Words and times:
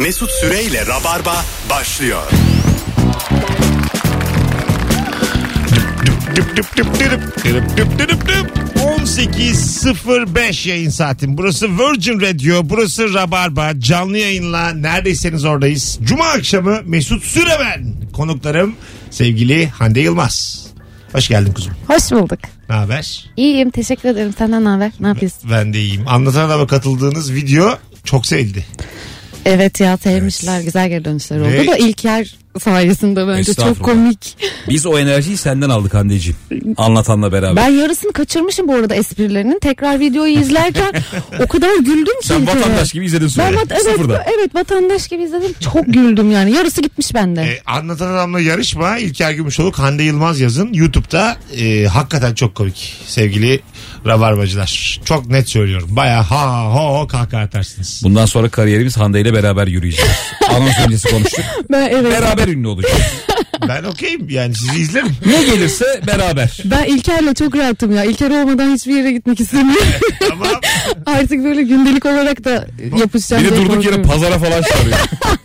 Mesut 0.00 0.30
Süreyle 0.30 0.86
Rabarba 0.86 1.44
başlıyor. 1.70 2.22
Düp 6.36 6.56
düp 6.56 6.76
düp 6.76 6.76
düp 6.76 7.44
düp 7.44 7.76
düp 7.76 7.98
düp 7.98 8.28
düp. 8.28 8.50
18.05 8.76 10.68
yayın 10.68 10.90
saatin. 10.90 11.38
Burası 11.38 11.68
Virgin 11.78 12.20
Radio, 12.20 12.60
burası 12.64 13.14
Rabarba. 13.14 13.80
Canlı 13.80 14.18
yayınla 14.18 14.72
neredeyseniz 14.72 15.44
oradayız. 15.44 15.98
Cuma 16.02 16.24
akşamı 16.24 16.80
Mesut 16.84 17.24
Süre 17.24 17.56
ben. 17.60 17.94
Konuklarım 18.12 18.74
sevgili 19.10 19.68
Hande 19.68 20.00
Yılmaz. 20.00 20.66
Hoş 21.12 21.28
geldin 21.28 21.52
kuzum. 21.52 21.72
Hoş 21.86 22.10
bulduk. 22.10 22.38
Ne 22.68 22.74
haber? 22.74 23.24
İyiyim 23.36 23.70
teşekkür 23.70 24.08
ederim. 24.08 24.34
Senden 24.38 24.64
ne 24.64 24.68
haber? 24.68 24.92
Ne 25.00 25.08
yapıyorsun? 25.08 25.50
Ben 25.50 25.72
de 25.74 25.80
iyiyim. 25.80 26.08
Anlatan 26.08 26.46
Adam'a 26.46 26.66
katıldığınız 26.66 27.32
video 27.32 27.78
çok 28.04 28.26
sevildi. 28.26 28.64
Evet 29.44 29.80
ya 29.80 29.96
sevmişler. 29.96 30.60
Güzel 30.60 30.88
geri 30.88 31.04
dönüşler 31.04 31.38
oldu 31.40 31.48
Ve- 31.48 31.66
da 31.66 31.76
İlker 31.76 32.34
sayesinde 32.60 33.28
bence 33.28 33.54
çok 33.54 33.80
komik. 33.82 34.36
Biz 34.68 34.86
o 34.86 34.98
enerjiyi 34.98 35.36
senden 35.36 35.70
aldık 35.70 35.94
Hande'ciğim. 35.94 36.36
Anlatanla 36.76 37.32
beraber. 37.32 37.56
Ben 37.56 37.68
yarısını 37.70 38.12
kaçırmışım 38.12 38.68
bu 38.68 38.74
arada 38.74 38.94
esprilerinin. 38.94 39.58
Tekrar 39.62 40.00
videoyu 40.00 40.38
izlerken 40.40 40.92
o 41.44 41.46
kadar 41.46 41.76
güldüm 41.78 42.20
ki. 42.20 42.26
Sen 42.28 42.40
İlker'e. 42.40 42.60
vatandaş 42.60 42.92
gibi 42.92 43.04
izledin 43.06 43.24
Ben 43.26 43.28
sonra. 43.28 43.56
vat- 43.56 43.66
evet, 43.72 43.82
Sıfırda. 43.82 44.24
evet 44.38 44.54
vatandaş 44.54 45.08
gibi 45.08 45.22
izledim. 45.22 45.52
Çok 45.60 45.86
güldüm 45.86 46.30
yani. 46.30 46.52
Yarısı 46.52 46.82
gitmiş 46.82 47.14
bende. 47.14 47.40
Ee, 47.42 47.62
Anlatan 47.66 48.08
Adam'la 48.14 48.40
yarışma 48.40 48.98
İlker 48.98 49.32
Gümüşoluk, 49.32 49.78
Hande 49.78 50.02
Yılmaz 50.02 50.40
yazın. 50.40 50.72
YouTube'da 50.72 51.36
e, 51.58 51.84
hakikaten 51.86 52.34
çok 52.34 52.54
komik 52.54 52.96
sevgili 53.06 53.60
Rabarbacılar. 54.06 55.00
Çok 55.04 55.26
net 55.30 55.48
söylüyorum. 55.48 55.88
Baya 55.92 56.30
ha 56.30 56.64
ho 56.74 56.98
ho 57.00 57.06
kahkaha 57.06 57.42
atarsınız. 57.42 58.00
Bundan 58.04 58.26
sonra 58.26 58.48
kariyerimiz 58.48 58.96
Hande 58.96 59.20
ile 59.20 59.34
beraber 59.34 59.66
yürüyeceğiz. 59.66 60.10
Anons 60.50 60.78
öncesi 60.86 61.08
konuştuk. 61.10 61.44
ben 61.70 61.88
evet. 61.90 62.12
Beraber 62.12 62.48
ünlü 62.48 62.68
olacağız. 62.68 63.02
Ben 63.68 63.84
okeyim 63.84 64.28
yani 64.28 64.54
sizi 64.54 64.78
izlerim. 64.80 65.08
Ne 65.26 65.42
gelirse 65.44 66.00
beraber. 66.06 66.58
Ben 66.64 66.84
İlker'le 66.84 67.34
çok 67.34 67.56
rahatım 67.56 67.96
ya. 67.96 68.04
İlker 68.04 68.30
olmadan 68.30 68.74
hiçbir 68.74 68.94
yere 68.96 69.12
gitmek 69.12 69.40
istemiyorum. 69.40 69.86
Tamam. 70.28 70.48
Artık 71.06 71.44
böyle 71.44 71.62
gündelik 71.62 72.06
olarak 72.06 72.44
da 72.44 72.66
yapışacağım. 72.98 73.42
Biri 73.44 73.50
diye 73.50 73.60
durduk 73.60 73.84
yere 73.84 73.96
korkuyorum. 73.96 74.02
pazara 74.02 74.38
falan 74.38 74.62
çağırıyor. 74.62 74.98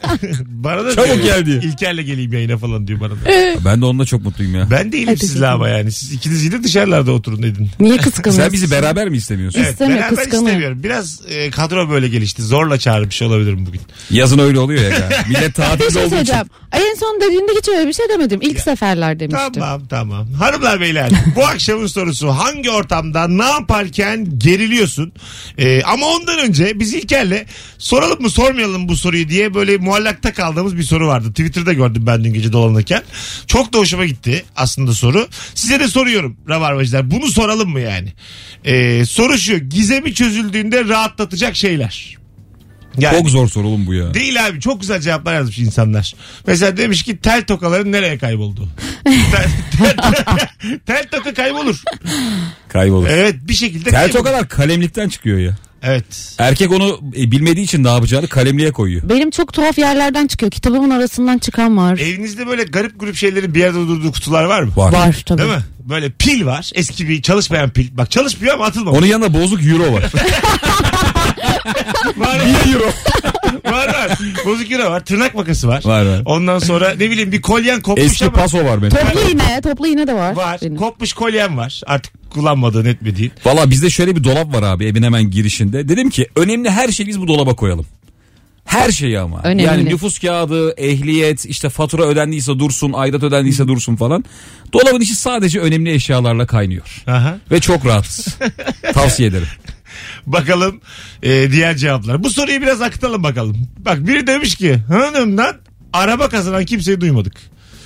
Bana 0.47 0.85
da 0.85 0.95
Çabuk 0.95 1.07
diyor, 1.07 1.23
gel 1.25 1.45
diyor. 1.45 1.63
İlker'le 1.63 2.01
geleyim 2.05 2.33
yayına 2.33 2.57
falan 2.57 2.87
diyor 2.87 2.99
bana 2.99 3.11
da. 3.11 3.15
ben 3.65 3.81
de 3.81 3.85
onunla 3.85 4.05
çok 4.05 4.21
mutluyum 4.23 4.55
ya. 4.55 4.67
Ben 4.71 4.91
değilim 4.91 5.07
Hadi 5.07 5.19
sizle 5.19 5.47
ama 5.47 5.69
yani. 5.69 5.91
Siz 5.91 6.13
ikiniz 6.13 6.43
yine 6.45 6.63
dışarılarda 6.63 7.11
oturun 7.11 7.43
dedin. 7.43 7.69
Niye 7.79 7.97
kıskanıyorsun? 7.97 8.41
Sen 8.43 8.53
bizi 8.53 8.71
beraber 8.71 9.09
mi 9.09 9.17
istemiyorsun? 9.17 9.59
Evet, 9.59 9.71
İstemiyor, 9.71 9.99
beraber 9.99 10.15
kıskanıyor. 10.15 10.43
istemiyorum. 10.47 10.83
Biraz 10.83 11.21
e, 11.29 11.51
kadro 11.51 11.89
böyle 11.89 12.07
gelişti. 12.07 12.41
Zorla 12.41 12.79
çağırmış 12.79 13.21
olabilirim 13.21 13.65
bugün. 13.65 13.81
Yazın 14.11 14.39
öyle 14.39 14.59
oluyor 14.59 14.81
ya. 14.83 15.09
Millet 15.27 15.47
Bir 15.47 15.53
tatilde 15.53 15.89
şey 15.91 16.01
olduğu 16.01 16.05
için. 16.05 16.09
söyleyeceğim. 16.09 16.45
Ay, 16.71 16.81
En 16.89 16.95
son 16.95 17.21
dediğinde 17.21 17.51
hiç 17.59 17.69
öyle 17.69 17.87
bir 17.87 17.93
şey 17.93 18.04
demedim. 18.09 18.39
İlk 18.41 18.59
seferler 18.59 19.19
demiştim. 19.19 19.53
Tamam 19.53 19.85
tamam. 19.89 20.27
Hanımlar 20.33 20.81
beyler 20.81 21.11
bu 21.35 21.45
akşamın 21.45 21.87
sorusu 21.87 22.29
hangi 22.29 22.71
ortamda 22.71 23.27
ne 23.27 23.45
yaparken 23.45 24.39
geriliyorsun? 24.39 25.13
Ee, 25.57 25.81
ama 25.83 26.05
ondan 26.07 26.39
önce 26.39 26.79
biz 26.79 26.93
İlker'le 26.93 27.45
soralım 27.77 28.21
mı 28.21 28.29
sormayalım 28.29 28.81
mı 28.81 28.87
bu 28.89 28.97
soruyu 28.97 29.29
diye 29.29 29.53
böyle 29.53 29.77
muallakta 29.77 30.33
kaldığımız 30.33 30.77
bir 30.77 30.83
soru 30.83 31.07
vardı. 31.07 31.29
Twitter'da 31.29 31.73
gördüm 31.73 32.03
ben 32.07 32.23
dün 32.23 32.33
gece 32.33 32.53
dolanırken. 32.53 33.03
Çok 33.47 33.73
da 33.73 33.77
hoşuma 33.77 34.05
gitti 34.05 34.45
aslında 34.55 34.93
soru. 34.93 35.27
Size 35.55 35.79
de 35.79 35.87
soruyorum 35.87 36.37
Rabarbacılar. 36.49 37.11
Bunu 37.11 37.27
soralım 37.27 37.69
mı 37.69 37.79
yani? 37.79 38.13
Ee, 38.65 39.05
soru 39.05 39.37
şu. 39.37 39.57
Gizemi 39.57 40.13
çözüldüğünde 40.13 40.85
rahatlatacak 40.85 41.55
şeyler. 41.55 42.24
Yani, 42.97 43.17
Çok 43.17 43.29
zor 43.29 43.47
soru 43.47 43.67
oğlum 43.67 43.85
bu 43.87 43.93
ya. 43.93 44.13
Değil 44.13 44.45
abi 44.47 44.59
çok 44.59 44.81
güzel 44.81 45.01
cevaplar 45.01 45.33
yazmış 45.35 45.57
insanlar. 45.59 46.13
Mesela 46.47 46.77
demiş 46.77 47.03
ki 47.03 47.17
tel 47.17 47.45
tokaların 47.45 47.91
nereye 47.91 48.17
kayboldu? 48.17 48.69
tel, 49.03 49.47
tel, 49.77 50.77
tel 50.85 51.07
toka 51.11 51.33
kaybolur. 51.33 51.83
Kaybolur. 52.69 53.07
Evet 53.09 53.35
bir 53.41 53.53
şekilde 53.53 53.83
Tel 53.89 53.93
kaybolur. 53.93 54.13
tokalar 54.17 54.47
kalemlikten 54.49 55.09
çıkıyor 55.09 55.37
ya. 55.39 55.55
Evet. 55.87 56.33
Erkek 56.37 56.71
onu 56.71 56.99
e, 57.17 57.31
bilmediği 57.31 57.63
için 57.63 57.83
ne 57.83 57.87
yapacağını 57.89 58.27
kalemliğe 58.27 58.71
koyuyor. 58.71 59.09
Benim 59.09 59.31
çok 59.31 59.53
tuhaf 59.53 59.77
yerlerden 59.77 60.27
çıkıyor. 60.27 60.51
Kitabımın 60.51 60.89
arasından 60.89 61.37
çıkan 61.37 61.77
var. 61.77 61.97
Evinizde 61.97 62.47
böyle 62.47 62.63
garip 62.63 62.99
grup 62.99 63.15
şeylerin 63.15 63.55
bir 63.55 63.59
yerde 63.59 63.77
durduğu 63.77 64.11
kutular 64.11 64.43
var 64.43 64.61
mı? 64.63 64.71
Var. 64.75 64.93
Var 64.93 65.23
tabii. 65.25 65.41
Değil 65.41 65.49
mi? 65.49 65.63
Böyle 65.79 66.09
pil 66.09 66.45
var. 66.45 66.71
Eski 66.75 67.09
bir 67.09 67.21
çalışmayan 67.21 67.69
pil. 67.69 67.87
Bak 67.97 68.11
çalışmıyor 68.11 68.53
ama 68.53 68.65
atılmamış. 68.65 68.99
Onun 68.99 69.07
yanında 69.07 69.33
bozuk 69.33 69.65
euro 69.65 69.93
var. 69.93 70.03
Var 72.17 72.27
var. 72.27 72.73
euro. 72.73 72.85
var 73.71 73.87
var. 73.87 74.19
Bozuk 74.45 74.71
euro 74.71 74.91
var. 74.91 75.05
Tırnak 75.05 75.35
makası 75.35 75.67
var. 75.67 75.81
Var, 75.85 76.05
var. 76.05 76.21
Ondan 76.25 76.59
sonra 76.59 76.89
ne 76.89 77.09
bileyim 77.11 77.31
bir 77.31 77.41
kolyen 77.41 77.81
kopmuş 77.81 78.05
Eski 78.05 78.25
ama. 78.25 78.33
paso 78.33 78.65
var 78.65 78.81
benim. 78.81 78.89
Toplu 78.89 79.31
iğne, 79.31 79.61
toplu 79.61 79.87
iğne 79.87 80.07
de 80.07 80.13
var. 80.13 80.35
Var. 80.35 80.59
benim. 80.61 80.75
Kopmuş 80.75 81.13
kolyen 81.13 81.57
var. 81.57 81.81
Artık 81.85 82.29
kullanmadığın 82.29 82.85
etmediğin. 82.85 83.31
Valla 83.45 83.69
bizde 83.69 83.89
şöyle 83.89 84.15
bir 84.15 84.23
dolap 84.23 84.53
var 84.53 84.63
abi 84.63 84.85
evin 84.85 85.03
hemen 85.03 85.23
girişinde. 85.31 85.89
Dedim 85.89 86.09
ki 86.09 86.27
önemli 86.35 86.69
her 86.69 86.87
şeyi 86.89 87.07
biz 87.07 87.21
bu 87.21 87.27
dolaba 87.27 87.55
koyalım. 87.55 87.85
Her 88.65 88.91
şeyi 88.91 89.19
ama. 89.19 89.41
Önemli. 89.43 89.63
Yani 89.63 89.85
nüfus 89.85 90.19
kağıdı, 90.19 90.73
ehliyet, 90.77 91.45
işte 91.45 91.69
fatura 91.69 92.03
ödendiyse 92.03 92.59
dursun, 92.59 92.93
aidat 92.93 93.23
ödendiyse 93.23 93.67
dursun 93.67 93.95
falan. 93.95 94.25
Dolabın 94.73 95.01
içi 95.01 95.15
sadece 95.15 95.59
önemli 95.59 95.91
eşyalarla 95.93 96.45
kaynıyor. 96.45 97.03
Aha. 97.07 97.37
Ve 97.51 97.61
çok 97.61 97.85
rahatız. 97.85 98.27
Tavsiye 98.93 99.29
ederim. 99.29 99.47
Bakalım 100.27 100.81
e, 101.23 101.51
diğer 101.51 101.75
cevaplar. 101.77 102.23
Bu 102.23 102.29
soruyu 102.29 102.61
biraz 102.61 102.81
akıtalım 102.81 103.23
bakalım. 103.23 103.57
Bak 103.79 104.07
biri 104.07 104.27
demiş 104.27 104.55
ki 104.55 104.75
hanımdan 104.87 105.55
araba 105.93 106.29
kazanan 106.29 106.65
kimseyi 106.65 107.01
duymadık. 107.01 107.33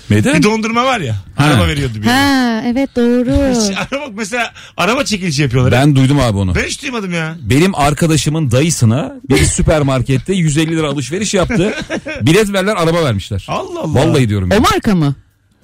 Neden? 0.10 0.38
Bir 0.38 0.44
dondurma 0.44 0.86
var 0.86 1.00
ya. 1.00 1.16
Ha. 1.36 1.44
Araba 1.44 1.68
veriyordu 1.68 1.94
bir. 1.96 2.08
Ha 2.08 2.62
evet 2.66 2.96
doğru. 2.96 3.32
araba 3.92 4.06
mesela 4.14 4.54
araba 4.78 5.04
çekilişi 5.06 5.42
yapıyorlar. 5.42 5.72
Ben, 5.72 5.88
Ben 5.88 5.96
duydum 5.96 6.20
abi 6.20 6.38
onu. 6.38 6.56
hiç 6.56 6.82
duymadım 6.84 7.14
ya. 7.14 7.38
Benim 7.42 7.76
arkadaşımın 7.76 8.52
dayısına 8.52 9.16
bir 9.30 9.44
süpermarkette 9.46 10.34
150 10.34 10.78
lira 10.78 10.88
alışveriş 10.88 11.34
yaptı. 11.34 11.74
Bilet 12.22 12.54
verler 12.54 12.76
araba 12.76 13.04
vermişler. 13.04 13.46
Allah 13.48 13.80
Allah. 13.80 13.94
Vallahi 14.00 14.30
diyorum. 14.30 14.50
o 14.52 14.54
Ya. 14.54 14.60
marka 14.60 14.96
mı? 14.96 15.16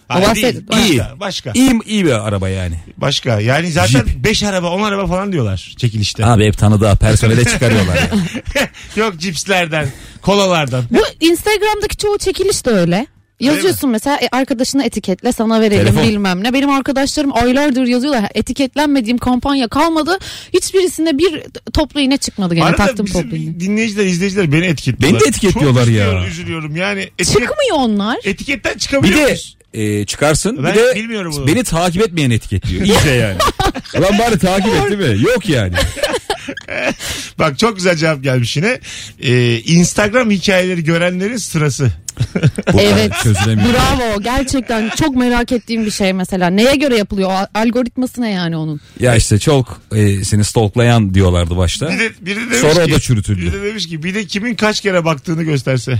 Hayır, 0.07 0.25
bahset- 0.27 0.43
değil. 0.53 0.67
Başka, 0.67 0.85
İyi. 0.85 1.01
başka. 1.19 1.51
İyi, 1.55 1.79
iyi 1.85 2.05
bir 2.05 2.27
araba 2.27 2.49
yani. 2.49 2.75
Başka. 2.97 3.39
Yani 3.39 3.71
zaten 3.71 4.03
5 4.23 4.43
araba 4.43 4.69
10 4.71 4.83
araba 4.83 5.07
falan 5.07 5.31
diyorlar 5.31 5.73
çekilişte. 5.77 6.25
Abi 6.25 6.45
hep 6.45 6.57
tanıdığı 6.57 6.95
personele 6.95 7.45
çıkarıyorlar 7.45 7.95
ya. 7.95 8.09
Yok 8.95 9.19
cipslerden, 9.19 9.87
kolalardan. 10.21 10.83
Bu 10.91 10.99
Instagram'daki 11.25 11.97
çoğu 11.97 12.17
çekiliş 12.17 12.65
de 12.65 12.69
öyle. 12.69 13.07
Yazıyorsun 13.39 13.89
mesela 13.89 14.17
e, 14.21 14.27
arkadaşına 14.31 14.83
etiketle 14.83 15.31
sana 15.31 15.61
verelim 15.61 15.85
Telefon. 15.85 16.03
bilmem 16.03 16.43
ne. 16.43 16.53
Benim 16.53 16.69
arkadaşlarım 16.69 17.35
aylardır 17.35 17.83
yazıyorlar. 17.87 18.25
Etiketlenmediğim 18.35 19.17
kampanya 19.17 19.67
kalmadı. 19.67 20.17
Hiçbirisinde 20.53 21.17
bir 21.17 21.43
toplu 21.73 21.99
iğne 21.99 22.17
çıkmadı 22.17 22.55
gene. 22.55 22.65
Arada 22.65 22.77
Taktım 22.77 23.05
bizim 23.05 23.21
toplu 23.21 23.35
iğne. 23.37 23.59
dinleyiciler, 23.59 24.05
izleyiciler 24.05 24.51
beni 24.51 24.65
etiketliyorlar. 24.65 25.19
Beni 25.21 25.25
de 25.25 25.29
etiketliyorlar 25.29 25.85
Çok 25.85 25.93
ya. 25.93 26.03
üzülüyorum, 26.05 26.27
üzülüyorum. 26.27 26.75
Yani 26.75 26.99
etiket, 27.01 27.27
Çıkmıyor 27.27 27.75
onlar. 27.77 28.17
etiketten 28.23 29.03
Bir 29.03 29.15
de? 29.15 29.37
E, 29.75 30.05
çıkarsın 30.05 30.63
Ben 30.63 30.73
bir 30.73 30.79
de 30.79 30.95
bilmiyorum 30.95 31.33
bunu. 31.35 31.47
beni 31.47 31.63
takip 31.63 32.01
etmeyen 32.01 32.31
etiketliyor. 32.31 32.85
İyice 32.85 33.09
yani. 33.09 33.37
Ulan 33.99 34.19
bari 34.19 34.39
takip 34.39 34.73
etti 34.75 34.97
mi? 34.97 35.21
Yok 35.23 35.49
yani. 35.49 35.73
Bak 37.39 37.59
çok 37.59 37.75
güzel 37.75 37.95
cevap 37.95 38.23
gelmiş 38.23 38.57
yine. 38.57 38.79
Ee, 39.23 39.57
Instagram 39.59 40.31
hikayeleri 40.31 40.83
görenlerin 40.83 41.37
sırası. 41.37 41.91
Bu 42.73 42.81
Evet. 42.81 43.11
çözülemiyor. 43.23 43.69
Bravo. 43.73 44.21
Gerçekten 44.21 44.89
çok 44.89 45.15
merak 45.15 45.51
ettiğim 45.51 45.85
bir 45.85 45.91
şey 45.91 46.13
mesela. 46.13 46.49
Neye 46.49 46.75
göre 46.75 46.97
yapılıyor? 46.97 47.29
O 47.29 47.59
algoritması 47.59 48.21
ne 48.21 48.31
yani 48.31 48.57
onun? 48.57 48.81
Ya 48.99 49.15
işte 49.15 49.39
çok 49.39 49.81
e, 49.95 50.23
seni 50.23 50.43
stalklayan 50.43 51.13
diyorlardı 51.13 51.57
başta. 51.57 51.89
Bir 51.89 51.99
de, 51.99 52.09
biri 52.21 52.35
de 52.35 52.41
demiş 52.45 52.57
Sonra 52.57 52.83
o 52.83 52.85
ki, 52.85 52.91
da 52.93 52.99
çürütüldü. 52.99 53.41
Biri 53.41 53.53
de 53.53 53.61
demiş 53.63 53.87
ki 53.87 54.03
bir 54.03 54.13
de 54.15 54.25
kimin 54.25 54.55
kaç 54.55 54.81
kere 54.81 55.05
baktığını 55.05 55.43
gösterse. 55.43 55.99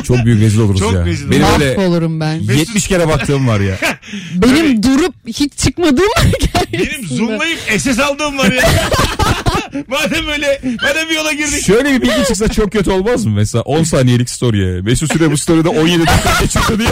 Çok 0.06 0.24
büyük 0.24 0.40
rezil 0.40 0.58
oluruz 0.60 0.80
Çok 0.80 0.92
ya. 0.94 1.06
rezil 1.06 1.30
Benim 1.30 1.42
oluruz. 1.44 1.60
öyle 1.62 1.76
Mahvolurum 1.76 2.20
ben. 2.20 2.34
70 2.40 2.88
kere 2.88 3.08
baktığım 3.08 3.48
var 3.48 3.60
ya. 3.60 3.78
Benim 4.34 4.82
durup 4.82 5.14
hiç 5.26 5.52
çıkmadığım 5.56 6.08
Benim 6.72 7.06
zoomlayıp 7.08 7.58
SS 7.78 7.98
aldığım 7.98 8.38
var 8.38 8.52
ya. 8.52 8.62
Madem 9.88 10.28
öyle 10.28 10.60
madem 10.82 11.08
bir 11.10 11.14
yola 11.14 11.32
girdik. 11.32 11.62
Şöyle 11.66 11.92
bir 11.92 12.02
bilgi 12.02 12.24
çıksa 12.26 12.48
çok 12.48 12.72
kötü 12.72 12.90
olmaz 12.90 13.24
mı? 13.24 13.32
Mesela 13.34 13.62
10 13.62 13.82
saniyelik 13.82 14.30
story'e. 14.30 14.80
Mesut 14.80 15.12
Süre 15.12 15.30
bu 15.30 15.36
story'de 15.38 15.68
17 15.68 16.06
dakika 16.06 16.30
geçirdi 16.40 16.78
diye. 16.78 16.88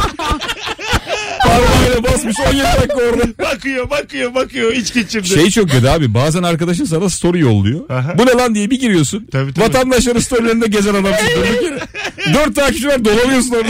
Parmağıyla 2.03 2.19
basmış 2.19 2.37
17 2.41 2.63
dakika 2.81 2.95
orada. 2.95 3.53
Bakıyor 3.53 3.91
bakıyor 3.91 4.35
bakıyor 4.35 4.73
iç 4.73 4.95
geçirdi. 4.95 5.29
Şey 5.29 5.51
çok 5.51 5.71
kötü 5.71 5.89
abi 5.89 6.15
bazen 6.15 6.43
arkadaşın 6.43 6.85
sana 6.85 7.09
story 7.11 7.41
yolluyor. 7.41 7.91
Aha. 7.91 8.19
Bu 8.19 8.27
ne 8.27 8.31
lan 8.33 8.55
diye 8.55 8.71
bir 8.71 8.81
giriyorsun. 8.81 9.29
Tabii, 9.33 9.53
tabii. 9.55 9.65
Vatandaşların 9.65 10.21
storylerinde 10.21 10.67
gezen 10.67 10.95
adamsın. 10.95 11.27
Dört 12.35 12.57
takipçi 12.57 12.89
var 12.89 13.05
dolanıyorsun 13.05 13.51
orada. 13.55 13.69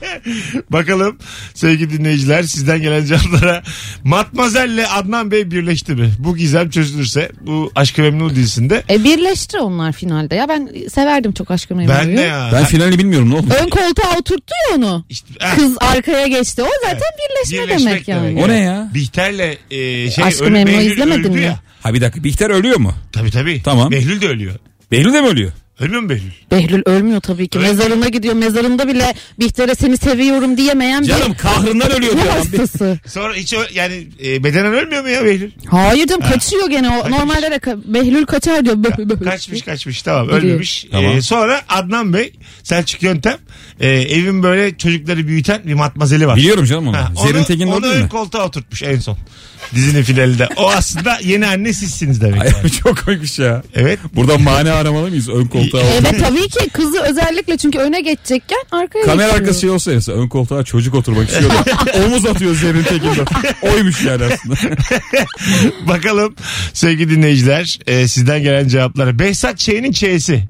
Bakalım 0.70 1.18
sevgili 1.54 1.98
dinleyiciler 1.98 2.42
sizden 2.42 2.82
gelen 2.82 3.04
cevaplara. 3.04 3.62
Matmazel'le 4.04 4.84
Adnan 4.94 5.30
Bey 5.30 5.50
birleşti 5.50 5.94
mi? 5.94 6.10
Bu 6.18 6.36
gizem 6.36 6.70
çözülürse 6.70 7.30
bu 7.40 7.72
Aşk-ı 7.74 8.02
Memnu 8.02 8.30
dizisinde. 8.34 8.82
E 8.90 9.04
birleşti 9.04 9.58
onlar 9.58 9.92
finalde. 9.92 10.34
Ya 10.34 10.48
ben 10.48 10.70
severdim 10.88 11.32
çok 11.32 11.50
aşkı 11.50 11.74
memnuyu. 11.74 11.98
Ben 11.98 12.16
de 12.16 12.20
ya. 12.20 12.50
Ben 12.52 12.64
finalini 12.64 12.98
bilmiyorum 12.98 13.30
ne 13.30 13.34
oldu? 13.34 13.46
Ön 13.64 13.68
koltuğa 13.68 14.16
oturttu 14.18 14.54
ya 14.70 14.76
onu. 14.76 15.04
İşte, 15.08 15.26
ha, 15.40 15.54
Kız 15.56 15.76
arkaya 15.80 16.26
geçti. 16.26 16.62
O 16.62 16.68
zaten 16.84 17.00
birleşme 17.18 17.64
birleşmek 17.66 17.92
demek 17.92 18.08
yani. 18.08 18.42
O 18.44 18.48
ne 18.48 18.58
ya? 18.60 18.90
Bihter'le 18.94 19.56
e, 19.70 20.10
şey 20.10 20.24
Aşk-ı 20.24 20.50
Memnu 20.50 21.14
öldü 21.14 21.30
mi? 21.30 21.40
ya. 21.40 21.60
Ha 21.82 21.94
bir 21.94 22.00
dakika 22.00 22.24
Bihter 22.24 22.50
ölüyor 22.50 22.76
mu? 22.76 22.94
Tabii 23.12 23.30
tabii. 23.30 23.62
Tamam. 23.62 23.90
Behlül 23.90 24.20
de 24.20 24.28
ölüyor. 24.28 24.54
Behlül 24.92 25.12
de 25.12 25.20
mi 25.20 25.28
ölüyor? 25.28 25.52
Ölmüyor 25.80 26.02
mu 26.02 26.08
Behlül? 26.08 26.30
Behlül 26.50 26.82
ölmüyor 26.86 27.20
tabii 27.20 27.48
ki. 27.48 27.58
Mi? 27.58 27.64
Mezarına 27.64 28.08
gidiyor. 28.08 28.34
Mezarında 28.34 28.88
bile 28.88 29.14
Bihter'e 29.38 29.74
seni 29.74 29.96
seviyorum 29.96 30.56
diyemeyen 30.56 31.02
Canım 31.02 31.32
bir 31.32 31.38
kahrından 31.38 31.92
ölüyor 31.92 32.12
ruh 32.12 32.30
hastası. 32.32 32.98
Sonra 33.06 33.34
hiç 33.34 33.52
ö- 33.54 33.66
yani 33.74 34.06
e, 34.24 34.44
bedenen 34.44 34.74
ölmüyor 34.74 35.02
mu 35.02 35.08
ya 35.08 35.24
Behlül? 35.24 35.50
Hayır 35.70 36.06
canım 36.06 36.22
kaçıyor 36.22 36.70
gene. 36.70 36.88
O, 36.90 37.10
normalde 37.10 37.50
de 37.50 37.56
ka- 37.56 37.94
Behlül 37.94 38.26
kaçar 38.26 38.64
diyor. 38.64 38.76
Bö- 38.76 38.96
bö- 38.96 39.08
bö- 39.18 39.24
Kaçmış 39.24 39.62
kaçmış 39.62 40.02
tamam 40.02 40.28
ölmemiş. 40.28 40.86
Tamam. 40.92 41.16
E, 41.16 41.22
sonra 41.22 41.60
Adnan 41.68 42.12
Bey 42.12 42.32
Selçuk 42.62 43.02
Yöntem 43.02 43.36
e, 43.80 43.88
evin 43.88 44.42
böyle 44.42 44.76
çocukları 44.76 45.26
büyüten 45.26 45.62
bir 45.66 45.74
matmazeli 45.74 46.26
var. 46.26 46.36
Biliyorum 46.36 46.64
canım 46.64 46.88
onu. 46.88 46.96
Ha, 46.96 47.12
Zerrin 47.22 47.38
onu, 47.38 47.44
Tekin 47.44 47.66
onu 47.66 47.74
o 47.76 47.82
değil 47.82 47.94
ön 47.94 48.02
mi? 48.02 48.08
koltuğa 48.08 48.46
oturtmuş 48.46 48.82
en 48.82 48.98
son. 48.98 49.18
Dizinin 49.74 50.02
finalinde. 50.02 50.48
O 50.56 50.70
aslında 50.70 51.18
yeni 51.24 51.46
anne 51.46 51.72
sizsiniz 51.72 52.20
demek. 52.20 52.40
Ay, 52.42 52.48
yani. 52.56 52.70
çok 52.84 53.04
komikmiş 53.04 53.38
ya. 53.38 53.62
Evet. 53.74 53.98
Buradan 54.14 54.42
mani 54.42 54.70
aramalı 54.70 55.08
mıyız? 55.08 55.28
Ön 55.28 55.46
koltuğa 55.46 55.69
Evet 55.78 56.20
tabii 56.20 56.48
ki 56.48 56.70
kızı 56.72 57.00
özellikle 57.02 57.56
çünkü 57.56 57.78
öne 57.78 58.00
geçecekken 58.00 58.58
arkaya 58.70 59.04
Kamera 59.04 59.26
geçiyor. 59.26 59.40
arkası 59.40 59.60
şey 59.60 59.70
olsa 59.70 59.90
mesela 59.90 60.18
ön 60.18 60.28
koltuğa 60.28 60.64
çocuk 60.64 60.94
oturmak 60.94 61.28
istiyor 61.30 61.50
da 61.50 61.64
omuz 62.06 62.26
atıyor 62.26 62.54
Zerrin 62.54 62.82
Tekin'den. 62.82 63.26
Oymuş 63.62 64.04
yani 64.04 64.24
aslında. 64.24 64.56
Bakalım 65.88 66.34
sevgili 66.72 67.10
dinleyiciler 67.10 67.78
e, 67.86 68.08
sizden 68.08 68.42
gelen 68.42 68.68
cevaplara. 68.68 69.18
Behzat 69.18 69.58
Ç'nin 69.58 69.92
Ç'si. 69.92 70.44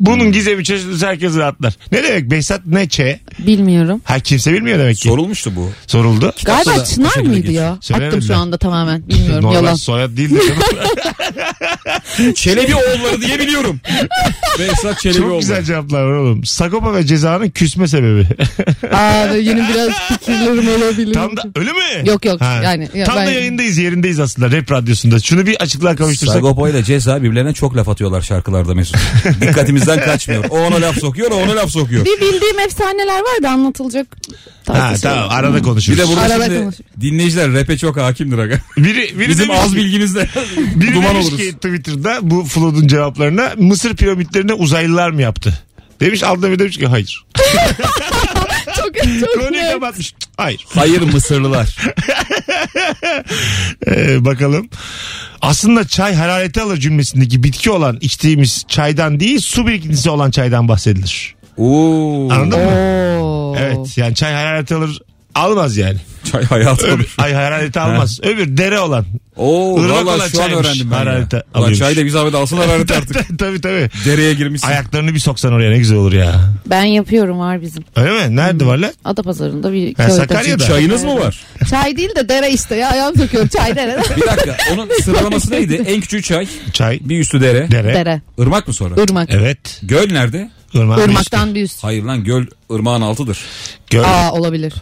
Bunun 0.00 0.32
gizemi 0.32 0.64
çözülürse 0.64 1.06
herkes 1.06 1.36
rahatlar. 1.36 1.74
Ne 1.92 2.02
demek 2.04 2.30
Behzat 2.30 2.60
ne 2.66 2.88
Ç? 2.88 3.00
Bilmiyorum. 3.38 4.00
Ha 4.04 4.18
kimse 4.20 4.52
bilmiyor 4.52 4.78
demek 4.78 4.96
ki. 4.96 5.08
Sorulmuştu 5.08 5.52
bu. 5.56 5.70
Soruldu. 5.86 6.32
Galiba 6.44 6.76
da 6.76 6.84
Çınar 6.84 7.08
şekilde 7.10 7.28
mıydı 7.28 7.40
geçiyor. 7.46 7.64
ya? 7.64 7.78
Söylemem 7.80 8.08
Attım 8.08 8.20
ben. 8.20 8.26
şu 8.26 8.36
anda 8.40 8.58
tamamen. 8.58 9.08
Bilmiyorum 9.08 9.42
Normal 9.44 9.54
yalan. 9.54 9.74
soyad 9.74 10.16
değil 10.16 10.30
de. 10.34 10.40
Çelebi 12.34 12.74
oğulları 12.74 13.20
diye 13.20 13.38
biliyorum. 13.38 13.80
Behzat 14.58 15.00
Çelebi 15.00 15.16
Çok 15.16 15.24
oğulları. 15.26 15.40
güzel 15.40 15.62
cevaplar 15.64 16.02
var 16.02 16.16
oğlum. 16.16 16.44
Sagopa 16.44 16.94
ve 16.94 17.06
cezanın 17.06 17.50
küsme 17.50 17.88
sebebi. 17.88 18.26
Aa 18.92 19.26
yeni 19.34 19.62
biraz 19.74 19.90
fikirlerim 20.08 20.68
olabilir. 20.82 21.14
Tam 21.14 21.36
da 21.36 21.42
öyle 21.56 21.72
mi? 21.72 22.08
Yok, 22.08 22.24
yok. 22.24 22.40
Yani, 22.40 22.88
ya 22.94 23.04
Tam 23.06 23.16
ben- 23.16 23.26
da 23.26 23.30
yayındayız 23.30 23.78
yerindeyiz 23.78 24.20
aslında 24.20 24.56
rap 24.56 24.72
radyosunda. 24.72 25.20
Şunu 25.20 25.46
bir 25.46 25.56
açıklığa 25.62 25.96
kavuştursak. 25.96 26.34
Sagopa 26.34 26.68
ile 26.68 26.84
Ceza 26.84 27.22
birbirlerine 27.22 27.52
çok 27.52 27.76
laf 27.76 27.88
atıyorlar 27.88 28.20
şarkılarda 28.22 28.74
Mesut. 28.74 28.96
Dikkatimizden 29.86 30.12
kaçmıyor. 30.12 30.44
O 30.50 30.58
ona 30.66 30.80
laf 30.80 30.98
sokuyor, 30.98 31.30
o 31.30 31.34
ona 31.34 31.56
laf 31.56 31.70
sokuyor. 31.70 32.04
Bir 32.04 32.20
bildiğim 32.20 32.58
efsaneler 32.60 33.18
var 33.18 33.42
da 33.42 33.50
anlatılacak. 33.50 34.06
Ha 34.66 34.72
tartışılır. 34.72 35.12
tamam 35.12 35.28
arada 35.30 35.56
Bir 35.56 35.62
konuşuruz. 35.62 35.98
de 35.98 36.08
burada 36.08 36.20
Arada 36.20 36.44
şimdi 36.46 36.70
dinleyiciler 37.00 37.52
rap'e 37.52 37.78
çok 37.78 37.96
hakimdir 37.96 38.38
aga. 38.38 38.58
biri, 38.76 39.18
biri 39.18 39.28
Bizim 39.28 39.48
demiş 39.48 39.60
az 39.64 39.76
bilgimizle 39.76 40.28
Biri 40.74 40.94
duman 40.94 41.14
demiş 41.14 41.26
oluruz. 41.26 41.36
ki 41.38 41.52
Twitter'da 41.52 42.18
bu 42.22 42.44
Flood'un 42.44 42.86
cevaplarına 42.86 43.52
Mısır 43.58 43.96
piramitlerine 43.96 44.52
uzaylılar 44.52 45.10
mı 45.10 45.22
yaptı? 45.22 45.58
Demiş 46.00 46.22
Alda 46.22 46.50
bir 46.50 46.58
demiş 46.58 46.78
ki 46.78 46.86
hayır. 46.86 47.24
Çok 48.76 48.94
çok 49.20 49.34
Konuyu 49.34 49.52
net. 49.62 49.72
kapatmış. 49.72 50.14
Hayır. 50.36 50.64
Hayır 50.74 51.00
Mısırlılar. 51.02 51.76
Ee, 53.86 54.24
bakalım. 54.24 54.68
Aslında 55.42 55.86
çay 55.86 56.14
harareti 56.14 56.60
alır 56.60 56.76
cümlesindeki 56.76 57.42
bitki 57.42 57.70
olan 57.70 57.98
içtiğimiz 58.00 58.64
çaydan 58.68 59.20
değil 59.20 59.40
su 59.40 59.66
birikintisi 59.66 60.10
olan 60.10 60.30
çaydan 60.30 60.68
bahsedilir. 60.68 61.34
Oo. 61.56 62.28
Anladın 62.32 62.60
mı? 62.64 63.20
Oo. 63.20 63.56
Evet 63.58 63.98
yani 63.98 64.14
çay 64.14 64.32
harareti 64.34 64.74
alır 64.74 65.00
almaz 65.36 65.76
yani. 65.76 65.98
Çay 66.32 66.44
hayat 66.44 66.82
Öbür, 66.82 66.92
olur. 66.92 67.14
ay 67.18 67.32
harareti 67.34 67.80
almaz. 67.80 68.20
Öbür 68.22 68.56
dere 68.56 68.80
olan. 68.80 69.04
Oo 69.36 69.80
Irmak 69.80 69.90
valla 70.06 70.14
olan 70.16 70.28
şu 70.28 70.42
an 70.42 70.46
çaymış. 70.48 70.66
öğrendim 70.66 70.90
ben 70.90 70.96
Hararete 70.96 71.36
ya. 71.36 71.42
Ulan 71.54 71.58
alıyormuş. 71.60 71.78
çay 71.78 71.96
da 71.96 72.04
bir 72.04 72.10
zahmet 72.10 72.34
alsın 72.34 72.56
hararet 72.56 72.90
artık. 72.96 73.38
tabii 73.38 73.60
tabii. 73.60 73.90
Dereye 74.04 74.34
girmişsin. 74.34 74.68
Ayaklarını 74.68 75.14
bir 75.14 75.18
soksan 75.18 75.52
oraya 75.52 75.70
ne 75.70 75.78
güzel 75.78 75.98
olur 75.98 76.12
ya. 76.12 76.40
Ben 76.66 76.84
yapıyorum 76.84 77.38
var 77.38 77.60
bizim. 77.62 77.84
Öyle 77.96 78.28
mi? 78.28 78.36
Nerede 78.36 78.66
var 78.66 78.76
lan? 78.76 78.92
Adapazarı'nda 79.04 79.72
bir 79.72 79.94
Ha, 79.94 80.06
köyde. 80.06 80.12
Sakarya'da. 80.16 80.64
Çayınız 80.66 81.04
mı 81.04 81.20
var? 81.20 81.44
Çay 81.70 81.96
değil 81.96 82.14
de 82.16 82.28
dere 82.28 82.50
işte 82.50 82.74
ya 82.76 82.90
ayağım 82.90 83.16
sokuyorum 83.16 83.48
çay 83.48 83.76
dere. 83.76 84.02
Bir 84.16 84.26
dakika 84.26 84.56
onun 84.74 84.88
sıralaması 85.04 85.50
neydi? 85.50 85.74
En 85.86 86.00
küçük 86.00 86.24
çay, 86.24 86.48
Çay, 86.72 87.00
bir 87.02 87.20
üstü 87.20 87.40
dere. 87.40 87.70
dere. 87.70 87.94
dere. 87.94 88.20
Irmak 88.38 88.68
mı 88.68 88.74
sonra? 88.74 89.02
Irmak. 89.02 89.28
Evet. 89.32 89.80
Göl 89.82 90.12
nerede? 90.12 90.50
Irmak. 90.74 90.98
Irmaktan 90.98 91.54
bir 91.54 91.62
üst. 91.62 91.84
Hayır 91.84 92.02
lan 92.02 92.24
göl 92.24 92.44
ırmağın 92.72 93.00
altıdır. 93.00 93.38
Göl. 93.90 94.04
Aa 94.04 94.32
olabilir. 94.32 94.72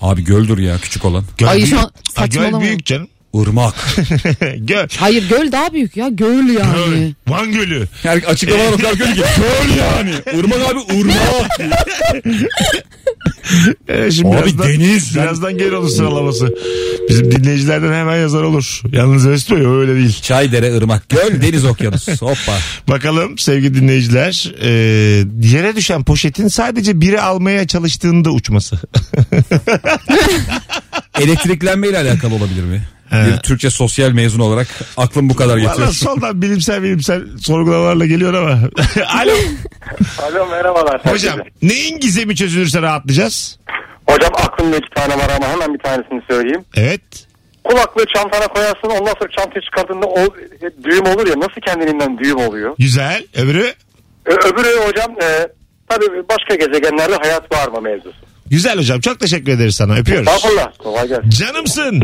Abi 0.00 0.24
göldür 0.24 0.58
ya 0.58 0.78
küçük 0.78 1.04
olan. 1.04 1.24
göl 1.38 1.48
Ay, 1.48 1.60
şu 1.60 1.66
büyük. 1.66 1.78
an 1.78 1.84
Aa, 1.84 1.90
Göl 2.04 2.12
saçmalama. 2.22 2.60
büyük 2.60 2.86
canım. 2.86 3.08
Irmak. 3.42 3.74
göl. 4.56 4.86
Hayır 4.96 5.28
göl 5.28 5.52
daha 5.52 5.72
büyük 5.72 5.96
ya 5.96 6.08
göl 6.08 6.46
Göl. 6.46 6.54
yani. 6.54 7.14
Van 7.28 7.52
Gölü. 7.52 7.88
Her 8.02 8.16
açıklamalar 8.16 8.72
o 8.72 8.76
kadar 8.76 8.92
kötü 8.92 9.14
ki. 9.14 9.20
Göl 9.36 9.76
yani. 9.78 10.14
Irmak 10.38 10.58
abi 10.70 11.00
ırmak. 11.00 11.60
Ee, 13.88 14.10
şimdi 14.10 14.36
Abi 14.36 14.46
birazdan, 14.46 14.68
deniz. 14.68 15.14
Birazdan 15.16 15.58
gel 15.58 15.72
olur 15.72 15.88
sıralaması. 15.88 16.54
Bizim 17.08 17.32
dinleyicilerden 17.32 17.92
hemen 17.92 18.16
yazar 18.16 18.42
olur. 18.42 18.80
Yalnız 18.92 19.50
Bey 19.50 19.66
öyle 19.66 19.94
değil. 19.94 20.20
Çay, 20.22 20.52
dere, 20.52 20.76
ırmak, 20.76 21.08
göl, 21.08 21.42
deniz, 21.42 21.64
okyanus. 21.64 22.08
Hoppa. 22.08 22.58
Bakalım 22.88 23.38
sevgili 23.38 23.74
dinleyiciler. 23.74 24.52
E, 24.62 24.70
yere 25.42 25.76
düşen 25.76 26.04
poşetin 26.04 26.48
sadece 26.48 27.00
biri 27.00 27.20
almaya 27.20 27.66
çalıştığında 27.66 28.30
uçması. 28.30 28.80
Elektriklenme 31.20 31.88
ile 31.88 31.98
alakalı 31.98 32.34
olabilir 32.34 32.62
mi? 32.64 32.82
Bir 33.12 33.36
Türkçe 33.36 33.70
sosyal 33.70 34.10
mezun 34.10 34.40
olarak 34.40 34.66
aklım 34.96 35.28
bu 35.30 35.36
kadar 35.36 35.52
Valla 35.56 35.60
yetiyor. 35.70 35.88
soldan 35.92 36.42
bilimsel 36.42 36.82
bilimsel 36.82 37.22
sorgulamalarla 37.42 38.06
geliyor 38.06 38.34
ama. 38.34 38.50
Alo. 39.22 39.32
Alo 40.22 40.46
merhabalar. 40.46 41.00
Hocam 41.06 41.38
neyin 41.62 41.98
gizemi 42.00 42.36
çözülürse 42.36 42.82
rahatlayacağız? 42.82 43.58
Hocam 44.08 44.30
aklımda 44.36 44.76
iki 44.76 44.90
tane 44.94 45.14
var 45.18 45.30
ama 45.36 45.48
hemen 45.48 45.74
bir 45.74 45.78
tanesini 45.78 46.22
söyleyeyim. 46.30 46.64
Evet. 46.76 47.00
Kulaklığı 47.64 48.04
çantana 48.14 48.48
koyarsın 48.48 48.88
ondan 49.00 49.12
sonra 49.18 49.30
çantayı 49.38 49.62
çıkardığında 49.64 50.06
o 50.06 50.20
e, 50.24 50.84
düğüm 50.84 51.06
olur 51.06 51.26
ya 51.26 51.34
nasıl 51.36 51.60
kendiliğinden 51.66 52.18
düğüm 52.18 52.36
oluyor. 52.36 52.74
Güzel. 52.78 53.26
Öbürü? 53.36 53.72
Ö- 54.26 54.48
öbürü 54.48 54.86
hocam 54.88 55.10
e, 55.22 55.48
tabii 55.88 56.06
başka 56.28 56.54
gezegenlerde 56.66 57.16
hayat 57.16 57.52
var 57.52 57.68
mı 57.68 57.80
mevzusu. 57.80 58.16
Güzel 58.50 58.78
hocam. 58.78 59.00
Çok 59.00 59.20
teşekkür 59.20 59.52
ederiz 59.52 59.74
sana. 59.74 59.96
Öpüyoruz. 59.96 60.28
Estağfurullah 60.28 60.72
kolay 60.78 61.08
gelsin. 61.08 61.30
Canımsın. 61.30 62.02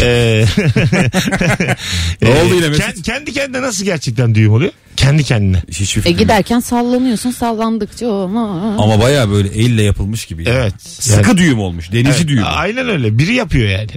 Ee, 0.00 0.44
Ne 2.22 2.28
oldu 2.28 2.54
yine 2.54 2.66
Kend- 2.66 2.86
Mesut? 2.86 3.02
kendi 3.02 3.32
kendine 3.32 3.62
nasıl 3.62 3.84
gerçekten 3.84 4.34
düğüm 4.34 4.52
oluyor? 4.52 4.72
Kendi 4.96 5.24
kendine. 5.24 5.62
Hiçbir 5.68 5.82
E 5.82 5.86
fikrim 5.86 6.10
yok. 6.12 6.18
giderken 6.18 6.60
sallanıyorsun 6.60 7.30
sallandıkça 7.30 8.06
o 8.08 8.24
ama. 8.24 8.76
Ama 8.78 9.00
baya 9.00 9.30
böyle 9.30 9.48
elle 9.48 9.82
yapılmış 9.82 10.26
gibi. 10.26 10.48
ya. 10.48 10.54
Evet. 10.54 10.74
Sıkı 10.82 11.28
Yani- 11.28 11.38
düğüm 11.38 11.58
olmuş. 11.58 11.92
Denizci 11.92 12.10
Evet, 12.18 12.28
düğüm. 12.28 12.42
Aynen 12.46 12.88
öyle. 12.88 13.18
Biri 13.18 13.34
yapıyor 13.34 13.68
yani. 13.68 13.88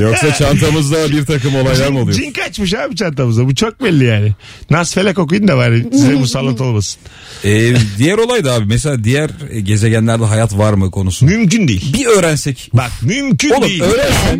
Yoksa 0.00 0.34
çantamızda 0.34 1.10
bir 1.12 1.24
takım 1.24 1.54
olaylar 1.56 1.88
mı 1.88 2.00
oluyor? 2.00 2.18
Cin 2.18 2.32
kaçmış 2.32 2.74
abi 2.74 2.96
çantamıza. 2.96 3.46
Bu 3.46 3.54
çok 3.54 3.82
belli 3.84 4.04
yani. 4.04 4.32
Nasfelek 4.70 5.18
okuyun 5.18 5.48
da 5.48 5.56
bari 5.56 5.86
size 5.92 6.12
musallat 6.14 6.60
olmasın. 6.60 7.00
Ee, 7.44 7.72
diğer 7.98 8.18
olay 8.18 8.44
da 8.44 8.52
abi 8.52 8.64
mesela 8.66 9.04
diğer 9.04 9.30
gezegenlerde 9.62 10.24
hayat 10.24 10.58
var 10.58 10.72
mı 10.72 10.90
konusu. 10.90 11.24
Mümkün 11.26 11.68
değil. 11.68 11.92
Bir 11.94 12.06
öğrensek. 12.06 12.70
Bak 12.74 12.90
mümkün 13.02 13.50
Oğlum 13.50 13.62
değil. 13.68 13.82
öğrensen 13.82 14.39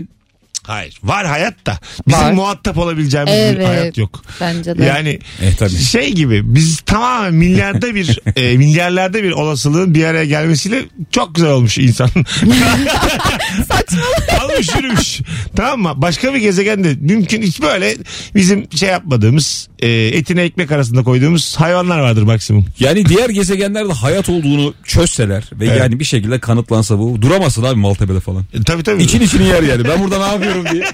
Hayır. 0.71 1.01
Var 1.05 1.27
hayat 1.27 1.67
da. 1.67 1.79
Bizim 2.09 2.21
Var. 2.23 2.33
muhatap 2.33 2.79
olabileceğimiz 2.79 3.33
bir 3.33 3.39
Evet. 3.39 3.67
hayat 3.69 3.99
yok. 3.99 4.23
Bence 4.41 4.79
de. 4.79 4.85
Yani 4.85 5.19
E, 5.43 5.55
tabii. 5.59 5.79
şey 5.79 6.13
gibi 6.13 6.55
biz 6.55 6.81
tamamen 6.81 7.35
milyarda 7.35 7.95
bir 7.95 8.19
e, 8.37 8.57
milyarlarda 8.57 9.23
bir 9.23 9.33
olasılığın 9.33 9.95
bir 9.95 10.05
araya 10.05 10.25
gelmesiyle 10.25 10.83
çok 11.11 11.35
güzel 11.35 11.51
olmuş 11.51 11.79
insan. 11.79 12.09
Saçma. 13.69 14.01
Yürümüş. 14.59 15.21
Tamam 15.57 15.81
mı? 15.81 15.93
Başka 16.03 16.35
bir 16.35 16.39
gezegende 16.39 16.95
mümkün 17.01 17.43
hiç 17.43 17.63
böyle 17.63 17.97
bizim 18.35 18.73
şey 18.77 18.89
yapmadığımız 18.89 19.69
e, 19.79 19.89
etine 19.91 20.43
ekmek 20.43 20.73
arasında 20.73 21.03
koyduğumuz 21.03 21.57
hayvanlar 21.57 21.99
vardır 22.01 22.23
maksimum. 22.23 22.65
Yani 22.81 23.05
diğer 23.09 23.29
gezegenlerde 23.31 23.93
hayat 23.93 24.29
olduğunu 24.29 24.75
çözseler 24.85 25.45
ve 25.53 25.67
Evet. 25.67 25.79
yani 25.81 26.01
bir 26.01 26.05
şekilde 26.05 26.39
kanıtlansa 26.41 26.99
bu 26.99 27.23
duramasın 27.23 27.63
abi 27.65 27.75
Maltepe'de 27.81 28.21
falan. 28.21 28.45
E, 28.55 28.63
tabii 28.63 28.83
tabii. 28.83 29.03
İçin 29.03 29.21
içini 29.21 29.47
yer 29.49 29.63
yani. 29.63 29.85
Ben 29.89 30.05
burada 30.05 30.19
ne 30.27 30.33
yapıyorum 30.33 30.65
diye. 30.73 30.85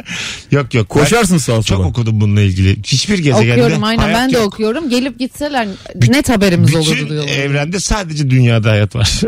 Yok 0.50 0.74
yok. 0.74 0.88
Koşarsın 0.88 1.38
sağa 1.38 1.56
Ben 1.56 1.60
çok 1.60 1.78
sola. 1.78 1.86
okudum 1.88 2.20
bununla 2.20 2.40
ilgili. 2.40 2.76
Hiçbir 2.86 3.18
gezegende 3.18 3.52
Okuyorum 3.52 3.84
aynen 3.84 4.14
ben 4.14 4.32
de 4.32 4.36
yok. 4.36 4.46
okuyorum. 4.46 4.90
Gelip 4.90 5.18
gitseler 5.18 5.68
net 6.08 6.28
haberimiz 6.28 6.74
olurdu 6.74 6.90
Bütün 6.92 7.08
diyorlar. 7.08 7.32
evrende 7.36 7.80
sadece 7.80 8.30
dünyada 8.30 8.70
hayat 8.70 8.96
var. 8.96 9.20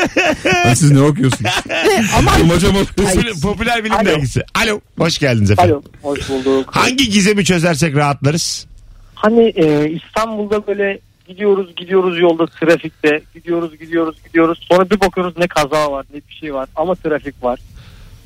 Siz 0.74 0.90
ne 0.90 1.00
okuyorsunuz? 1.00 1.50
Ama 2.18 2.30
Bulmaca 2.40 2.72
mı 2.72 2.78
okuyorsunuz? 2.78 3.29
Popüler, 3.34 3.52
popüler 3.52 3.84
bilim 3.84 3.96
Alo. 3.96 4.04
dergisi. 4.04 4.42
Alo. 4.54 4.80
Hoş 4.98 5.18
geldiniz 5.18 5.50
efendim. 5.50 5.74
Alo, 5.74 5.82
hoş 6.02 6.28
bulduk. 6.28 6.76
Hangi 6.76 7.08
gizemi 7.10 7.44
çözersek 7.44 7.96
rahatlarız? 7.96 8.66
Hani 9.14 9.52
e, 9.56 9.90
İstanbul'da 9.90 10.66
böyle 10.66 11.00
gidiyoruz 11.28 11.74
gidiyoruz 11.76 12.18
yolda 12.20 12.46
trafikte 12.46 13.22
gidiyoruz 13.34 13.78
gidiyoruz 13.78 14.16
gidiyoruz 14.26 14.66
sonra 14.70 14.90
bir 14.90 15.00
bakıyoruz 15.00 15.36
ne 15.36 15.46
kaza 15.46 15.92
var 15.92 16.06
ne 16.14 16.20
bir 16.28 16.34
şey 16.34 16.54
var 16.54 16.68
ama 16.76 16.94
trafik 16.94 17.44
var. 17.44 17.60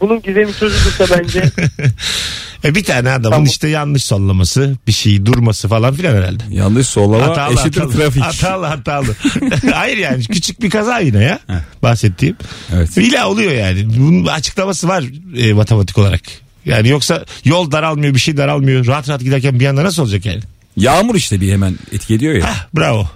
Bunun 0.00 0.22
gizemi 0.22 0.52
çözülürse 0.52 1.06
bence 1.10 1.50
E 2.64 2.74
bir 2.74 2.84
tane 2.84 3.10
adamın 3.10 3.30
Tamam. 3.30 3.44
işte 3.44 3.68
yanlış 3.68 4.04
sollaması, 4.04 4.76
bir 4.86 4.92
şey 4.92 5.26
durması 5.26 5.68
falan 5.68 5.94
filan 5.94 6.14
herhalde. 6.14 6.42
Yanlış 6.50 6.86
sollama 6.86 7.26
Hatalı 7.26 7.54
eşittir 7.54 7.80
hatalı. 7.80 7.96
trafik. 7.96 8.22
Hatalı 8.22 8.66
hatalı. 8.66 9.16
Hayır 9.72 9.96
yani 9.96 10.24
küçük 10.24 10.62
bir 10.62 10.70
kaza 10.70 10.98
yine 10.98 11.24
ya 11.24 11.38
bahsettiğim. 11.82 12.36
Evet. 12.74 12.96
İlla 12.96 13.28
oluyor 13.28 13.52
yani. 13.52 13.86
Bunun 13.98 14.26
açıklaması 14.26 14.88
var 14.88 15.04
e, 15.36 15.52
matematik 15.52 15.98
olarak. 15.98 16.20
Yani 16.64 16.88
yoksa 16.88 17.24
yol 17.44 17.70
daralmıyor 17.70 18.14
bir 18.14 18.20
şey 18.20 18.36
daralmıyor. 18.36 18.86
Rahat 18.86 19.08
rahat 19.08 19.20
giderken 19.20 19.60
bir 19.60 19.66
anda 19.66 19.84
nasıl 19.84 20.02
olacak 20.02 20.26
yani? 20.26 20.40
Yağmur 20.76 21.14
işte 21.14 21.40
bir 21.40 21.52
hemen 21.52 21.78
etki 21.92 22.14
ediyor 22.14 22.34
ya. 22.34 22.46
Hah, 22.46 22.66
bravo. 22.76 23.06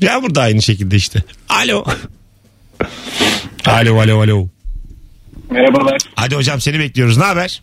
Yağmur 0.00 0.34
da 0.34 0.42
aynı 0.42 0.62
şekilde 0.62 0.96
işte. 0.96 1.22
Alo. 1.48 1.84
alo 3.66 4.00
alo 4.00 4.22
alo. 4.22 4.48
Merhabalar. 5.50 5.98
Hadi 6.14 6.34
hocam 6.36 6.60
seni 6.60 6.78
bekliyoruz. 6.78 7.18
Ne 7.18 7.24
haber? 7.24 7.62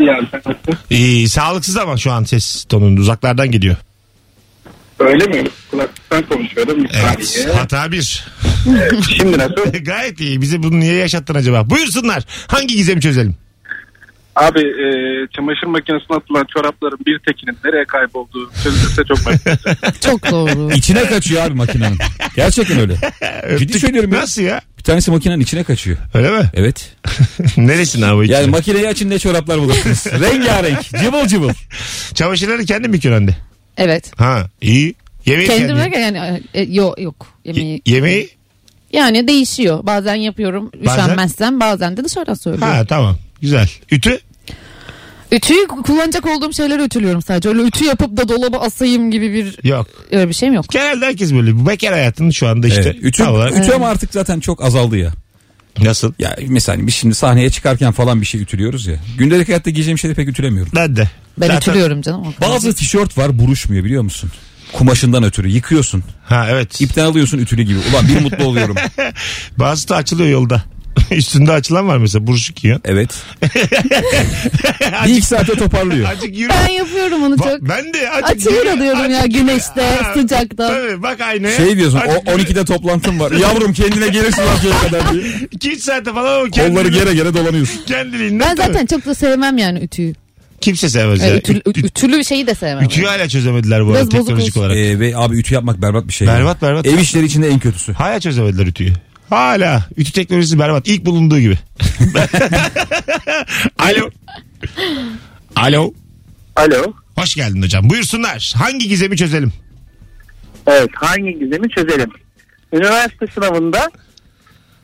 İyi 0.00 0.10
abi, 0.12 0.26
sen 0.30 0.40
nasılsın? 0.46 0.78
İyi, 0.90 1.28
sağlıksız 1.28 1.76
ama 1.76 1.96
şu 1.96 2.12
an 2.12 2.24
ses 2.24 2.64
tonun 2.64 2.96
uzaklardan 2.96 3.50
geliyor. 3.50 3.76
Öyle 4.98 5.24
mi? 5.26 5.44
Kulaklıktan 5.70 6.22
konuşuyorum. 6.22 6.84
Bir 6.84 6.90
Evet. 6.94 7.26
saniye. 7.26 7.52
Hata 7.56 7.92
bir. 7.92 8.24
Şimdi 9.16 9.38
nasıl? 9.38 9.72
Gayet 9.84 10.20
iyi. 10.20 10.40
Bize 10.40 10.62
bunu 10.62 10.80
niye 10.80 10.94
yaşattın 10.94 11.34
acaba? 11.34 11.70
Buyursunlar. 11.70 12.22
Hangi 12.46 12.76
gizemi 12.76 13.00
çözelim? 13.00 13.36
Abi 14.36 14.60
e, 14.60 14.86
çamaşır 15.36 15.66
makinesine 15.66 16.16
atılan 16.16 16.46
çorapların 16.56 16.98
bir 17.06 17.18
tekinin 17.18 17.56
nereye 17.64 17.84
kaybolduğu 17.84 18.50
çözülürse 18.64 19.02
çok 19.04 19.18
olacağım. 19.26 19.58
çok 20.00 20.30
doğru. 20.30 20.72
İçine 20.72 21.04
kaçıyor 21.06 21.42
abi 21.42 21.54
makinenin. 21.54 21.98
Gerçekten 22.36 22.80
öyle. 22.80 22.96
Ciddi 23.58 23.78
söylüyorum 23.80 24.12
ya. 24.12 24.20
Nasıl 24.20 24.42
ya? 24.42 24.60
Tanesi 24.90 25.10
makinenin 25.10 25.40
içine 25.40 25.64
kaçıyor. 25.64 25.96
Öyle 26.14 26.30
mi? 26.30 26.50
Evet. 26.54 26.96
Neresin 27.56 28.02
abi? 28.02 28.30
Yani 28.30 28.46
makineyi 28.46 28.88
açın 28.88 29.10
ne 29.10 29.18
çoraplar 29.18 29.58
bulursunuz. 29.60 30.06
Rengarenk. 30.06 30.82
Cıvıl 31.02 31.26
cıvıl. 31.26 31.50
Çamaşırları 32.14 32.64
kendin 32.64 32.90
mi 32.90 32.96
yıkıyorsun 32.96 33.22
anne? 33.22 33.36
Evet. 33.76 34.12
Ha 34.20 34.46
iyi. 34.60 34.94
Yemeği 35.26 35.48
Kendim 35.48 35.66
kendin. 35.68 35.82
derken 35.82 36.14
yani 36.14 36.42
e, 36.54 36.62
yok 36.62 37.00
yok 37.00 37.26
yemeği. 37.44 37.66
Ye- 37.70 37.80
yemeği? 37.86 38.28
Yani 38.92 39.28
değişiyor. 39.28 39.86
Bazen 39.86 40.14
yapıyorum 40.14 40.70
Bazen? 40.86 41.02
üşenmezsem 41.04 41.60
bazen 41.60 41.96
de 41.96 42.04
dışarıdan 42.04 42.34
söylüyorum. 42.34 42.68
Ha 42.74 42.84
tamam. 42.84 43.16
Güzel. 43.42 43.68
Ütü? 43.90 44.20
Ütüyü 45.32 45.66
kullanacak 45.66 46.26
olduğum 46.26 46.52
şeyleri 46.52 46.82
ütülüyorum 46.82 47.22
sadece. 47.22 47.48
Öyle 47.48 47.62
ütü 47.62 47.84
yapıp 47.84 48.16
da 48.16 48.28
dolaba 48.28 48.58
asayım 48.58 49.10
gibi 49.10 49.32
bir 49.32 49.68
Yok. 49.68 49.86
öyle 50.12 50.28
bir 50.28 50.34
şeyim 50.34 50.54
yok. 50.54 50.64
Genelde 50.70 51.06
herkes 51.06 51.32
böyle. 51.34 51.56
Bu 51.56 51.66
bekar 51.66 51.92
hayatının 51.92 52.30
şu 52.30 52.48
anda 52.48 52.66
işte. 52.68 52.80
Evet. 52.82 52.96
Ütü, 53.02 53.18
tam 53.24 53.34
olarak- 53.34 53.58
ütü 53.58 53.72
ama 53.72 53.88
artık 53.88 54.12
zaten 54.12 54.40
çok 54.40 54.64
azaldı 54.64 54.96
ya. 54.98 55.12
Nasıl? 55.82 56.12
Ya 56.18 56.36
mesela 56.48 56.86
biz 56.86 56.94
şimdi 56.94 57.14
sahneye 57.14 57.50
çıkarken 57.50 57.92
falan 57.92 58.20
bir 58.20 58.26
şey 58.26 58.40
ütülüyoruz 58.40 58.86
ya. 58.86 58.96
Gündelik 59.18 59.48
hayatta 59.48 59.70
giyeceğim 59.70 59.98
şeyleri 59.98 60.16
pek 60.16 60.28
ütülemiyorum. 60.28 60.72
Ben 60.76 60.96
de. 60.96 61.10
Ben 61.38 61.46
Zaten- 61.46 61.58
ütülüyorum 61.60 62.02
canım. 62.02 62.20
o 62.20 62.34
kadar. 62.34 62.50
Bazı 62.54 62.74
tişört 62.74 63.18
var 63.18 63.38
buruşmuyor 63.38 63.84
biliyor 63.84 64.02
musun? 64.02 64.30
Kumaşından 64.72 65.24
ötürü 65.24 65.48
yıkıyorsun. 65.48 66.04
Ha 66.24 66.46
evet. 66.50 66.80
İpten 66.80 67.04
alıyorsun 67.04 67.38
ütülü 67.38 67.62
gibi. 67.62 67.78
Ulan 67.92 68.08
bir 68.08 68.20
mutlu 68.20 68.44
oluyorum. 68.44 68.76
Bazısı 69.58 69.88
da 69.88 69.96
açılıyor 69.96 70.28
yolda. 70.30 70.62
Üstünde 71.10 71.52
açılan 71.52 71.88
var 71.88 71.98
mesela 71.98 72.26
buruşuk 72.26 72.64
yiyor. 72.64 72.80
Evet. 72.84 73.22
bir 75.06 75.10
iki 75.12 75.26
saate 75.26 75.52
toparlıyor. 75.54 76.08
Azıcık 76.12 76.38
yürü. 76.38 76.48
Ben 76.50 76.68
yapıyorum 76.72 77.22
onu 77.22 77.34
Ba- 77.34 77.50
çok. 77.58 77.68
ben 77.68 77.94
de 77.94 78.10
azıcık 78.10 78.30
Açılır 78.36 78.60
yürü, 78.66 78.70
alıyorum 78.70 79.10
ya 79.10 79.18
azıcık 79.18 79.34
güneşte, 79.40 79.82
Ha, 80.02 80.14
sıcakta. 80.14 80.68
Tabii 80.68 81.02
bak 81.02 81.20
aynaya. 81.20 81.56
Şey 81.56 81.76
diyorsun 81.76 81.98
Azıcık 81.98 82.28
o 82.28 82.32
yürü. 82.32 82.42
12'de 82.42 82.64
toplantım 82.64 83.20
var. 83.20 83.32
Yavrum 83.32 83.72
kendine 83.72 84.08
gelirsin 84.08 84.42
ortaya 84.42 84.78
kadar 84.88 85.12
diye. 85.12 85.22
2-3 85.56 85.76
saate 85.78 86.12
falan 86.12 86.40
o 86.40 86.50
Kolları 86.50 86.50
kendiliğinden- 86.50 86.90
gere 87.04 87.14
gere 87.14 87.34
dolanıyorsun. 87.34 87.80
Kendiliğinden. 87.86 88.48
Ben 88.48 88.56
tabii. 88.56 88.66
zaten 88.72 88.86
çok 88.86 89.06
da 89.06 89.14
sevmem 89.14 89.58
yani 89.58 89.78
ütüyü. 89.78 90.14
Kimse 90.60 90.88
sevmez 90.88 91.22
E, 91.22 91.26
ya. 91.26 91.36
ütülü, 91.36 91.58
Üt- 91.58 91.78
üt- 91.78 91.86
ütülü 91.86 92.18
bir 92.18 92.24
şeyi 92.24 92.46
de 92.46 92.54
sevmem. 92.54 92.84
Ütüyü 92.84 93.06
hala 93.06 93.28
çözemediler 93.28 93.84
bu 93.86 93.88
Biraz 93.90 93.96
arada 94.02 94.10
bozuk 94.12 94.26
teknolojik 94.26 94.56
olsun. 94.56 94.60
olarak. 94.60 94.76
Ee, 94.76 95.00
ve 95.00 95.16
abi 95.16 95.36
ütü 95.38 95.54
yapmak 95.54 95.82
berbat 95.82 96.08
bir 96.08 96.12
şey. 96.12 96.28
Berbat, 96.28 96.62
berbat. 96.62 96.86
Ev 96.86 96.98
işleri 96.98 97.24
içinde 97.24 97.48
en 97.48 97.58
kötüsü. 97.58 97.92
Hala 97.92 98.20
çözemediler 98.20 98.66
ütüyü. 98.66 98.92
Hala. 99.30 99.84
Ütü 99.96 100.12
teknolojisi 100.12 100.58
berbat. 100.58 100.88
İlk 100.88 101.04
bulunduğu 101.06 101.38
gibi. 101.38 101.58
Alo. 103.78 104.10
Alo. 105.56 105.92
Alo. 106.56 106.92
Hoş 107.16 107.34
geldin 107.34 107.62
hocam. 107.62 107.90
Buyursunlar. 107.90 108.52
Hangi 108.56 108.88
gizemi 108.88 109.16
çözelim? 109.16 109.52
Evet 110.66 110.90
hangi 110.94 111.38
gizemi 111.38 111.68
çözelim? 111.70 112.10
Üniversite 112.72 113.26
sınavında 113.34 113.90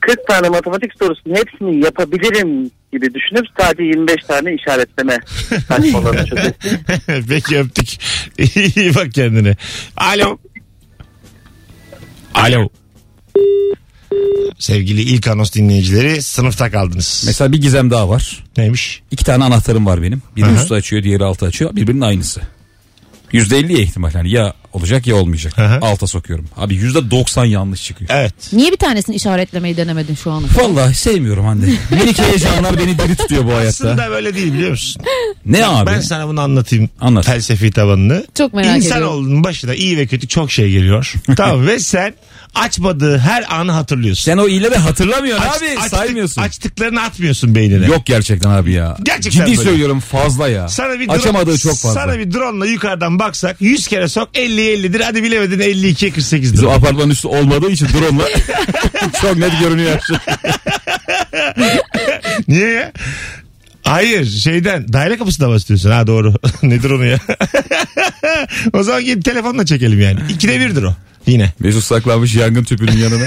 40 0.00 0.26
tane 0.28 0.48
matematik 0.48 0.92
sorusunun 0.98 1.34
hepsini 1.34 1.84
yapabilirim 1.84 2.70
gibi 2.92 3.14
düşünüp 3.14 3.46
sadece 3.60 3.82
25 3.82 4.16
tane 4.28 4.54
işaretleme 4.54 5.18
saçmalarını 5.68 6.26
çözelim. 6.26 6.54
Peki 7.28 7.58
öptük. 7.58 7.88
İyi 8.76 8.94
bak 8.94 9.12
kendine. 9.12 9.56
Alo. 9.96 10.38
Alo. 12.34 12.68
Sevgili 14.58 15.02
ilk 15.02 15.28
anons 15.28 15.52
dinleyicileri 15.54 16.22
sınıfta 16.22 16.70
kaldınız. 16.70 17.22
Mesela 17.26 17.52
bir 17.52 17.60
gizem 17.60 17.90
daha 17.90 18.08
var. 18.08 18.44
Neymiş? 18.56 19.02
İki 19.10 19.24
tane 19.24 19.44
anahtarım 19.44 19.86
var 19.86 20.02
benim. 20.02 20.22
Biri 20.36 20.46
Aha. 20.46 20.54
üstü 20.54 20.74
açıyor 20.74 21.02
diğeri 21.02 21.24
altı 21.24 21.46
açıyor. 21.46 21.76
Birbirinin 21.76 22.00
aynısı. 22.00 22.40
Yüzde 23.32 23.58
elliye 23.58 23.82
ihtimal. 23.82 24.14
Yani 24.14 24.30
ya 24.30 24.54
olacak 24.76 25.06
ya 25.06 25.16
olmayacak. 25.16 25.58
Aha. 25.58 25.78
Alta 25.82 26.06
sokuyorum. 26.06 26.44
Abi 26.56 26.74
yüzde 26.74 27.10
doksan 27.10 27.44
yanlış 27.44 27.84
çıkıyor. 27.84 28.10
Evet. 28.14 28.34
Niye 28.52 28.72
bir 28.72 28.76
tanesini 28.76 29.16
işaretlemeyi 29.16 29.76
denemedin 29.76 30.14
şu 30.14 30.30
ana 30.30 30.46
kadar? 30.48 30.62
Vallahi 30.64 30.94
sevmiyorum 30.94 31.44
Hande. 31.44 31.66
Minik 31.90 32.18
heyecanlar 32.18 32.78
beni 32.78 32.98
diri 32.98 33.16
tutuyor 33.16 33.44
bu 33.44 33.50
hayatta. 33.50 33.68
Aslında 33.68 34.10
böyle 34.10 34.34
değil 34.34 34.52
biliyor 34.52 34.70
musun? 34.70 35.02
Ne 35.46 35.66
abi? 35.66 35.86
Ben 35.90 36.00
sana 36.00 36.28
bunu 36.28 36.40
anlatayım. 36.40 36.90
Anlat. 37.00 37.26
Felsefi 37.26 37.70
tabanını. 37.70 38.26
Çok 38.38 38.54
merak 38.54 38.76
ediyorum. 38.76 38.86
İnsanoğlunun 38.86 39.44
başına 39.44 39.74
iyi 39.74 39.96
ve 39.96 40.06
kötü 40.06 40.28
çok 40.28 40.52
şey 40.52 40.70
geliyor. 40.70 41.12
tamam 41.36 41.66
ve 41.66 41.78
sen 41.78 42.14
açmadığı 42.54 43.18
her 43.18 43.54
anı 43.60 43.72
hatırlıyorsun. 43.72 44.24
Sen 44.24 44.38
o 44.38 44.48
iyileri 44.48 44.76
hatırlamıyorsun 44.76 45.44
Aç- 45.46 45.62
abi. 45.62 45.66
açtık- 45.66 45.88
saymıyorsun. 45.96 46.42
Açtıklarını 46.42 47.00
atmıyorsun 47.02 47.54
beynine. 47.54 47.86
Yok 47.86 48.06
gerçekten 48.06 48.50
abi 48.50 48.72
ya. 48.72 48.96
Gerçekten 49.02 49.46
Ciddi 49.46 49.58
böyle. 49.58 49.68
söylüyorum 49.70 50.00
fazla 50.00 50.48
ya. 50.48 50.68
Sana 50.68 51.00
bir 51.00 51.08
Açamadığı 51.08 51.50
drone- 51.50 51.58
çok 51.62 51.78
fazla. 51.78 52.00
Sana 52.00 52.18
bir 52.18 52.32
drone'la 52.32 52.66
yukarıdan 52.66 53.18
baksak 53.18 53.56
100 53.60 53.86
kere 53.88 54.08
sok 54.08 54.28
50 54.34 54.60
50'dir. 54.74 55.00
Hadi 55.00 55.22
bilemedin 55.22 55.60
52 55.60 56.08
48'dir. 56.08 56.52
Bizim 56.52 56.68
apartmanın 56.68 57.10
üstü 57.10 57.28
olmadığı 57.28 57.70
için 57.70 57.86
drone'la 57.86 58.28
çok 59.22 59.36
net 59.36 59.52
görünüyor. 59.60 59.98
Niye 62.48 62.68
ya? 62.68 62.92
Hayır 63.82 64.26
şeyden 64.26 64.92
daire 64.92 65.18
kapısına 65.18 65.48
mı 65.48 65.56
istiyorsun? 65.56 65.90
Ha 65.90 66.06
doğru. 66.06 66.34
Nedir 66.62 66.90
onu 66.90 67.06
ya? 67.06 67.18
o 68.72 68.82
zaman 68.82 69.04
gidip 69.04 69.24
telefonla 69.24 69.66
çekelim 69.66 70.00
yani. 70.00 70.20
İkide 70.30 70.60
birdir 70.60 70.82
o. 70.82 70.94
Yine. 71.26 71.52
Mesut 71.60 71.84
saklanmış 71.84 72.34
yangın 72.34 72.64
tüpünün 72.64 72.96
yanına. 72.96 73.26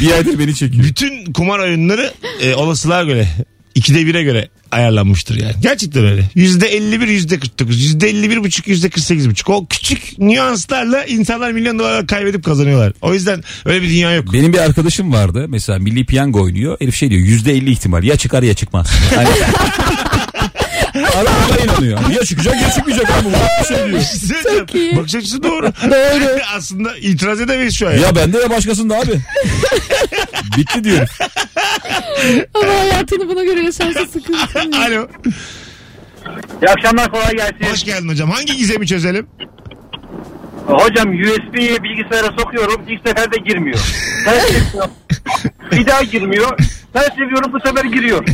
bir 0.00 0.12
aydır 0.12 0.38
beni 0.38 0.54
çekiyor. 0.54 0.84
Bütün 0.84 1.32
kumar 1.32 1.58
oyunları 1.58 2.12
e, 2.42 2.54
olasılığa 2.54 3.04
göre 3.04 3.28
ikide 3.74 4.06
bire 4.06 4.22
göre 4.22 4.48
ayarlanmıştır 4.72 5.40
yani. 5.40 5.54
Gerçekten 5.62 6.04
öyle. 6.04 6.24
Yüzde 6.34 6.66
51, 6.68 7.08
yüzde 7.08 7.38
49, 7.38 7.82
yüzde 7.82 8.08
51 8.08 8.44
buçuk, 8.44 8.68
yüzde 8.68 8.88
48 8.88 9.30
buçuk. 9.30 9.48
O 9.50 9.66
küçük 9.66 10.18
nüanslarla 10.18 11.04
insanlar 11.04 11.52
milyon 11.52 11.78
dolar 11.78 12.06
kaybedip 12.06 12.44
kazanıyorlar. 12.44 12.92
O 13.02 13.14
yüzden 13.14 13.44
öyle 13.64 13.82
bir 13.82 13.88
dünya 13.88 14.14
yok. 14.14 14.32
Benim 14.32 14.52
bir 14.52 14.58
arkadaşım 14.58 15.12
vardı. 15.12 15.46
Mesela 15.48 15.78
milli 15.78 16.06
piyango 16.06 16.42
oynuyor. 16.42 16.76
Herif 16.80 16.94
şey 16.94 17.10
diyor 17.10 17.22
yüzde 17.22 17.52
elli 17.52 17.70
ihtimal. 17.70 18.04
Ya 18.04 18.16
çıkar 18.16 18.42
ya 18.42 18.54
çıkmaz. 18.54 18.90
Hani... 19.14 19.28
Adam 20.94 21.34
buna 21.48 21.58
inanıyor. 21.58 22.10
Ya 22.10 22.24
çıkacak 22.24 22.62
ya 22.62 22.70
çıkmayacak 22.70 23.10
abi. 23.10 23.28
Bu 23.60 23.64
şey 23.64 23.86
diyor. 23.86 24.58
Çok 24.58 24.74
iyi. 24.74 24.96
Bakış 24.96 25.14
açısı 25.14 25.42
doğru. 25.42 25.72
Doğru. 25.84 26.38
Aslında 26.56 26.96
itiraz 26.96 27.40
edemeyiz 27.40 27.74
şu 27.74 27.88
an. 27.88 27.92
Ya 27.92 28.16
bende 28.16 28.38
ya 28.38 28.50
başkasında 28.50 28.96
abi. 28.96 29.20
Bitti 30.56 30.84
diyorum. 30.84 31.08
Ama 32.54 32.72
hayatını 32.80 33.28
buna 33.28 33.44
göre 33.44 33.62
yaşarsa 33.62 34.06
sıkıntı. 34.06 34.60
Alo. 34.86 35.08
İyi 36.62 36.68
akşamlar 36.70 37.10
kolay 37.10 37.30
gelsin. 37.36 37.72
Hoş 37.72 37.84
geldin 37.84 38.08
hocam. 38.08 38.30
Hangi 38.30 38.56
gizemi 38.56 38.86
çözelim? 38.86 39.26
Hocam 40.66 41.08
USB'yi 41.10 41.82
bilgisayara 41.82 42.26
sokuyorum. 42.38 42.82
İlk 42.88 43.08
seferde 43.08 43.36
girmiyor. 43.36 43.78
Ters 44.24 44.42
seviyorum. 44.48 44.90
Bir 45.72 45.86
daha 45.86 46.02
girmiyor. 46.02 46.58
Ters 46.92 47.08
seviyorum 47.08 47.52
bu 47.52 47.68
sefer 47.68 47.84
giriyor. 47.84 48.24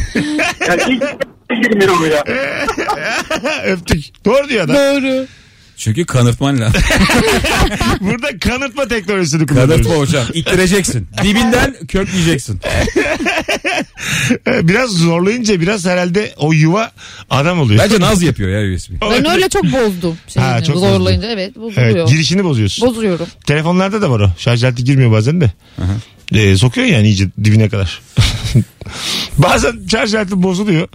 Yani 0.68 0.82
ilk 0.88 1.02
seferde 1.02 1.68
girmiyor 1.68 1.94
bu 2.00 2.06
ya. 2.06 2.24
Öptük. 3.64 4.24
Doğru 4.24 4.48
diyor 4.48 4.64
adam. 4.64 4.76
Doğru. 4.76 5.26
Çünkü 5.76 6.06
kanırtman 6.06 6.60
lazım. 6.60 6.80
Burada 8.00 8.38
kanıtma 8.38 8.88
teknolojisini 8.88 9.46
kullanıyoruz. 9.46 9.74
Kanırtma 9.86 10.02
hocam. 10.02 10.24
İttireceksin. 10.34 11.08
Dibinden 11.22 11.76
kökleyeceksin. 11.88 12.60
Biraz 14.46 14.90
zorlayınca 14.90 15.60
biraz 15.60 15.86
herhalde 15.86 16.34
o 16.36 16.52
yuva 16.52 16.90
adam 17.30 17.60
oluyor. 17.60 17.80
Bence 17.84 18.00
naz 18.00 18.22
yapıyor 18.22 18.50
ya 18.50 18.74
USB. 18.76 18.90
Ben 19.10 19.30
öyle 19.30 19.48
çok 19.48 19.64
bozdum. 19.64 20.16
Şeyini, 20.28 20.50
Ha, 20.50 20.64
çok 20.64 20.76
zorlayınca 20.76 21.28
evet 21.30 21.56
bozuluyor. 21.56 21.96
Evet, 21.96 22.08
girişini 22.08 22.44
bozuyorsun. 22.44 22.88
Bozuyorum. 22.88 23.26
Telefonlarda 23.46 24.02
da 24.02 24.10
var 24.10 24.20
o. 24.20 24.30
Şarj 24.38 24.64
aleti 24.64 24.84
girmiyor 24.84 25.12
bazen 25.12 25.40
de. 25.40 25.50
Ee, 26.34 26.56
sokuyor 26.56 26.86
yani 26.86 27.06
iyice 27.06 27.28
dibine 27.44 27.68
kadar. 27.68 28.00
bazen 29.38 29.72
şarj 29.90 30.14
aleti 30.14 30.42
bozuluyor. 30.42 30.88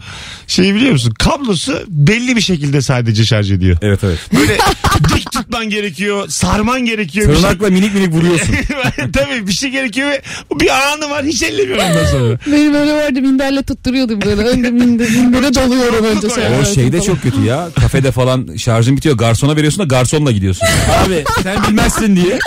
Şeyi 0.47 0.75
biliyor 0.75 0.91
musun? 0.91 1.13
Kablosu 1.19 1.83
belli 1.87 2.35
bir 2.35 2.41
şekilde 2.41 2.81
sadece 2.81 3.25
şarj 3.25 3.51
ediyor. 3.51 3.77
Evet 3.81 4.03
evet. 4.03 4.19
Böyle 4.33 4.57
tutman 5.51 5.69
gerekiyor, 5.69 6.27
sarman 6.29 6.81
gerekiyor. 6.85 7.25
şey- 7.25 7.35
Tırnakla 7.35 7.69
minik 7.69 7.93
minik 7.93 8.13
vuruyorsun. 8.13 8.55
Tabii 9.13 9.47
bir 9.47 9.51
şey 9.51 9.69
gerekiyor 9.69 10.09
ve 10.09 10.21
bir 10.59 10.69
anı 10.93 11.09
var 11.09 11.25
hiç 11.25 11.43
ellemiyorum 11.43 11.83
ondan 11.91 12.05
sonra. 12.11 12.37
Benim 12.47 12.73
öyle 12.75 12.93
vardı 12.93 13.21
minderle 13.21 13.63
tutturuyordum 13.63 14.21
böyle. 14.21 14.41
Önde 14.41 14.71
minder, 14.71 15.09
mindere 15.09 15.53
doluyorum 15.55 16.05
önce. 16.05 16.27
O 16.27 16.29
şarj 16.29 16.69
O 16.71 16.73
şeyde 16.75 16.97
falan. 16.97 17.07
çok 17.07 17.21
kötü 17.21 17.41
ya. 17.43 17.69
Kafede 17.81 18.11
falan 18.11 18.55
şarjın 18.57 18.97
bitiyor. 18.97 19.17
Garsona 19.17 19.55
veriyorsun 19.55 19.79
da 19.79 19.83
garsonla 19.83 20.31
gidiyorsun. 20.31 20.67
Abi 21.05 21.23
sen 21.43 21.63
bilmezsin 21.67 22.15
diye. 22.15 22.39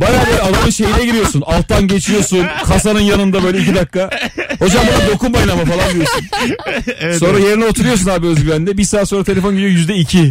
Baya 0.00 0.26
böyle 0.26 0.42
adamın 0.42 0.70
şeyine 0.70 1.04
giriyorsun. 1.04 1.40
Alttan 1.46 1.88
geçiyorsun. 1.88 2.46
Kasanın 2.66 3.00
yanında 3.00 3.42
böyle 3.42 3.58
iki 3.58 3.74
dakika. 3.74 4.10
Hocam 4.58 4.84
bana 4.86 5.12
dokunmayın 5.12 5.48
ama 5.48 5.64
falan 5.64 5.94
diyorsun. 5.94 6.24
sonra 7.26 7.38
yerine 7.38 7.64
oturuyorsun 7.64 8.10
abi 8.10 8.26
özgüvenle. 8.26 8.78
Bir 8.78 8.84
saat 8.84 9.08
sonra 9.08 9.24
telefon 9.24 9.54
geliyor 9.54 9.70
yüzde 9.70 9.96
iki. 9.96 10.28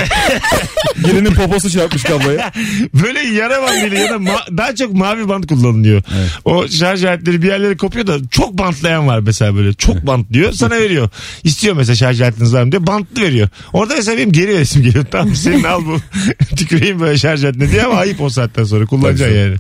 Birinin 0.98 1.34
poposu 1.34 1.70
çarpmış 1.70 2.04
kabloya. 2.04 2.52
Böyle 3.04 3.20
yara 3.20 3.64
bandıyla 3.64 3.98
ya 4.00 4.10
da 4.10 4.16
ma- 4.16 4.58
daha 4.58 4.76
çok 4.76 4.94
mavi 4.94 5.30
bant 5.30 5.48
kullanılıyor. 5.48 6.02
O 6.46 6.68
şarj 6.68 7.04
aletleri 7.04 7.42
bir 7.42 7.48
yerlere 7.48 7.78
kopuyor 7.78 8.08
da 8.08 8.18
çok 8.32 8.58
bantlayan 8.58 9.08
var 9.08 9.20
mesela 9.20 9.56
böyle. 9.56 9.74
Çok 9.74 10.08
bantlıyor 10.08 10.52
sana 10.52 10.76
veriyor. 10.76 11.10
İstiyor 11.44 11.76
mesela 11.76 11.96
şarj 11.96 12.22
aletiniz 12.22 12.54
var 12.54 12.64
mı 12.64 12.72
diye 12.72 12.88
bantlı 12.88 13.22
veriyor. 13.22 13.50
Orada 13.74 13.96
mesela 13.96 14.18
benim 14.18 14.32
geri 14.32 14.48
veresim 14.48 14.84
geliyor. 14.84 15.06
Tamam 15.12 15.36
senin 15.36 15.64
al 15.64 15.82
bu. 15.86 15.98
Tüküreyim 16.56 17.00
böyle 17.00 17.18
şarj 17.18 17.44
aletine 17.44 17.72
diye 17.72 17.84
ama 17.84 17.96
ayıp 17.96 18.22
o 18.22 18.30
saatten 18.30 18.64
sonra 18.64 18.86
kullanacaksın 18.86 19.38
yani. 19.38 19.56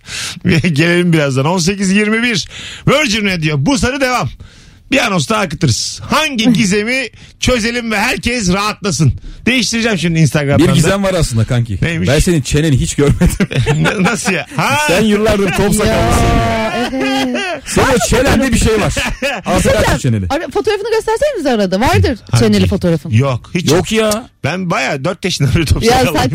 Gelelim 0.73 1.13
birazdan. 1.13 1.45
18.21 1.45 2.47
Virgin 2.87 3.25
Radio. 3.25 3.55
Bu 3.65 3.77
sarı 3.77 4.01
devam. 4.01 4.29
Bir 4.91 4.97
anons 5.05 5.29
daha 5.29 5.41
akıtırız. 5.41 5.99
Hangi 6.09 6.53
gizemi 6.53 7.09
çözelim 7.39 7.91
ve 7.91 7.99
herkes 7.99 8.53
rahatlasın. 8.53 9.13
Değiştireceğim 9.45 9.97
şimdi 9.97 10.19
Instagram'dan. 10.19 10.67
Bir 10.67 10.73
gizem 10.73 11.03
var 11.03 11.13
aslında 11.13 11.45
kanki. 11.45 11.77
Neymiş? 11.81 12.09
Ben 12.09 12.19
senin 12.19 12.41
çeneni 12.41 12.79
hiç 12.79 12.95
görmedim. 12.95 13.47
Nasıl 14.03 14.31
ya? 14.31 14.45
Ha? 14.55 14.77
Sen 14.87 15.01
yıllardır 15.01 15.51
top 15.51 15.75
sakallısın. 15.75 16.23
Evet. 16.93 17.61
Senin 17.65 17.87
o 17.87 18.07
çenende 18.09 18.53
bir 18.53 18.57
şey 18.57 18.81
var. 18.81 18.93
Kaç 19.85 20.01
çeneni. 20.01 20.25
Ara, 20.29 20.47
fotoğrafını 20.47 20.89
göstersenize 20.95 21.51
arada. 21.51 21.79
Vardır 21.79 22.19
Hangi? 22.31 22.43
çeneli 22.43 22.67
fotoğrafın. 22.67 23.09
Yok 23.09 23.51
hiç 23.55 23.71
yok. 23.71 23.77
Yok 23.77 23.91
ya. 23.91 24.29
Ben 24.43 24.69
baya 24.69 25.03
4 25.03 25.25
yaşında 25.25 25.49
beri 25.55 25.65
top 25.65 25.83
Ya. 25.83 26.05
Bak 26.13 26.31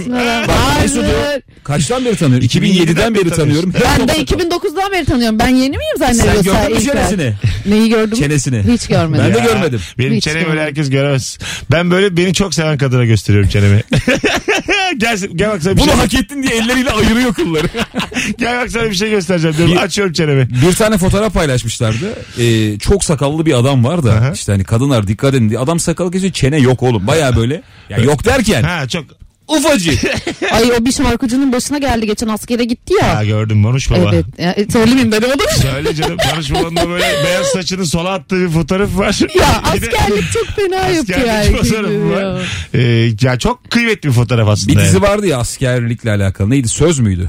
Mesut'u 0.83 1.03
Hayır. 1.27 1.43
kaçtan 1.65 2.05
beri 2.05 2.17
tanıyorum? 2.17 2.47
2007'den 2.47 3.15
beri 3.15 3.31
tanıyorum. 3.31 3.75
Ben 3.75 4.09
de 4.09 4.13
sakal. 4.13 4.41
2009'dan 4.41 4.93
beri 4.93 5.05
tanıyorum. 5.05 5.39
Ben 5.39 5.49
yeni 5.49 5.77
miyim 5.79 5.97
Sen 5.99 6.13
zannediyorsa 6.13 6.63
gördün 6.63 6.77
mü 6.77 6.83
İlker? 6.83 6.93
çenesini? 7.09 7.35
Neyi 7.67 7.89
gördüm? 7.89 8.19
Çenesini. 8.51 8.73
Hiç 8.75 8.87
görmedim. 8.87 9.25
Ben 9.29 9.35
de 9.35 9.41
görmedim. 9.53 9.81
Benim 9.99 10.13
Hiç 10.15 10.25
çenemi 10.25 10.39
böyle 10.41 10.47
görmedim. 10.49 10.67
herkes 10.67 10.91
göremez. 10.91 11.39
Ben 11.71 11.91
böyle 11.91 12.17
beni 12.17 12.35
çok 12.35 12.55
seven 12.55 12.79
kadına 12.79 13.05
gösteriyorum 13.05 13.51
çenemi. 13.51 13.83
gel, 14.97 15.19
gel 15.35 15.51
bak 15.51 15.63
sana 15.63 15.77
bir 15.77 15.81
Bunu 15.81 15.87
şey, 15.91 15.95
hak 15.97 16.15
ettin 16.15 16.43
diye 16.43 16.55
elleriyle 16.57 16.91
ayırıyor 16.91 17.35
kılları. 17.35 17.67
gel 18.39 18.61
bak 18.63 18.71
sana 18.71 18.91
bir 18.91 18.95
şey 18.95 19.11
göstereceğim 19.11 19.57
diyorum. 19.57 19.75
Bir- 19.75 19.81
Açıyorum 19.81 20.13
çenemi. 20.13 20.49
bir 20.69 20.73
tane 20.75 20.99
fotoğraf 20.99 21.35
paylaşmışlardı. 21.35 22.13
Ee, 22.39 22.79
çok 22.79 23.05
sakallı 23.05 23.47
bir 23.47 23.53
adam 23.59 23.85
var 23.85 24.03
da 24.05 24.13
Aha. 24.13 24.31
işte 24.33 24.53
hani 24.53 24.65
kadınlar 24.65 25.09
dikkat 25.09 25.35
edin 25.35 25.49
diye. 25.49 25.59
Adam 25.59 25.81
sakalı 25.81 26.11
kesiyor 26.11 26.33
çene 26.33 26.59
yok 26.59 26.83
oğlum. 26.83 27.07
Baya 27.07 27.37
böyle. 27.37 27.63
Ya 27.91 27.99
yok 27.99 28.25
derken 28.25 28.63
Ha 28.63 28.89
çok. 28.89 29.05
Ufacık. 29.53 30.05
Ay 30.53 30.73
o 30.81 30.85
bir 30.85 30.93
şarkıcının 30.93 31.53
başına 31.53 31.79
geldi 31.79 32.07
geçen 32.07 32.29
askere 32.29 32.65
gitti 32.65 32.95
ya. 33.01 33.17
Ha 33.17 33.25
gördüm 33.25 33.59
Manuş 33.59 33.91
baba. 33.91 34.11
Evet. 34.15 34.25
Ya, 34.39 34.53
e, 34.53 34.71
söylemeyeyim 34.71 35.13
dedim 35.13 35.29
onu. 35.35 35.63
Söyle 35.63 35.95
canım 35.95 36.17
Manuş 36.33 36.51
babanın 36.53 36.77
da 36.77 36.89
böyle 36.89 37.05
beyaz 37.25 37.47
saçını 37.47 37.87
sola 37.87 38.11
attığı 38.13 38.41
bir 38.41 38.49
fotoğrafı 38.49 38.99
var. 38.99 39.19
Ya 39.21 39.63
Bir 39.75 39.83
de 39.83 39.87
askerlik 39.89 40.33
çok 40.33 40.47
fena 40.57 40.89
yapıyor 40.89 41.19
askerlik 41.29 41.59
fotoğrafı 41.63 42.11
var. 42.11 42.23
ya. 42.23 42.39
Ee, 42.75 43.13
ya 43.23 43.39
çok 43.39 43.71
kıymetli 43.71 44.09
bir 44.09 44.15
fotoğraf 44.15 44.49
aslında. 44.49 44.73
Bir 44.73 44.85
dizi 44.85 44.95
yani. 44.97 45.03
vardı 45.03 45.27
ya 45.27 45.39
askerlikle 45.39 46.11
alakalı. 46.11 46.51
Neydi? 46.51 46.69
Söz 46.69 46.99
müydü? 46.99 47.29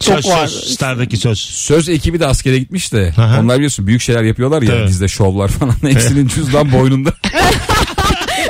Çok 0.00 0.14
Söz, 0.14 0.26
var. 0.32 0.46
söz, 0.46 0.74
Star'daki 0.74 1.16
söz. 1.16 1.38
Söz 1.38 1.88
ekibi 1.88 2.20
de 2.20 2.26
askere 2.26 2.58
gitmiş 2.58 2.92
de. 2.92 3.14
Aha. 3.18 3.40
Onlar 3.40 3.56
biliyorsun 3.56 3.86
büyük 3.86 4.02
şeyler 4.02 4.22
yapıyorlar 4.22 4.62
ya 4.62 4.74
Evet. 4.74 4.88
dizide 4.88 5.08
şovlar 5.08 5.48
falan. 5.48 5.74
Hepsinin 5.82 6.28
cüzdan 6.28 6.72
boynunda. 6.72 7.12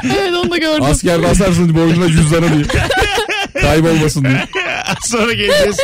Evet 0.05 0.33
onu 0.35 0.51
da 0.51 0.57
gördüm. 0.59 0.83
Askerde 0.85 1.27
asarsın 1.27 1.75
boynuna 1.75 2.09
cüzdanı 2.09 2.55
diye. 2.55 2.65
Kaybolmasın 3.61 4.25
diye. 4.25 4.49
Sonra 5.05 5.33
geleceğiz. 5.33 5.77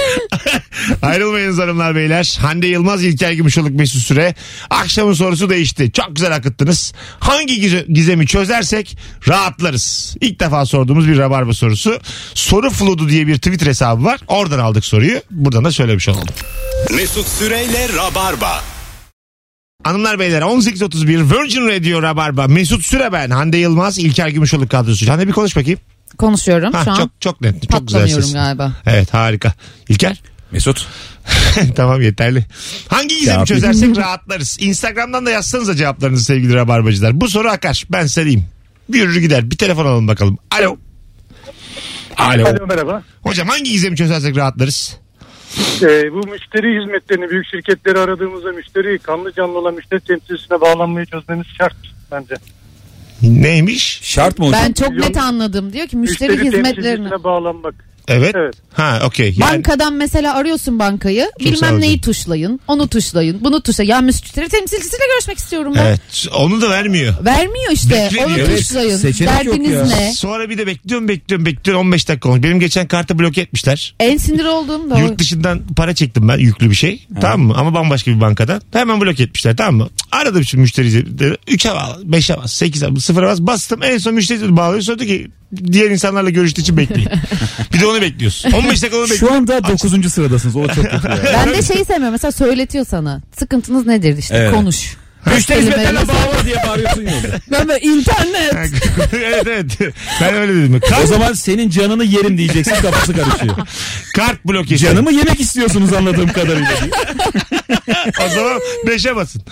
Ayrılmayınız 1.02 1.59
hanımlar 1.59 1.94
beyler. 1.94 2.38
Hande 2.40 2.66
Yılmaz, 2.66 3.04
İlker 3.04 3.33
Gümüşoluk 3.33 3.70
Mesut 3.74 4.02
Süre. 4.02 4.35
Akşamın 4.70 5.12
sorusu 5.12 5.50
değişti. 5.50 5.92
Çok 5.92 6.16
güzel 6.16 6.35
akıttınız. 6.35 6.92
Hangi 7.20 7.61
gize- 7.61 7.87
gizemi 7.88 8.26
çözersek 8.26 8.96
rahatlarız. 9.28 10.16
İlk 10.20 10.40
defa 10.40 10.66
sorduğumuz 10.66 11.09
bir 11.09 11.18
rabarba 11.18 11.52
sorusu. 11.52 11.98
Soru 12.35 12.70
Flodu 12.70 13.09
diye 13.09 13.26
bir 13.26 13.37
Twitter 13.37 13.66
hesabı 13.66 14.04
var. 14.04 14.20
Oradan 14.28 14.59
aldık 14.59 14.85
soruyu. 14.85 15.20
Buradan 15.30 15.64
da 15.64 15.72
söylemiş 15.72 16.09
olalım. 16.09 16.28
Mesut 16.96 17.28
Süreyle 17.28 17.88
Rabarba. 17.96 18.62
Hanımlar 19.85 20.19
beyler 20.19 20.43
18.31 20.43 21.07
Virgin 21.09 21.69
Radio 21.69 22.03
Rabarba. 22.03 22.47
Mesut 22.47 22.87
Süre 22.87 23.12
ben. 23.12 23.31
Hande 23.31 23.57
Yılmaz, 23.57 23.99
İlker 23.99 24.29
Gümüşoluk 24.29 24.71
kadrosu. 24.71 25.09
Hande 25.12 25.29
bir 25.29 25.33
konuş 25.33 25.57
bakayım. 25.57 25.81
Konuşuyorum 26.19 26.73
Ha, 26.73 26.85
şu 26.85 26.90
an. 26.90 26.97
çok 26.97 27.11
çok 27.21 27.40
net. 27.40 27.53
Çok 27.55 27.62
güzel 27.62 27.81
Patlamıyorum 27.81 28.25
ses. 28.25 28.33
galiba. 28.35 28.73
Evet 28.87 29.14
harika. 29.14 29.53
İlker? 29.88 30.23
Mesut. 30.53 30.87
tamam 31.77 32.03
yeterli. 32.03 32.47
Hangi 32.88 33.19
gizemi 33.19 33.37
Cevap- 33.37 33.47
çözersek 33.47 33.97
rahatlarız. 33.97 34.57
Instagram'dan 34.61 35.27
da 35.27 35.31
yazsanıza 35.31 35.77
cevaplarınızı 35.77 36.25
sevgili 36.25 36.55
rabarbacılar. 36.55 37.21
Bu 37.21 37.29
soru 37.29 37.49
akar. 37.49 37.85
Ben 37.93 38.07
sarayım. 38.07 38.45
Bir 38.88 38.99
yürür 38.99 39.21
gider. 39.21 39.51
Bir 39.51 39.57
telefon 39.57 39.87
alalım 39.87 40.09
bakalım. 40.09 40.38
Alo. 40.51 40.77
Alo. 42.16 42.47
Alo 42.47 42.66
merhaba. 42.66 43.03
Hocam 43.23 43.49
hangi 43.49 43.71
gizemi 43.73 43.97
çözersek 43.97 44.37
rahatlarız? 44.37 44.97
Ee, 45.82 46.12
bu 46.12 46.26
müşteri 46.26 46.80
hizmetlerini 46.80 47.30
büyük 47.30 47.46
şirketleri 47.46 47.98
aradığımızda 47.98 48.52
müşteriyi 48.52 48.98
kanlı 48.98 49.32
canlı 49.32 49.58
olan 49.58 49.74
müşteri 49.74 50.00
temsilcisine 50.00 50.60
bağlanmayı 50.60 51.06
çözmemiz 51.06 51.46
şart 51.58 51.76
bence. 52.12 52.34
Neymiş? 53.22 54.00
Şart 54.02 54.38
mı 54.38 54.46
hocam? 54.46 54.60
Ben 54.66 54.72
çok 54.72 54.90
net 54.90 55.16
anladım. 55.16 55.72
Diyor 55.72 55.86
ki 55.86 55.96
müşteri, 55.96 56.30
Müşteri 56.30 56.46
hizmetlerini. 56.46 56.82
temsilcisine 56.84 57.24
bağlanmak. 57.24 57.74
Evet. 58.08 58.34
Evet. 58.36 58.54
Ha 58.72 59.00
okey. 59.06 59.34
Yani, 59.38 59.52
Bankadan 59.56 59.92
mesela 59.94 60.34
arıyorsun 60.34 60.78
bankayı. 60.78 61.30
Çok 61.42 61.52
bilmem 61.52 61.80
neyi 61.80 62.00
tuşlayın. 62.00 62.60
Onu 62.68 62.88
tuşlayın. 62.88 63.44
Bunu 63.44 63.60
tuşlayın. 63.62 63.90
Ya 63.90 64.00
müşteri 64.00 64.48
temsilcisiyle 64.48 65.04
görüşmek 65.12 65.38
istiyorum 65.38 65.72
ben. 65.76 65.84
evet. 65.86 66.00
Onu 66.36 66.62
da 66.62 66.70
vermiyor. 66.70 67.14
Vermiyor 67.24 67.72
işte. 67.72 67.90
Beklemiyor. 68.12 68.28
Onu 68.38 68.38
Evet, 68.48 68.58
tuşlayın. 68.58 68.96
seçenek 68.96 69.44
yok 69.44 69.54
Derdiniz 69.56 69.70
ya. 69.92 69.98
ne? 69.98 70.12
Sonra 70.12 70.50
bir 70.50 70.58
de 70.58 70.66
bekliyorum 70.66 71.08
bekliyorum 71.08 71.46
bekliyorum 71.46 71.86
15 71.86 72.08
dakika 72.08 72.28
olmuş. 72.28 72.42
Benim 72.42 72.60
geçen 72.60 72.86
kartı 72.88 73.18
bloke 73.18 73.40
etmişler. 73.40 73.94
En 74.00 74.16
sinir 74.16 74.44
olduğum 74.44 74.90
da. 74.90 74.98
Yurt 74.98 75.18
dışından 75.18 75.60
para 75.76 75.94
çektim 75.94 76.28
ben 76.28 76.38
yüklü 76.38 76.70
bir 76.70 76.74
şey. 76.74 77.06
Tamam 77.20 77.40
mı? 77.40 77.54
Ama 77.56 77.74
bambaşka 77.74 78.10
bir 78.10 78.20
bankadan. 78.20 78.62
Hemen 78.72 79.00
blok 79.00 79.20
etmişler 79.20 79.56
tamam 79.56 79.74
mü? 79.76 79.86
Aradım 80.12 80.44
şimdi 80.44 80.62
müşteriyi. 80.62 81.04
3'e 81.48 81.74
bağlı, 81.74 82.02
5'e 82.04 82.36
bas, 82.36 82.62
8'e 82.62 82.96
bas, 82.96 83.10
0'a 83.10 83.22
bas. 83.26 83.40
Bastım. 83.40 83.82
En 83.82 83.98
son 83.98 84.14
müşteri 84.14 84.56
bağlıyor. 84.56 84.82
Sonra 84.82 84.98
diyor 84.98 85.08
ki 85.10 85.30
diğer 85.72 85.90
insanlarla 85.90 86.30
görüştüğü 86.30 86.60
için 86.60 86.76
bekleyin. 86.76 87.08
bir 87.74 87.80
de 87.80 87.86
onu 87.86 88.00
bekliyorsun. 88.00 88.50
15 88.52 88.82
dakika 88.82 88.96
onu 88.96 89.02
bekliyorsun. 89.04 89.26
Şu 89.26 89.34
anda 89.34 89.68
9. 89.68 90.12
sıradasınız. 90.12 90.56
O 90.56 90.68
da 90.68 90.74
çok 90.74 90.84
kötü 90.90 91.06
ya. 91.08 91.20
Ben 91.46 91.48
de 91.54 91.62
şeyi 91.62 91.84
sevmiyorum. 91.84 92.12
Mesela 92.12 92.32
söyletiyor 92.32 92.86
sana. 92.88 93.20
Sıkıntınız 93.38 93.86
nedir 93.86 94.18
işte 94.18 94.36
Evet. 94.36 94.54
konuş. 94.54 94.96
Müşteri 95.26 95.61
hizmetlerine 95.61 96.09
bağlı 96.09 96.44
diye 96.44 96.56
bağırıyorsun 96.66 97.02
ya. 97.02 97.12
Ben 97.50 97.68
böyle 97.68 97.80
internet. 97.80 98.54
evet 99.12 99.46
evet. 99.46 99.94
Ben 100.20 100.35
öyle 100.35 100.54
dedim. 100.54 100.80
O 100.85 100.88
Kart, 100.88 101.09
zaman 101.09 101.33
senin 101.33 101.70
canını 101.70 102.04
yerim 102.04 102.38
diyeceksin 102.38 102.74
kafası 102.74 103.12
karışıyor. 103.12 103.56
kart 104.16 104.44
blokesi. 104.44 104.85
Canımı 104.85 105.12
yemek 105.12 105.40
istiyorsunuz 105.40 105.92
anladığım 105.92 106.33
kadarıyla. 106.33 106.70
O 108.26 108.28
zaman 108.28 108.61
5'e 108.87 109.16
basın. 109.16 109.42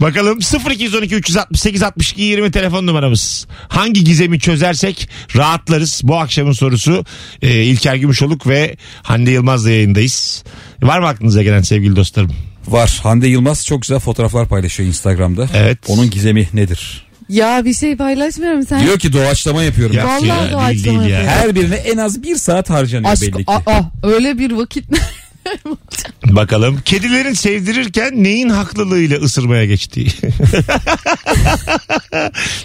Bakalım 0.00 0.38
0212 0.70 1.14
368 1.14 1.82
62 1.82 2.22
20 2.22 2.50
telefon 2.50 2.86
numaramız. 2.86 3.46
Hangi 3.68 4.04
gizemi 4.04 4.40
çözersek 4.40 5.08
rahatlarız. 5.36 6.00
Bu 6.04 6.18
akşamın 6.18 6.52
sorusu 6.52 7.04
e, 7.42 7.62
İlker 7.62 7.94
Gümüşoluk 7.96 8.46
ve 8.46 8.76
Hande 9.02 9.30
Yılmaz'la 9.30 9.70
yayındayız. 9.70 10.44
Var 10.82 10.98
mı 10.98 11.06
aklınıza 11.06 11.42
gelen 11.42 11.62
sevgili 11.62 11.96
dostlarım? 11.96 12.30
Var. 12.68 13.00
Hande 13.02 13.28
Yılmaz 13.28 13.66
çok 13.66 13.82
güzel 13.82 13.98
fotoğraflar 13.98 14.48
paylaşıyor 14.48 14.88
Instagram'da. 14.88 15.48
Evet. 15.54 15.78
Onun 15.88 16.10
gizemi 16.10 16.48
nedir? 16.54 17.06
Ya 17.28 17.64
bir 17.64 17.74
şey 17.74 17.96
paylaşmıyorum 17.96 18.66
sen. 18.66 18.84
Diyor 18.84 18.98
ki 18.98 19.12
doğaçlama 19.12 19.62
yapıyorum. 19.62 19.96
Ya, 19.96 20.06
Vallahi 20.06 20.26
ya, 20.28 20.52
doğaçlama 20.52 20.68
değil, 20.74 20.84
değil 20.84 21.00
ya. 21.00 21.08
yapıyor. 21.08 21.32
Her 21.32 21.54
birine 21.54 21.74
en 21.74 21.96
az 21.96 22.22
bir 22.22 22.36
saat 22.36 22.70
harcanıyor 22.70 23.12
Aşk, 23.12 23.22
belli 23.22 23.32
ki. 23.44 23.44
aa, 23.46 23.80
öyle 24.02 24.38
bir 24.38 24.50
vakit. 24.52 24.84
Bakalım. 26.26 26.80
Kedilerin 26.84 27.32
sevdirirken 27.32 28.24
neyin 28.24 28.48
haklılığıyla 28.48 29.18
ısırmaya 29.18 29.64
geçtiği. 29.64 30.08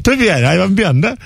Tabii 0.04 0.24
yani 0.26 0.46
hayvan 0.46 0.78
bir 0.78 0.84
anda 0.84 1.18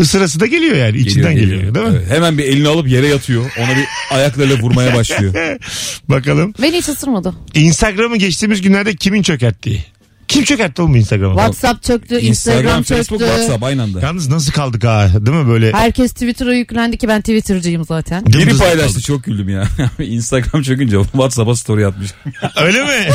ısırası 0.00 0.40
da 0.40 0.46
geliyor 0.46 0.76
yani. 0.76 0.98
içinden 0.98 1.34
geliyor, 1.34 1.74
değil 1.74 1.86
mi? 1.86 1.92
Evet, 1.96 2.10
hemen 2.10 2.38
bir 2.38 2.44
elini 2.44 2.68
alıp 2.68 2.88
yere 2.88 3.06
yatıyor. 3.06 3.44
Ona 3.58 3.76
bir 3.76 3.84
ayaklarıyla 4.16 4.58
vurmaya 4.58 4.94
başlıyor. 4.94 5.34
Bakalım. 6.08 6.54
Beni 6.62 6.76
hiç 6.76 6.88
ısırmadı. 6.88 7.34
Instagram'ı 7.54 8.16
geçtiğimiz 8.16 8.62
günlerde 8.62 8.96
kimin 8.96 9.22
çökerttiği? 9.22 9.84
Kim 10.28 10.44
çökertti 10.44 10.82
oğlum 10.82 10.96
Instagram'ı? 10.96 11.34
WhatsApp 11.34 11.82
çöktü, 11.82 12.18
Instagram, 12.20 12.58
Instagram, 12.60 12.82
çöktü. 12.82 12.94
Facebook, 12.94 13.20
WhatsApp 13.20 13.62
aynı 13.64 13.82
anda. 13.82 14.00
Yalnız 14.00 14.28
nasıl 14.28 14.52
kaldık 14.52 14.84
ha 14.84 15.08
değil 15.26 15.36
mi 15.36 15.48
böyle? 15.48 15.72
Herkes 15.72 16.12
Twitter'a 16.12 16.54
yüklendi 16.54 16.96
ki 16.98 17.08
ben 17.08 17.20
Twitter'cıyım 17.20 17.84
zaten. 17.84 18.26
Biri 18.26 18.40
Dımdız 18.40 18.58
paylaştı 18.58 18.92
kaldık. 18.92 19.04
çok 19.04 19.24
güldüm 19.24 19.48
ya. 19.48 19.64
Instagram 19.98 20.62
çökünce 20.62 20.96
WhatsApp'a 21.02 21.56
story 21.56 21.86
atmış. 21.86 22.10
Öyle 22.56 22.84
mi? 22.84 22.90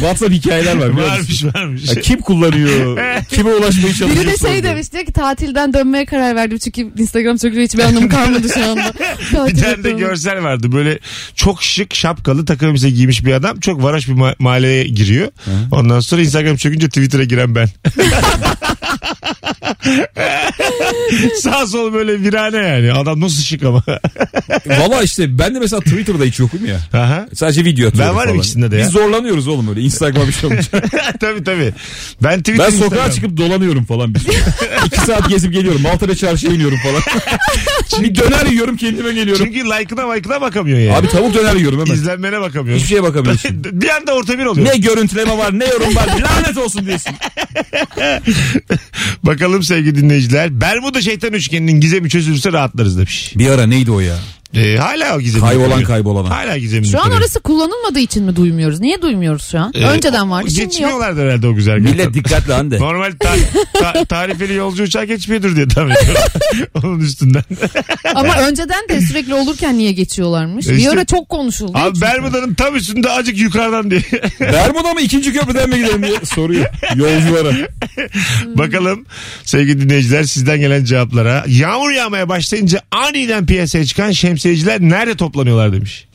WhatsApp 0.00 0.32
hikayeler 0.32 0.76
var 0.76 0.92
biliyor 0.92 1.18
musun? 1.18 1.48
varmış 1.52 1.54
varmış. 1.54 1.88
Ya 1.96 2.02
kim 2.02 2.20
kullanıyor? 2.20 2.98
Kime 3.28 3.50
ulaşmaya 3.50 3.94
çalışıyor? 3.94 4.10
Biri 4.10 4.18
de 4.32 4.36
şey 4.36 4.36
sordu. 4.36 4.62
demiş 4.62 4.92
diyor 4.92 5.04
ki 5.06 5.12
tatilden 5.12 5.72
dönmeye 5.72 6.06
karar 6.06 6.36
verdim 6.36 6.58
çünkü 6.58 6.88
Instagram 7.02 7.36
çöküyor 7.36 7.64
hiçbir 7.64 7.82
anlamı 7.84 8.08
kalmadı 8.08 8.48
şu 8.54 8.64
anda. 8.70 8.92
Bir 8.98 9.36
Tatil 9.36 9.36
tane 9.36 9.62
de 9.62 9.68
yapıyorum. 9.70 9.98
görsel 9.98 10.42
vardı. 10.42 10.72
Böyle 10.72 10.98
çok 11.34 11.62
şık 11.62 11.94
şapkalı 11.94 12.44
takım 12.44 12.68
elbise 12.68 12.90
giymiş 12.90 13.24
bir 13.24 13.32
adam. 13.32 13.60
Çok 13.60 13.82
varoş 13.82 14.08
bir 14.08 14.12
ma- 14.14 14.34
mahalleye 14.38 14.84
giriyor. 14.84 15.28
Ondan 15.72 16.00
sonra 16.00 16.20
Instagram 16.22 16.56
çökünce 16.56 16.88
Twitter'a 16.88 17.24
giren 17.24 17.54
ben. 17.54 17.68
Sağ 21.42 21.66
sol 21.66 21.92
böyle 21.92 22.20
virane 22.20 22.56
yani. 22.56 22.92
Adam 22.92 23.20
nasıl 23.20 23.42
şık 23.42 23.62
ama. 23.62 23.82
Valla 24.66 25.02
işte 25.02 25.38
ben 25.38 25.54
de 25.54 25.58
mesela 25.58 25.80
Twitter'da 25.80 26.24
hiç 26.24 26.38
yokum 26.38 26.66
ya. 26.66 27.00
Aha. 27.00 27.26
Sadece 27.34 27.64
video 27.64 27.88
atıyorum 27.88 28.08
Ben 28.10 28.16
varım 28.16 28.28
falan. 28.28 28.38
ikisinde 28.38 28.70
de 28.70 28.76
ya. 28.76 28.82
Biz 28.86 28.90
zorlanıyoruz 28.92 29.48
oğlum 29.48 29.68
öyle 29.68 29.80
Instagram 29.80 30.26
bir 30.28 30.32
şey 30.32 30.46
olunca. 30.50 30.62
tabii 31.20 31.44
tabii. 31.44 31.72
Ben 32.22 32.38
Twitter 32.38 32.66
Ben 32.66 32.70
sokağa 32.70 32.84
Instagram. 32.86 33.10
çıkıp 33.10 33.36
dolanıyorum 33.36 33.84
falan 33.84 34.14
bir 34.14 34.20
süre. 34.20 34.36
İki 34.86 35.00
saat 35.00 35.28
gezip 35.28 35.52
geliyorum. 35.52 35.82
Maltepe 35.82 36.14
çarşıya 36.16 36.52
iniyorum 36.52 36.78
falan. 36.78 37.02
bir 38.04 38.14
döner 38.14 38.46
yiyorum 38.46 38.76
kendime 38.76 39.12
geliyorum. 39.12 39.46
Çünkü 39.46 39.58
like'ına 39.64 40.12
like'ına 40.12 40.40
bakamıyor 40.40 40.78
yani. 40.78 40.96
Abi 40.96 41.08
tavuk 41.08 41.34
döner 41.34 41.54
yiyorum 41.54 41.80
hemen. 41.80 41.92
İzlenmene 41.94 42.40
bakamıyorsun. 42.40 42.84
Hiçbir 42.84 42.88
şeye 42.96 43.02
bakamıyorsun. 43.02 43.64
bir 43.72 43.88
anda 43.88 44.14
orta 44.14 44.38
bir 44.38 44.44
oluyor. 44.44 44.66
ne 44.66 44.76
görüntüleme 44.78 45.38
var 45.38 45.58
ne 45.58 45.64
yorum 45.66 45.96
var 45.96 46.06
lanet 46.06 46.58
olsun 46.58 46.86
diyorsun. 46.86 47.12
Bakalım 49.22 49.62
sevgili 49.62 49.96
dinleyiciler. 49.96 50.60
Bermuda 50.76 51.02
şeytan 51.02 51.32
üçgeninin 51.32 51.80
gizemi 51.80 52.10
çözülürse 52.10 52.52
rahatlarız 52.52 52.98
demiş. 52.98 53.32
Bir 53.36 53.50
ara 53.50 53.66
neydi 53.66 53.90
o 53.90 54.00
ya? 54.00 54.18
Ee, 54.54 54.76
hala 54.76 55.16
o 55.16 55.20
gizemi. 55.20 55.40
Kaybolan 55.44 55.70
koruyor. 55.70 55.88
kaybolana. 55.88 56.30
Hala 56.36 56.56
gizemi 56.58 56.86
Şu 56.86 56.98
an 56.98 57.02
koruyor. 57.04 57.20
orası 57.20 57.40
kullanılmadığı 57.40 57.98
için 57.98 58.24
mi 58.24 58.36
duymuyoruz? 58.36 58.80
Niye 58.80 59.02
duymuyoruz 59.02 59.44
şu 59.50 59.58
an? 59.58 59.72
Ee, 59.74 59.84
Önceden 59.86 60.30
vardı 60.30 60.50
şimdi 60.50 60.60
yok. 60.62 60.70
Geçmiyorlardı 60.72 61.20
herhalde 61.22 61.46
o 61.46 61.54
güzel 61.54 61.78
Millet 61.78 62.14
dikkatli 62.14 62.52
Hande. 62.52 62.78
Normal 62.80 63.12
ta- 63.20 63.36
ta- 63.80 64.04
tarifeli 64.04 64.54
yolcu 64.54 64.82
uçağı 64.82 65.04
geçmiyordur 65.04 65.56
diye 65.56 65.68
tahmin 65.68 65.90
ediyorum. 65.94 66.22
Onun 66.84 67.00
üstünden. 67.00 67.42
Ama 68.14 68.36
önceden 68.40 68.88
de 68.88 69.00
sürekli 69.00 69.34
olurken 69.34 69.78
niye 69.78 69.92
geçiyorlarmış? 69.92 70.68
Bir 70.68 70.72
işte- 70.72 70.90
ara 70.90 71.04
çok 71.04 71.28
konuşuldu. 71.28 71.72
Abi. 71.78 72.00
Bermuda'nın 72.00 72.54
tam 72.54 72.76
üstünde 72.76 73.10
acık 73.10 73.38
yukarıdan 73.38 73.90
diye. 73.90 74.02
Bermuda 74.40 74.94
mı 74.94 75.00
ikinci 75.00 75.32
köprüden 75.32 75.68
mi 75.68 75.76
gidelim 75.76 76.02
diye 76.02 76.16
soruyor 76.24 76.66
yolculara. 76.94 77.52
Bakalım 78.46 79.06
sevgili 79.44 79.80
dinleyiciler 79.80 80.22
sizden 80.24 80.60
gelen 80.60 80.84
cevaplara. 80.84 81.44
Yağmur 81.48 81.90
yağmaya 81.90 82.28
başlayınca 82.28 82.80
aniden 82.90 83.46
piyasaya 83.46 83.84
çıkan 83.84 84.12
şemsiyeciler 84.36 84.80
nerede 84.80 85.14
toplanıyorlar 85.16 85.72
demiş. 85.72 86.06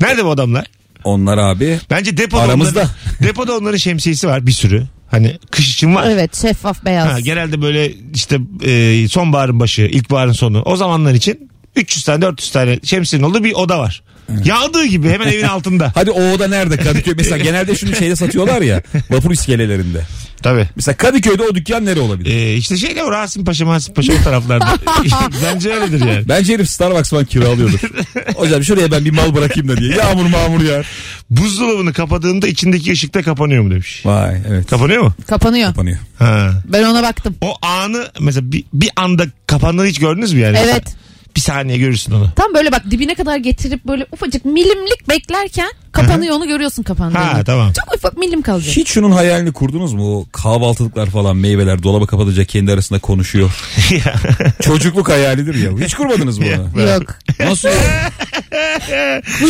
Nerede 0.00 0.24
bu 0.24 0.30
adamlar? 0.30 0.66
Onlar 1.04 1.38
abi 1.38 1.78
Bence 1.90 2.16
depoda 2.16 2.42
Aramızda. 2.42 2.80
onların, 2.80 2.90
depoda 3.22 3.56
onların 3.56 3.76
şemsiyesi 3.78 4.28
var 4.28 4.46
bir 4.46 4.52
sürü. 4.52 4.82
Hani 5.10 5.38
kış 5.50 5.74
için 5.74 5.94
var. 5.94 6.10
Evet 6.10 6.36
şeffaf 6.36 6.84
beyaz. 6.84 7.08
Ha, 7.08 7.20
genelde 7.20 7.62
böyle 7.62 7.92
işte 8.14 8.38
e, 8.64 9.08
sonbaharın 9.08 9.60
başı, 9.60 9.82
ilkbaharın 9.82 10.32
sonu. 10.32 10.62
O 10.62 10.76
zamanlar 10.76 11.14
için 11.14 11.50
300 11.76 12.04
tane 12.04 12.22
400 12.22 12.50
tane 12.50 12.78
şemsiyenin 12.84 13.26
olduğu 13.26 13.44
bir 13.44 13.52
oda 13.52 13.78
var. 13.78 14.02
Yağdığı 14.44 14.86
gibi 14.86 15.08
hemen 15.08 15.28
evin 15.28 15.44
altında. 15.56 15.92
Hadi 15.94 16.10
o 16.10 16.30
oda 16.32 16.48
nerede 16.48 16.76
Kadıköy? 16.76 17.14
Mesela 17.16 17.38
genelde 17.38 17.74
şunu 17.76 17.96
şeyde 17.96 18.16
satıyorlar 18.16 18.62
ya 18.62 18.82
vapur 19.10 19.30
iskelelerinde. 19.30 20.00
Tabii. 20.46 20.68
Mesela 20.76 20.96
Kadıköy'de 20.96 21.42
o 21.42 21.54
dükkan 21.54 21.84
nere 21.84 22.00
olabilir? 22.00 22.30
E, 22.30 22.54
işte 22.54 22.76
şeyde 22.76 23.04
o 23.04 23.12
Rasim 23.12 23.44
Paşa, 23.44 23.64
Masim 23.64 23.94
Paşa 23.94 24.12
o 24.12 24.24
taraflarda. 24.24 24.66
Bence 25.44 25.74
öyledir 25.74 26.06
yani. 26.06 26.28
Bence 26.28 26.54
herif 26.54 26.70
Starbucks 26.70 27.10
falan 27.10 27.24
kiralıyordur. 27.24 27.80
Hocam 28.34 28.64
şuraya 28.64 28.90
ben 28.90 29.04
bir 29.04 29.10
mal 29.10 29.34
bırakayım 29.34 29.68
da 29.68 29.76
diye. 29.76 29.96
Yağmur 29.96 30.26
mağmur 30.26 30.60
yağar. 30.60 30.86
Buzdolabını 31.30 31.92
kapadığında 31.92 32.48
içindeki 32.48 32.92
ışık 32.92 33.14
da 33.14 33.22
kapanıyor 33.22 33.62
mu 33.62 33.70
demiş. 33.70 34.06
Vay 34.06 34.36
evet. 34.48 34.66
Kapanıyor 34.70 35.02
mu? 35.02 35.12
Kapanıyor. 35.26 35.68
Kapanıyor. 35.68 35.98
Ha. 36.18 36.52
Ben 36.64 36.82
ona 36.82 37.02
baktım. 37.02 37.36
O 37.40 37.54
anı 37.62 38.08
mesela 38.20 38.52
bir, 38.52 38.64
bir 38.72 38.90
anda 38.96 39.26
kapandığını 39.46 39.86
hiç 39.86 39.98
gördünüz 39.98 40.32
mü 40.32 40.40
yani? 40.40 40.58
Evet. 40.64 40.96
Bir 41.36 41.40
saniye 41.40 41.78
görürsün 41.78 42.12
onu. 42.12 42.30
Tam 42.36 42.54
böyle 42.54 42.72
bak 42.72 42.82
dibine 42.90 43.14
kadar 43.14 43.36
getirip 43.36 43.84
böyle 43.84 44.06
ufacık 44.12 44.44
milimlik 44.44 45.08
beklerken 45.08 45.68
kapanıyor 45.92 46.36
onu 46.36 46.46
görüyorsun 46.48 46.82
kapandığını. 46.82 47.18
Ha 47.18 47.44
tamam. 47.44 47.72
Çok 47.72 47.94
ufak 47.94 48.16
milim 48.18 48.42
kalacak. 48.42 48.76
Hiç 48.76 48.88
şunun 48.88 49.10
hayalini 49.10 49.52
kurdunuz 49.52 49.92
mu? 49.94 50.18
O 50.18 50.26
kahvaltılıklar 50.32 51.06
falan 51.10 51.36
meyveler 51.36 51.82
dolaba 51.82 52.06
kapatınca 52.06 52.44
kendi 52.44 52.72
arasında 52.72 52.98
konuşuyor. 52.98 53.50
Çocukluk 54.62 55.08
hayalidir 55.08 55.54
ya. 55.54 55.86
Hiç 55.86 55.94
kurmadınız 55.94 56.38
mı 56.38 56.46
onu? 56.74 56.82
Yok. 56.82 57.02
Nasıl? 57.40 57.68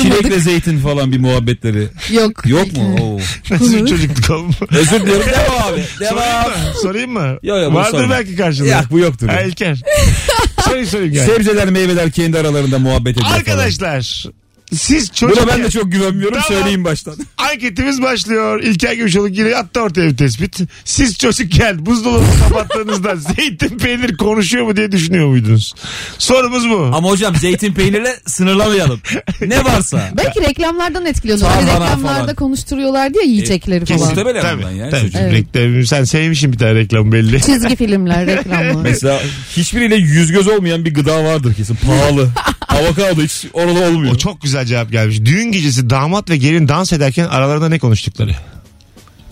Çilekle 0.02 0.40
zeytin 0.40 0.78
falan 0.78 1.12
bir 1.12 1.18
muhabbetleri. 1.18 1.88
Yok. 2.12 2.46
Yok 2.46 2.72
mu? 2.76 2.96
Oo. 3.00 3.18
Nasıl 3.50 3.86
çocukluk 3.86 4.30
oğlum? 4.30 4.50
Özür 4.70 5.00
diliyorum. 5.02 5.26
Devam 5.26 5.62
abi. 5.72 5.84
Sorayım 5.98 6.16
Devam. 6.16 6.50
mı? 6.50 6.56
Sorayım 6.82 7.10
mı? 7.12 7.38
Yo, 7.42 7.56
yo, 7.56 7.66
bunu 7.70 7.74
Vardır 7.74 7.90
sorma. 7.98 8.10
belki 8.10 8.36
karşında. 8.36 8.68
Yok 8.68 8.84
bu 8.90 8.98
yoktur. 8.98 9.28
Ha, 9.28 9.40
İlker. 9.42 9.76
sorayım 10.64 10.86
sorayım 10.86 11.14
yani. 11.14 11.26
Sebzeler 11.26 11.70
meyveler 11.70 12.10
kendi 12.10 12.38
aralarında 12.38 12.78
muhabbet 12.78 13.12
ediyor 13.12 13.26
falan. 13.26 13.38
Arkadaşlar 13.38 14.24
siz 14.74 15.12
çocuk 15.12 15.36
Buna 15.42 15.48
ben 15.48 15.64
de 15.64 15.70
çok 15.70 15.92
güvenmiyorum 15.92 16.38
Tamam. 16.42 16.48
söyleyeyim 16.48 16.84
baştan. 16.84 17.14
Anketimiz 17.38 18.02
başlıyor. 18.02 18.60
İlker 18.62 18.92
Gümüşoluk 18.92 19.38
yine 19.38 19.56
attı 19.56 19.80
ortaya 19.80 20.08
bir 20.10 20.16
tespit. 20.16 20.60
Siz 20.84 21.18
çocukken 21.18 21.86
buzdolabını 21.86 22.26
kapattığınızda 22.48 23.16
zeytin 23.16 23.78
peynir 23.78 24.16
konuşuyor 24.16 24.64
mu 24.66 24.76
diye 24.76 24.92
düşünüyor 24.92 25.28
muydunuz? 25.28 25.74
Sorumuz 26.18 26.68
bu. 26.70 26.90
Ama 26.94 27.08
hocam 27.10 27.36
zeytin 27.36 27.72
peynirle 27.72 28.16
sınırlamayalım. 28.26 29.00
Ne 29.46 29.64
varsa. 29.64 30.10
Belki 30.16 30.40
reklamlardan 30.40 31.06
etkileniyor. 31.06 31.48
Hani 31.48 31.66
reklamlarda 31.66 32.22
falan. 32.22 32.34
konuşturuyorlar 32.34 33.14
diye 33.14 33.24
yiyecekleri 33.26 33.84
Kesin. 33.84 33.94
falan. 33.98 34.08
Muhtemelen 34.08 34.42
Tabii, 34.42 34.56
ondan 34.64 34.70
ya 34.70 34.90
tabii. 34.90 35.00
çocuk. 35.00 35.20
Evet. 35.20 35.32
Reklamı- 35.32 35.86
sen 35.86 36.04
sevmişsin 36.04 36.52
bir 36.52 36.58
tane 36.58 36.74
reklam 36.74 37.12
belli. 37.12 37.42
Çizgi 37.42 37.76
filmler, 37.76 38.26
reklamlar. 38.26 38.74
Mesela 38.82 39.22
hiçbiriyle 39.56 39.94
yüz 39.96 40.32
göz 40.32 40.48
olmayan 40.48 40.84
bir 40.84 40.94
gıda 40.94 41.24
vardır 41.24 41.54
kesin. 41.54 41.74
Pahalı. 41.86 42.28
Avokado 42.68 43.22
hiç 43.22 43.46
orada 43.52 43.80
olmuyor. 43.88 44.14
O 44.14 44.18
çok 44.18 44.42
güzel 44.42 44.55
cevap 44.64 44.92
gelmiş. 44.92 45.24
Düğün 45.24 45.52
gecesi 45.52 45.90
damat 45.90 46.30
ve 46.30 46.36
gelin 46.36 46.68
dans 46.68 46.92
ederken 46.92 47.24
aralarında 47.26 47.68
ne 47.68 47.78
konuştukları? 47.78 48.32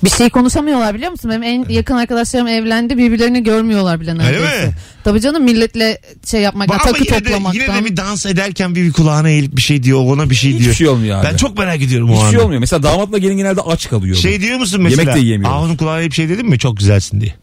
Bir 0.05 0.11
şey 0.11 0.31
konuşamıyorlar 0.31 0.95
biliyor 0.95 1.11
musun? 1.11 1.31
Benim 1.31 1.43
en 1.43 1.67
yakın 1.69 1.95
arkadaşlarım 1.97 2.47
evlendi 2.47 2.99
birbirlerini 2.99 3.43
görmüyorlar 3.43 4.01
bile 4.01 4.19
neredeyse. 4.19 4.67
mi? 4.67 4.73
Tabii 5.05 5.21
canım 5.21 5.43
milletle 5.45 6.01
şey 6.31 6.41
yapmaktan, 6.41 6.75
Ama 6.75 6.85
takı 6.85 7.05
yine 7.05 7.15
de, 7.15 7.23
toplamaktan. 7.23 7.61
yine 7.61 7.75
de 7.75 7.85
bir 7.85 7.97
dans 7.97 8.27
ederken 8.27 8.75
bir, 8.75 8.85
bir 8.85 8.93
kulağına 8.93 9.29
eğilip 9.31 9.57
bir 9.57 9.63
şey 9.63 9.83
diyor, 9.83 10.01
ona 10.05 10.31
bir 10.31 10.35
şey 10.35 10.51
Hiçbir 10.51 10.65
diyor. 10.65 10.75
şey 10.75 10.89
olmuyor 10.89 11.19
abi. 11.19 11.27
Ben 11.33 11.37
çok 11.37 11.59
merak 11.59 11.83
ediyorum 11.83 12.11
o 12.11 12.13
Hiçbir 12.13 12.25
şey 12.27 12.35
anda. 12.35 12.43
olmuyor. 12.43 12.61
Mesela 12.61 12.83
damatla 12.83 13.19
gelin 13.19 13.37
genelde 13.37 13.61
aç 13.61 13.89
kalıyor. 13.89 14.17
Şey 14.17 14.41
diyor 14.41 14.59
musun 14.59 14.83
mesela? 14.83 15.03
Yemek 15.03 15.15
de 15.17 15.21
yiyemiyorlar. 15.21 15.59
Aa 15.59 15.63
onun 15.63 15.77
kulağına 15.77 16.05
bir 16.07 16.11
şey 16.11 16.29
dedin 16.29 16.49
mi? 16.49 16.59
Çok 16.59 16.77
güzelsin 16.77 17.21
diye. 17.21 17.35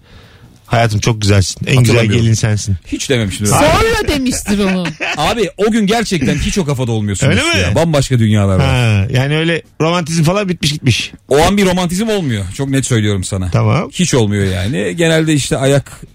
Hayatım 0.72 1.00
çok 1.00 1.22
güzelsin. 1.22 1.60
En 1.62 1.66
güzel 1.66 1.78
Hatırlamıyorum. 1.78 2.22
gelin 2.22 2.34
sensin. 2.34 2.76
Hiç 2.88 3.10
dememiştim. 3.10 3.48
Sonra 3.48 4.08
demiştir 4.08 4.60
onu. 4.60 4.88
Abi 5.18 5.50
o 5.58 5.72
gün 5.72 5.88
gerçekten 5.88 6.36
hiç 6.38 6.58
o 6.58 6.66
kafada 6.66 6.92
olmuyorsun. 6.92 7.28
Öyle 7.28 7.42
mi? 7.42 7.60
Ya. 7.62 7.76
Bambaşka 7.76 8.20
dünyalar 8.20 8.56
var. 8.60 8.66
Ha, 8.68 9.08
yani 9.14 9.38
öyle 9.38 9.62
romantizm 9.82 10.24
falan 10.24 10.50
bitmiş 10.50 10.72
gitmiş. 10.72 11.12
O 11.30 11.38
an 11.42 11.58
bir 11.58 11.66
romantizm 11.66 12.10
olmuyor. 12.10 12.46
Çok 12.56 12.70
net 12.70 12.86
söylüyorum 12.86 13.24
sana. 13.24 13.52
Tamam. 13.52 13.90
Hiç 13.94 14.14
olmuyor 14.14 14.46
yani. 14.46 14.96
Genelde 14.96 15.34
işte 15.34 15.58
ayak 15.58 15.92
ay- 15.92 16.08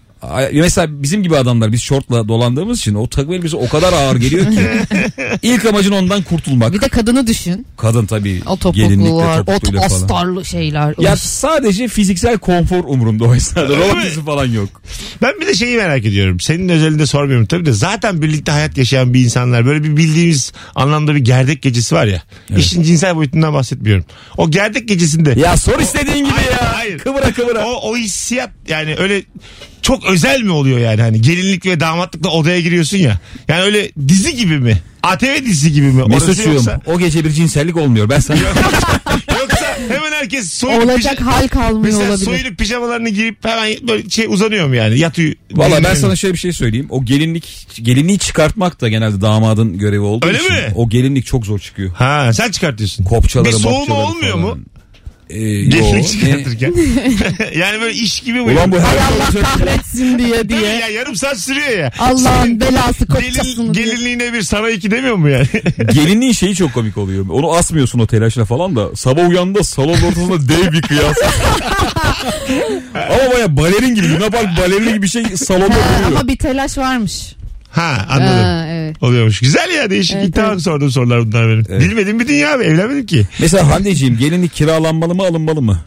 mesela 0.52 1.02
bizim 1.02 1.22
gibi 1.22 1.36
adamlar 1.36 1.72
biz 1.72 1.82
şortla 1.82 2.28
dolandığımız 2.28 2.78
için 2.78 2.94
o 2.94 3.08
takım 3.08 3.32
elbise 3.32 3.56
o 3.56 3.68
kadar 3.68 3.92
ağır 3.92 4.16
geliyor 4.16 4.44
ki. 4.52 4.60
İlk 5.42 5.64
amacın 5.66 5.92
ondan 5.92 6.22
kurtulmak. 6.22 6.72
Bir 6.72 6.80
de 6.80 6.88
kadını 6.88 7.26
düşün. 7.26 7.66
Kadın 7.76 8.06
tabii 8.06 8.42
O 8.46 8.56
topuklu 8.56 9.16
var, 9.16 9.44
o 9.76 9.80
astarlı 9.84 10.44
şeyler. 10.44 10.94
Ya 10.98 11.12
Üf. 11.12 11.20
sadece 11.20 11.88
fiziksel 11.88 12.38
konfor 12.38 12.84
umurumda 12.84 13.24
o 13.24 13.34
esnada. 13.34 13.76
Romantizm 13.76 14.24
falan 14.24 14.46
yok. 14.46 14.82
Ben 15.22 15.40
bir 15.40 15.46
de 15.46 15.54
şeyi 15.54 15.76
merak 15.76 16.04
ediyorum. 16.04 16.40
Senin 16.40 16.68
özelinde 16.68 17.06
sormuyorum 17.06 17.46
tabii 17.46 17.66
de 17.66 17.72
zaten 17.72 18.22
birlikte 18.22 18.52
hayat 18.52 18.78
yaşayan 18.78 19.14
bir 19.14 19.20
insanlar 19.24 19.66
böyle 19.66 19.84
bir 19.84 19.96
bildiğimiz 19.96 20.52
anlamda 20.74 21.14
bir 21.14 21.20
gerdek 21.20 21.62
gecesi 21.62 21.94
var 21.94 22.06
ya. 22.06 22.22
İşin 22.56 22.82
cinsel 22.82 23.16
boyutundan 23.16 23.54
bahsetmiyorum. 23.54 24.04
O 24.36 24.50
gerdek 24.50 24.88
gecesinde 24.88 25.40
Ya 25.40 25.56
sor 25.56 25.78
istediğin 25.80 26.24
gibi 26.24 26.34
ya. 26.52 26.55
Hayır. 26.74 26.98
Kıvıra 26.98 27.32
kıvıra. 27.32 27.66
o, 27.66 27.90
o 27.90 27.96
hissiyat 27.96 28.50
yani 28.68 28.94
öyle 28.98 29.22
çok 29.82 30.06
özel 30.06 30.42
mi 30.42 30.50
oluyor 30.52 30.78
yani 30.78 31.00
hani 31.00 31.20
gelinlik 31.22 31.66
ve 31.66 31.80
damatlıkla 31.80 32.30
odaya 32.30 32.60
giriyorsun 32.60 32.96
ya. 32.98 33.20
Yani 33.48 33.62
öyle 33.62 33.90
dizi 34.08 34.36
gibi 34.36 34.58
mi? 34.58 34.78
ATV 35.02 35.44
dizisi 35.44 35.72
gibi 35.72 35.86
mi? 35.86 36.02
Orası 36.02 36.26
Mesut'cuğum 36.28 36.52
yoksa, 36.52 36.80
o 36.86 36.98
gece 36.98 37.24
bir 37.24 37.30
cinsellik 37.30 37.76
olmuyor. 37.76 38.10
Ben 38.10 38.20
sana 38.20 38.38
yoksa 39.40 39.78
hemen 39.88 40.12
herkes 40.12 40.52
soyunup 40.52 40.90
Olacak 40.90 41.18
pija- 41.18 41.22
hal 41.22 41.48
kalmıyor 41.48 41.82
Mesela 41.84 42.08
olabilir. 42.10 42.24
soyunup 42.24 42.58
pijamalarını 42.58 43.08
giyip 43.08 43.44
hemen 43.44 43.88
böyle 43.88 44.10
şey 44.10 44.26
uzanıyor 44.28 44.66
mu 44.68 44.74
yani? 44.74 44.98
Yatıyor. 44.98 45.34
Valla 45.52 45.84
ben 45.84 45.94
sana 45.94 46.16
şöyle 46.16 46.34
bir 46.34 46.38
şey 46.38 46.52
söyleyeyim. 46.52 46.86
O 46.90 47.04
gelinlik 47.04 47.66
gelinliği 47.82 48.18
çıkartmak 48.18 48.80
da 48.80 48.88
genelde 48.88 49.20
damadın 49.20 49.78
görevi 49.78 50.00
olduğu 50.00 50.26
Öyle 50.26 50.38
için. 50.38 50.52
mi? 50.52 50.72
O 50.74 50.88
gelinlik 50.88 51.26
çok 51.26 51.46
zor 51.46 51.58
çıkıyor. 51.58 51.90
Ha 51.94 52.32
sen 52.32 52.50
çıkartıyorsun. 52.50 53.04
Kopçaları 53.04 53.48
Bir 53.52 53.58
soğuma 53.58 53.94
olmuyor 53.94 54.32
falan. 54.32 54.38
mu? 54.40 54.58
Ee, 55.30 55.40
yo, 55.40 55.70
Gelinlik 55.70 56.08
çıkartırken. 56.08 56.74
yani 57.58 57.80
böyle 57.80 57.94
iş 57.94 58.20
gibi 58.20 58.40
mi? 58.40 58.52
Ulan 58.52 58.72
bu 58.72 58.76
her 58.78 58.84
Hay 58.84 58.98
Allah 58.98 59.42
kahretsin 59.42 60.18
diye 60.18 60.42
mi 60.42 60.48
diye. 60.48 60.60
ya 60.60 60.88
yarım 60.88 61.16
saat 61.16 61.38
sürüyor 61.38 61.68
ya. 61.78 61.92
Allah'ın 61.98 62.18
Senin 62.42 62.60
belası 62.60 63.04
gelin, 63.06 63.28
kopçasını 63.34 63.74
diye. 63.74 63.84
gelinliğine 63.86 64.32
bir 64.32 64.42
sana 64.42 64.70
iki 64.70 64.90
demiyor 64.90 65.14
mu 65.16 65.28
yani? 65.28 65.46
gelinliğin 65.94 66.32
şeyi 66.32 66.54
çok 66.54 66.74
komik 66.74 66.98
oluyor. 66.98 67.26
Onu 67.30 67.52
asmıyorsun 67.52 67.98
o 67.98 68.06
telaşla 68.06 68.44
falan 68.44 68.76
da 68.76 68.96
sabah 68.96 69.28
uyandığında 69.28 69.62
salon 69.64 69.92
ortasında 70.02 70.48
dev 70.48 70.72
bir 70.72 70.82
kıyas. 70.82 71.16
Ama 72.94 73.32
baya 73.34 73.56
balerin 73.56 73.94
gibi 73.94 74.12
Luna 74.14 74.30
Park 74.30 74.58
balerini 74.58 74.88
gibi 74.88 75.02
bir 75.02 75.08
şey 75.08 75.24
salonda 75.24 75.66
duruyor. 75.66 76.20
ama 76.20 76.28
bir 76.28 76.36
telaş 76.38 76.78
varmış. 76.78 77.36
Ha 77.76 78.06
anladım. 78.10 78.44
Ha, 78.44 78.66
evet. 78.68 79.02
Oluyormuş. 79.02 79.40
Güzel 79.40 79.70
ya 79.70 79.90
değişik. 79.90 80.16
Evet, 80.16 80.28
İlk 80.28 80.38
evet. 80.38 80.60
sorduğum 80.60 80.90
sorular 80.90 81.26
bunlar 81.26 81.48
benim. 81.48 81.64
Evet. 81.68 81.80
Bilmediğim 81.80 82.20
bir 82.20 82.28
dünya 82.28 82.54
abi. 82.54 82.64
Evlenmedim 82.64 83.06
ki. 83.06 83.26
Mesela 83.40 83.70
Hande'ciğim 83.70 84.18
gelinlik 84.18 84.54
kiralanmalı 84.54 85.14
mı 85.14 85.22
alınmalı 85.22 85.62
mı? 85.62 85.80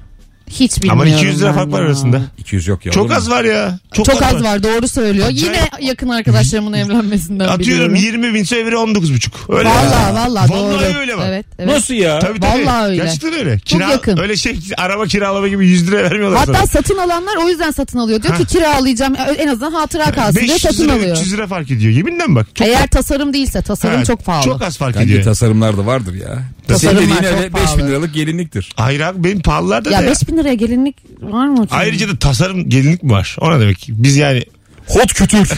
Hiç 0.50 0.74
Ama 0.90 1.04
bilmiyorum 1.04 1.26
200 1.28 1.42
lira 1.42 1.50
ben 1.50 1.56
fark 1.56 1.72
var 1.72 1.80
ya. 1.82 1.86
arasında. 1.86 2.22
200 2.38 2.68
yok 2.68 2.86
ya. 2.86 2.92
Çok 2.92 3.04
olur 3.04 3.12
mu? 3.12 3.18
az 3.18 3.30
var 3.30 3.44
ya. 3.44 3.80
Çok, 3.94 4.06
Çok 4.06 4.24
az 4.24 4.44
var 4.44 4.64
doğru 4.64 4.88
söylüyor. 4.88 5.28
Acayip. 5.28 5.56
Yine 5.56 5.88
yakın 5.90 6.10
arkadaşlarımın 6.10 6.74
evlenmesinden 6.74 7.48
Atıyorum 7.48 7.96
biliyorum. 7.96 8.24
20 8.24 8.34
bin 8.34 8.56
öbürü 8.56 8.76
19 8.76 9.14
buçuk. 9.14 9.34
Öyle. 9.50 9.70
Valla 9.70 10.14
valla 10.14 10.48
doğru. 10.48 10.58
Vallahi 10.58 10.98
öyle 10.98 11.18
bak. 11.18 11.26
Evet, 11.28 11.46
evet. 11.60 11.70
Nasıl 11.74 11.94
ya? 11.94 12.20
Tabii 12.20 12.40
tabii. 12.40 12.66
Vallahi 12.66 12.86
öyle. 12.86 12.96
Gerçekten 12.96 13.34
öyle. 13.34 13.60
Çok 13.60 13.82
yakın. 13.82 14.18
Öyle 14.18 14.38
şey 14.38 14.60
araba 14.78 15.06
kiralama 15.06 15.48
gibi 15.48 15.68
100 15.68 15.88
lira 15.88 16.04
vermiyorlar 16.04 16.40
Hatta 16.40 16.54
sana. 16.54 16.66
satın 16.68 16.98
alanlar 16.98 17.36
o 17.46 17.50
yüzden 17.50 17.72
satın 17.72 18.00
alıyor. 18.00 18.24
Diyor 18.24 18.38
ki 18.38 18.46
kiralayacağım 18.46 19.16
en 19.38 19.48
azından 19.48 19.72
hatıra 19.72 20.12
kalsın 20.12 20.36
diye 20.40 20.44
500 20.56 20.62
satın 20.62 20.84
lira 20.84 20.94
alıyor. 20.94 21.18
300 21.18 21.34
lira 21.34 21.48
fark 21.48 21.72
ediyor. 21.72 21.94
Yeminle 21.94 22.24
bak. 22.28 22.56
Çok, 22.56 22.68
Eğer 22.68 22.88
tasarım 22.88 23.34
değilse 23.34 23.62
tasarım 23.62 23.98
Ha, 23.98 24.06
çok 24.06 24.26
pahalı. 24.26 24.44
Çok 24.46 24.62
az 24.62 24.78
fark 24.78 24.96
Bence 24.96 25.06
ediyor. 25.06 25.24
tasarımlar 25.24 25.78
da 25.78 25.86
vardır 25.86 26.14
ya. 26.14 26.44
Tasarımlar 26.74 27.02
Senin 27.02 27.16
dediğin 27.18 27.32
çok 27.32 27.40
öyle 27.40 27.54
5000 27.54 27.66
pahalı. 27.66 27.88
liralık 27.90 28.14
gelinliktir. 28.14 28.72
Hayır 28.76 29.00
abi 29.00 29.24
benim 29.24 29.40
pahalılarda 29.42 29.90
ya 29.92 30.00
da 30.00 30.04
ya. 30.04 30.10
5000 30.12 30.38
liraya 30.38 30.54
gelinlik 30.56 30.96
var 31.22 31.48
mı? 31.48 31.68
ki? 31.68 31.74
Ayrıca 31.76 32.08
da 32.10 32.18
tasarım 32.20 32.70
gelinlik 32.70 33.04
mi 33.04 33.12
var? 33.12 33.36
Ona 33.40 33.60
demek. 33.60 33.86
Biz 33.90 34.18
yani 34.18 34.44
Hot 34.90 35.14
kütür. 35.14 35.48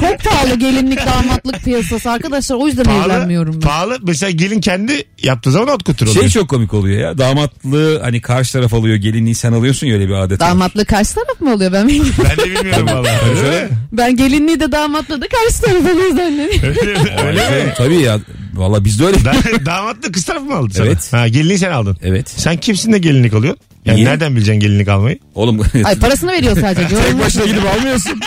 Çok 0.00 0.18
pahalı 0.24 0.54
gelinlik 0.58 0.98
damatlık 1.06 1.64
piyasası 1.64 2.10
arkadaşlar 2.10 2.56
o 2.56 2.66
yüzden 2.66 2.84
pahalı. 2.84 3.12
evlenmiyorum 3.12 3.54
ben. 3.54 3.60
Pahalı. 3.60 3.98
Mesela 4.02 4.30
gelin 4.30 4.60
kendi 4.60 5.04
yaptığı 5.22 5.50
zaman 5.52 5.68
ot 5.68 5.82
kutur 5.82 6.06
oluyor. 6.06 6.20
şey 6.20 6.30
çok 6.30 6.48
komik 6.50 6.74
oluyor 6.74 7.00
ya. 7.00 7.18
Damatlığı 7.18 8.00
hani 8.00 8.20
karşı 8.20 8.52
taraf 8.52 8.74
alıyor 8.74 8.96
gelinliği 8.96 9.34
sen 9.34 9.52
alıyorsun 9.52 9.86
ya 9.86 9.94
öyle 9.94 10.08
bir 10.08 10.12
adet. 10.14 10.40
var. 10.40 10.48
Damatlığı 10.50 10.84
karşı 10.84 11.14
taraf 11.14 11.40
mı 11.40 11.54
oluyor 11.54 11.72
ben 11.72 11.88
bilmiyorum. 11.88 12.24
Ben 12.30 12.36
de 12.46 12.50
bilmiyorum 12.50 12.86
valla. 12.92 13.08
Öyle 13.30 13.62
mi? 13.64 13.68
Ben 13.92 14.16
gelinliği 14.16 14.60
de 14.60 14.72
damatlığı 14.72 15.20
da 15.20 15.26
karşı 15.28 15.62
taraf 15.62 15.94
oluyor 15.94 16.10
zannediyorum. 16.10 17.26
Öyle 17.26 17.64
mi? 17.64 17.72
Tabii 17.76 18.00
ya. 18.00 18.18
Valla 18.58 18.84
bizde 18.84 19.04
öyle. 19.06 19.24
Da- 19.24 19.34
Damatlı 19.66 20.12
kız 20.12 20.24
tarafı 20.24 20.44
mı 20.44 20.54
aldı 20.56 20.74
sana? 20.74 20.86
Evet. 20.86 21.12
Ha, 21.12 21.28
gelinliği 21.28 21.58
sen 21.58 21.70
aldın. 21.70 21.96
Evet. 22.02 22.28
Sen 22.36 22.56
kimsin 22.56 22.92
de 22.92 22.98
gelinlik 22.98 23.34
alıyorsun? 23.34 23.62
Yani 23.84 23.96
Niye? 23.96 24.06
nereden 24.08 24.36
bileceksin 24.36 24.60
gelinlik 24.60 24.88
almayı? 24.88 25.18
Oğlum 25.34 25.60
Ay 25.84 25.98
parasını 25.98 26.32
veriyor 26.32 26.56
sadece. 26.60 26.88
tek 26.96 27.20
başına 27.20 27.44
gidip 27.44 27.62
almıyorsun. 27.78 28.20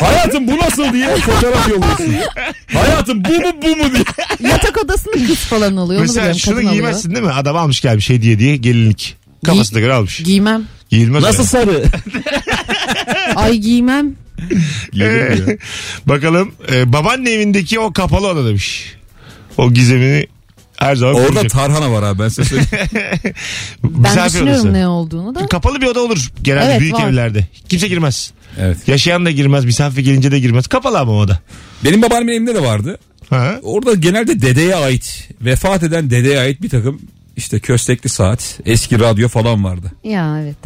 Hayatım 0.00 0.46
bu 0.48 0.56
nasıl 0.58 0.92
diye 0.92 1.16
fotoğraf 1.16 1.68
yolluyorsun. 1.68 2.14
Hayatım 2.72 3.24
bu 3.24 3.28
mu 3.28 3.52
bu 3.62 3.76
mu 3.76 3.84
diye. 3.94 4.50
Yatak 4.52 4.84
odasını 4.84 5.26
kız 5.26 5.36
falan 5.38 5.76
alıyor. 5.76 6.00
Onu 6.00 6.06
Mesela 6.06 6.34
şunu 6.34 6.54
kadın 6.54 6.66
alıyor. 6.66 6.72
giymezsin 6.82 7.14
değil 7.14 7.24
mi? 7.26 7.32
Adam 7.32 7.56
almış 7.56 7.80
gelmiş 7.80 8.10
hediye 8.10 8.38
diye 8.38 8.56
gelinlik. 8.56 9.16
Kafasına 9.46 9.80
göre 9.80 9.92
almış. 9.92 10.22
Giymem. 10.22 10.62
Giyilmez 10.90 11.22
Nasıl 11.22 11.58
öyle. 11.58 11.66
sarı? 11.72 11.84
Ay 13.36 13.56
giymem. 13.56 14.14
Ee, 15.00 15.36
Bakalım 16.06 16.52
e, 16.72 16.92
babaanne 16.92 17.30
evindeki 17.30 17.78
o 17.80 17.92
kapalı 17.92 18.28
oda 18.28 18.48
demiş. 18.48 18.94
O 19.58 19.72
gizemini 19.72 20.26
her 20.76 20.96
zaman 20.96 21.14
Orada 21.14 21.26
koruyacak. 21.26 21.50
Tarhana 21.52 21.92
var 21.92 22.02
abi 22.02 22.18
ben 22.18 22.28
size 22.28 22.44
söyleyeyim. 22.44 22.68
Ben 23.84 24.26
düşünüyorum 24.26 24.72
ne 24.72 24.88
olduğunu 24.88 25.34
da. 25.34 25.46
Kapalı 25.46 25.80
bir 25.80 25.86
oda 25.86 26.00
olur 26.02 26.30
genelde 26.42 26.64
Evet, 26.70 26.80
büyük 26.80 26.94
var. 26.94 27.08
evlerde. 27.08 27.46
Kimse 27.68 27.88
girmez. 27.88 28.32
evet. 28.58 28.88
Yaşayan 28.88 29.26
da 29.26 29.30
girmez, 29.30 29.64
misafir 29.64 30.04
gelince 30.04 30.30
de 30.32 30.40
girmez. 30.40 30.66
Kapalı 30.66 30.98
ama 30.98 31.12
oda. 31.12 31.38
Benim 31.84 32.02
babaannemin 32.02 32.32
evinde 32.32 32.54
de 32.54 32.62
vardı. 32.62 32.98
Ha? 33.30 33.58
Orada 33.62 33.94
genelde 33.94 34.42
dedeye 34.42 34.74
ait, 34.76 35.28
vefat 35.40 35.82
eden 35.82 36.10
dedeye 36.10 36.38
ait 36.38 36.62
bir 36.62 36.68
takım 36.68 37.00
işte 37.36 37.60
köstekli 37.60 38.08
saat, 38.08 38.60
eski 38.66 39.00
radyo 39.00 39.28
falan 39.28 39.64
vardı. 39.64 39.92
Ya 40.04 40.40
evet. 40.42 40.56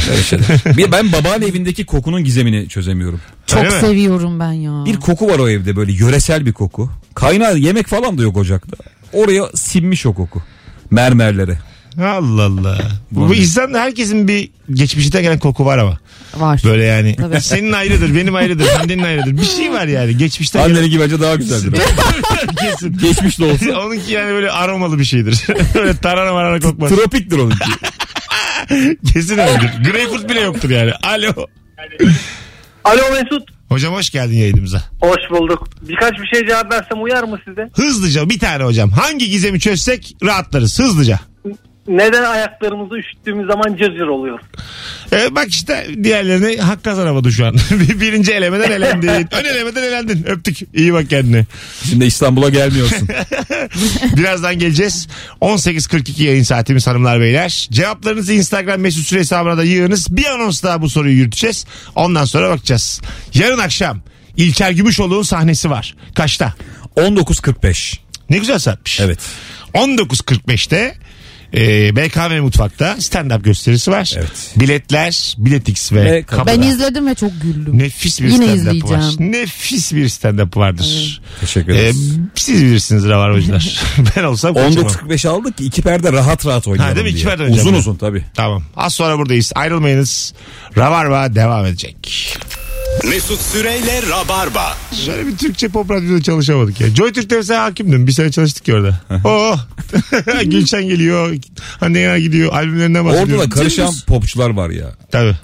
Şeyler. 0.00 0.46
bir, 0.76 0.92
ben 0.92 1.12
babaanne 1.12 1.46
evindeki 1.46 1.86
kokunun 1.86 2.24
gizemini 2.24 2.68
çözemiyorum. 2.68 3.20
Çok 3.46 3.58
Öyle 3.64 3.74
mi? 3.74 3.80
seviyorum 3.80 4.40
ben 4.40 4.52
ya. 4.52 4.84
Bir 4.84 4.96
koku 4.96 5.28
var 5.28 5.38
o 5.38 5.48
evde 5.48 5.76
böyle 5.76 5.92
yöresel 5.92 6.46
bir 6.46 6.52
koku. 6.52 6.90
Kaynağı 7.14 7.58
yemek 7.58 7.86
falan 7.86 8.18
da 8.18 8.22
yok 8.22 8.36
ocakta. 8.36 8.76
Oraya 9.12 9.44
sinmiş 9.54 10.06
o 10.06 10.14
koku. 10.14 10.42
Mermerlere. 10.90 11.58
Allah 12.02 12.42
Allah. 12.42 12.78
Bu, 13.10 13.28
bu 13.28 13.34
insan 13.34 13.74
herkesin 13.74 14.28
bir 14.28 14.48
geçmişte 14.72 15.22
gelen 15.22 15.38
koku 15.38 15.64
var 15.66 15.78
ama. 15.78 15.98
Var. 16.36 16.60
Böyle 16.64 16.84
yani. 16.84 17.16
Tabii. 17.16 17.40
Senin 17.40 17.72
ayrıdır, 17.72 18.14
benim 18.14 18.34
ayrıdır, 18.34 18.66
Hande'nin 18.66 19.02
ayrıdır. 19.02 19.36
Bir 19.36 19.44
şey 19.44 19.72
var 19.72 19.86
yani. 19.86 20.16
Geçmişte 20.16 20.58
gelen. 20.58 20.70
Anneninki 20.70 21.00
bence 21.00 21.20
daha 21.20 21.34
güzeldir. 21.34 21.72
Kesin. 22.60 22.98
Geçmiş 22.98 23.38
de 23.38 23.44
olsa. 23.44 23.80
Onunki 23.86 24.12
yani 24.12 24.32
böyle 24.32 24.50
aromalı 24.50 24.98
bir 24.98 25.04
şeydir. 25.04 25.44
böyle 25.74 25.96
tarhana 25.96 26.32
marana 26.32 26.60
kokmaz. 26.60 26.90
Tropiktir 26.90 27.38
onunki. 27.38 27.64
Kesin 29.12 29.38
öyledir. 29.38 29.90
Greyfurt 29.90 30.30
bile 30.30 30.40
yoktur 30.40 30.70
yani. 30.70 30.92
Alo. 31.02 31.46
Alo 32.84 33.02
Mesut. 33.12 33.48
Hocam 33.68 33.94
hoş 33.94 34.10
geldin 34.10 34.36
yayınımıza. 34.36 34.82
Hoş 35.00 35.30
bulduk. 35.30 35.68
Birkaç 35.88 36.12
bir 36.12 36.26
şey 36.26 36.46
cevap 36.46 36.72
versem 36.72 37.02
uyar 37.02 37.22
mı 37.22 37.38
size? 37.44 37.70
Hızlıca 37.74 38.30
bir 38.30 38.38
tane 38.38 38.64
hocam. 38.64 38.90
Hangi 38.90 39.30
gizemi 39.30 39.60
çözsek 39.60 40.16
rahatlarız 40.24 40.78
hızlıca. 40.78 41.20
Neden 41.88 42.22
ayaklarımızı 42.22 42.98
üşüttüğümüz 42.98 43.46
zaman 43.46 43.76
cırcır 43.76 44.06
oluyor? 44.06 44.40
Ee, 45.12 45.34
bak 45.34 45.48
işte 45.48 45.86
diğerlerine 46.02 46.56
hak 46.56 46.84
kazanamadı 46.84 47.32
şu 47.32 47.46
an. 47.46 47.54
Birinci 48.00 48.32
elemeden 48.32 48.70
elendin. 48.70 49.08
Ön 49.08 49.44
elemeden 49.44 49.82
elendin. 49.82 50.24
Öptük. 50.26 50.58
İyi 50.74 50.92
bak 50.92 51.10
kendine. 51.10 51.44
Şimdi 51.90 52.04
İstanbul'a 52.04 52.48
gelmiyorsun. 52.48 53.08
Birazdan 54.16 54.58
geleceğiz. 54.58 55.08
18.42 55.40 56.22
yayın 56.22 56.42
saatimiz 56.42 56.86
hanımlar 56.86 57.20
beyler. 57.20 57.68
Cevaplarınızı 57.72 58.32
Instagram 58.32 58.80
mesut 58.80 59.06
süre 59.06 59.20
hesabına 59.20 59.56
da 59.56 59.64
yığınız. 59.64 60.16
Bir 60.16 60.26
anons 60.26 60.62
daha 60.62 60.82
bu 60.82 60.90
soruyu 60.90 61.16
yürüteceğiz. 61.16 61.66
Ondan 61.94 62.24
sonra 62.24 62.50
bakacağız. 62.50 63.00
Yarın 63.34 63.58
akşam 63.58 64.00
İlker 64.36 64.70
Gümüşoğlu'nun 64.70 65.22
sahnesi 65.22 65.70
var. 65.70 65.94
Kaçta? 66.14 66.54
19.45. 66.96 67.98
Ne 68.30 68.38
güzel 68.38 68.58
saatmiş. 68.58 69.00
Evet. 69.00 69.18
19.45'te 69.74 70.94
Ee, 71.56 71.96
BKM 71.96 72.40
Mutfak'ta 72.42 72.92
stand-up 72.98 73.42
gösterisi 73.42 73.90
var. 73.90 74.12
Evet. 74.16 74.52
Biletler 74.56 75.34
Biletix 75.38 75.92
ve, 75.92 76.04
Ve 76.04 76.22
kapıda. 76.22 76.52
Ben 76.52 76.62
izledim 76.62 77.06
ve 77.06 77.14
çok 77.14 77.30
güldüm. 77.42 77.78
Nefis 77.78 78.20
bir 78.20 78.28
Yine 78.28 78.44
stand-up 78.44 78.56
var. 78.56 78.98
izleyeceğim. 78.98 79.32
Nefis 79.32 79.92
bir 79.92 80.08
stand-up 80.08 80.56
vardır. 80.56 81.20
Teşekkür 81.40 81.72
Ee, 81.74 81.78
ederiz. 81.78 82.16
siz 82.34 82.62
bilirsiniz 82.62 83.04
Rabarbacılar. 83.08 83.80
ben 84.16 84.24
olsam 84.24 84.54
kaçamam. 84.54 84.92
19.45 84.92 85.28
aldık 85.28 85.58
ki 85.58 85.64
iki 85.64 85.82
perde 85.82 86.12
rahat 86.12 86.46
rahat 86.46 86.68
oynayalım 86.68 86.96
Ha, 86.98 87.04
değil 87.04 87.14
mi? 87.14 87.18
İki 87.18 87.26
perde 87.28 87.42
Uzun 87.44 87.74
uzun 87.74 87.94
tabii. 87.96 88.24
Tamam. 88.34 88.62
Az 88.76 88.94
sonra 88.94 89.18
buradayız. 89.18 89.52
Ayrılmayınız. 89.54 90.34
Rabarba 90.76 91.34
devam 91.34 91.66
edecek. 91.66 91.96
Mesut 93.02 93.40
Süreyle 93.40 94.02
Rabarba. 94.10 94.76
Şöyle 95.06 95.26
bir 95.26 95.36
Türkçe 95.36 95.68
pop 95.68 95.90
radyoda 95.90 96.22
çalışamadık 96.22 96.80
ya. 96.80 96.94
Joy 96.94 97.12
Türk'te 97.12 97.36
mesela 97.36 97.64
hakimdim. 97.64 98.06
Bir 98.06 98.12
sene 98.12 98.30
çalıştık 98.30 98.68
ya 98.68 98.74
orada. 98.74 99.00
oh. 99.24 99.58
Gülşen 100.44 100.82
geliyor. 100.88 101.36
Hande 101.80 101.98
Yener 101.98 102.16
gidiyor. 102.16 102.52
Albümlerinden 102.52 103.04
bahsediyor. 103.04 103.38
Orada 103.38 103.50
da 103.50 103.54
karışan 103.54 103.94
popçular 104.06 104.50
var 104.50 104.70
ya. 104.70 104.86
Tabii. 105.10 105.36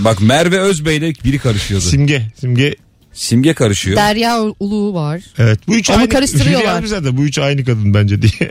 Bak 0.00 0.20
Merve 0.20 0.58
Özbey'le 0.58 1.14
biri 1.24 1.38
karışıyordu. 1.38 1.84
Simge. 1.84 2.22
Simge. 2.40 2.74
Simge 3.14 3.54
karışıyor. 3.54 3.96
Derya 3.96 4.40
Ulu 4.60 4.94
var. 4.94 5.20
Evet. 5.38 5.60
Bu 5.68 5.74
üç 5.76 5.90
Onu 5.90 5.96
aynı. 5.98 6.08
karıştırıyorlar. 6.08 6.78
Hülya 6.78 6.88
zaten, 6.88 7.16
Bu 7.16 7.24
üç 7.24 7.38
aynı 7.38 7.64
kadın 7.64 7.94
bence 7.94 8.22
diye. 8.22 8.50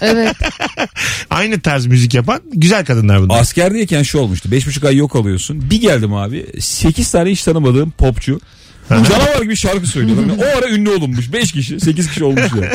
Evet. 0.00 0.36
aynı 1.30 1.60
tarz 1.60 1.86
müzik 1.86 2.14
yapan 2.14 2.40
güzel 2.52 2.84
kadınlar 2.84 3.20
bunlar. 3.22 3.40
Askerdeyken 3.40 4.02
şu 4.02 4.18
olmuştu. 4.18 4.50
Beş 4.50 4.66
buçuk 4.66 4.84
ay 4.84 4.96
yok 4.96 5.16
alıyorsun. 5.16 5.70
Bir 5.70 5.80
geldim 5.80 6.14
abi. 6.14 6.46
Sekiz 6.60 7.10
tane 7.10 7.30
hiç 7.30 7.42
tanımadığım 7.42 7.90
popçu. 7.90 8.40
Canavar 8.88 9.42
gibi 9.42 9.56
şarkı 9.56 9.86
söylüyorlar. 9.86 10.22
Yani 10.26 10.42
o 10.44 10.58
ara 10.58 10.68
ünlü 10.68 10.90
olunmuş. 10.90 11.32
Beş 11.32 11.52
kişi, 11.52 11.80
sekiz 11.80 12.08
kişi 12.08 12.24
olmuş 12.24 12.42
ya. 12.42 12.72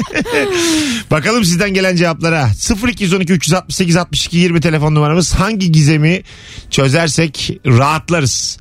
Bakalım 1.12 1.46
sizden 1.46 1.74
gelen 1.74 1.96
cevaplara. 1.96 2.50
0212 2.88 3.34
368 3.34 3.96
62 3.96 4.38
20 4.38 4.62
telefon 4.62 4.96
numaramız. 4.96 5.34
Hangi 5.34 5.72
gizemi 5.72 6.22
çözersek 6.70 7.60
rahatlarız. 7.66 8.58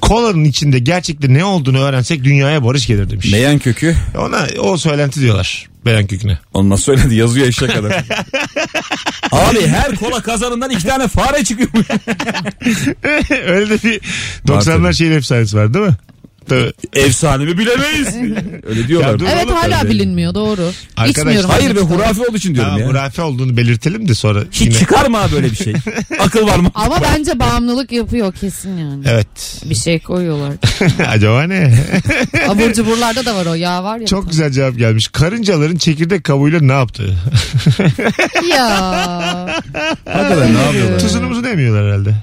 Kolanın 0.00 0.44
içinde 0.44 0.78
gerçekten 0.78 1.34
ne 1.34 1.44
olduğunu 1.44 1.78
öğrensek 1.80 2.24
dünyaya 2.24 2.64
barış 2.64 2.86
gelir 2.86 3.10
demiş. 3.10 3.32
Meyan 3.32 3.58
kökü. 3.58 3.96
Ona 4.18 4.46
o 4.60 4.76
söylenti 4.76 5.20
diyorlar. 5.20 5.66
Beyan 5.86 6.06
köküne. 6.06 6.38
Ondan 6.54 6.76
söyledi 6.76 7.14
yazıyor 7.14 7.46
eşek 7.46 7.72
kadar. 7.72 7.92
Abi 9.32 9.66
her 9.66 9.94
kola 9.96 10.22
kazanından 10.22 10.70
iki 10.70 10.86
tane 10.86 11.08
fare 11.08 11.44
çıkıyor. 11.44 11.68
Öyle 13.46 13.70
de 13.70 13.82
bir 13.82 14.00
Var 14.48 14.60
90'lar 14.62 14.82
tabii. 14.82 14.94
şeyin 14.94 15.12
efsanesi 15.12 15.56
var 15.56 15.74
değil 15.74 15.84
mi? 15.86 15.94
Tabii. 16.48 16.72
Efsane 16.92 17.44
mi 17.44 17.58
bilemeyiz. 17.58 18.14
Öyle 18.68 18.88
diyorlar. 18.88 19.20
Ya 19.20 19.26
Evet 19.32 19.50
hala 19.50 19.78
öyle. 19.82 19.90
bilinmiyor 19.90 20.34
doğru. 20.34 20.70
Arkadaş, 20.96 21.10
İçmiyorum. 21.18 21.50
Hayır 21.50 21.76
de. 21.76 21.80
hurafe 21.80 22.22
olduğu 22.22 22.36
için 22.36 22.54
diyorum 22.54 22.70
Tamam, 22.70 22.80
ya. 22.82 22.88
hurafe 22.88 23.22
olduğunu 23.22 23.56
belirtelim 23.56 24.08
de 24.08 24.14
sonra. 24.14 24.40
Hiç 24.52 24.60
yine- 24.60 24.74
çıkar 24.74 25.06
mı 25.06 25.18
böyle 25.32 25.50
bir 25.50 25.56
şey? 25.56 25.74
Akıl 26.20 26.46
var 26.46 26.56
mı? 26.58 26.70
Ama 26.74 26.96
bence 27.02 27.38
bağımlılık 27.38 27.92
yapıyor 27.92 28.32
kesin 28.32 28.76
yani. 28.76 29.04
Evet. 29.08 29.62
Bir 29.70 29.74
şey 29.74 29.98
koyuyorlar. 30.00 30.52
Acaba 31.08 31.42
ne? 31.42 31.74
Abur 32.48 32.72
cuburlarda 32.72 33.24
da 33.26 33.34
var 33.34 33.46
o 33.46 33.54
yağ 33.54 33.84
var 33.84 33.98
ya. 33.98 34.06
Çok 34.06 34.30
güzel 34.30 34.50
cevap 34.50 34.76
gelmiş. 34.78 35.08
Karıncaların 35.08 35.76
çekirdek 35.76 36.24
kabuğuyla 36.24 36.60
ne 36.60 36.72
yaptığı? 36.72 37.16
Ya. 38.50 38.68
Hakikaten 40.04 40.54
ne 40.54 40.62
yapıyorlar? 40.62 40.98
Tuzunu 41.00 41.28
muzunu 41.28 41.48
emiyorlar 41.48 41.86
herhalde. 41.86 42.14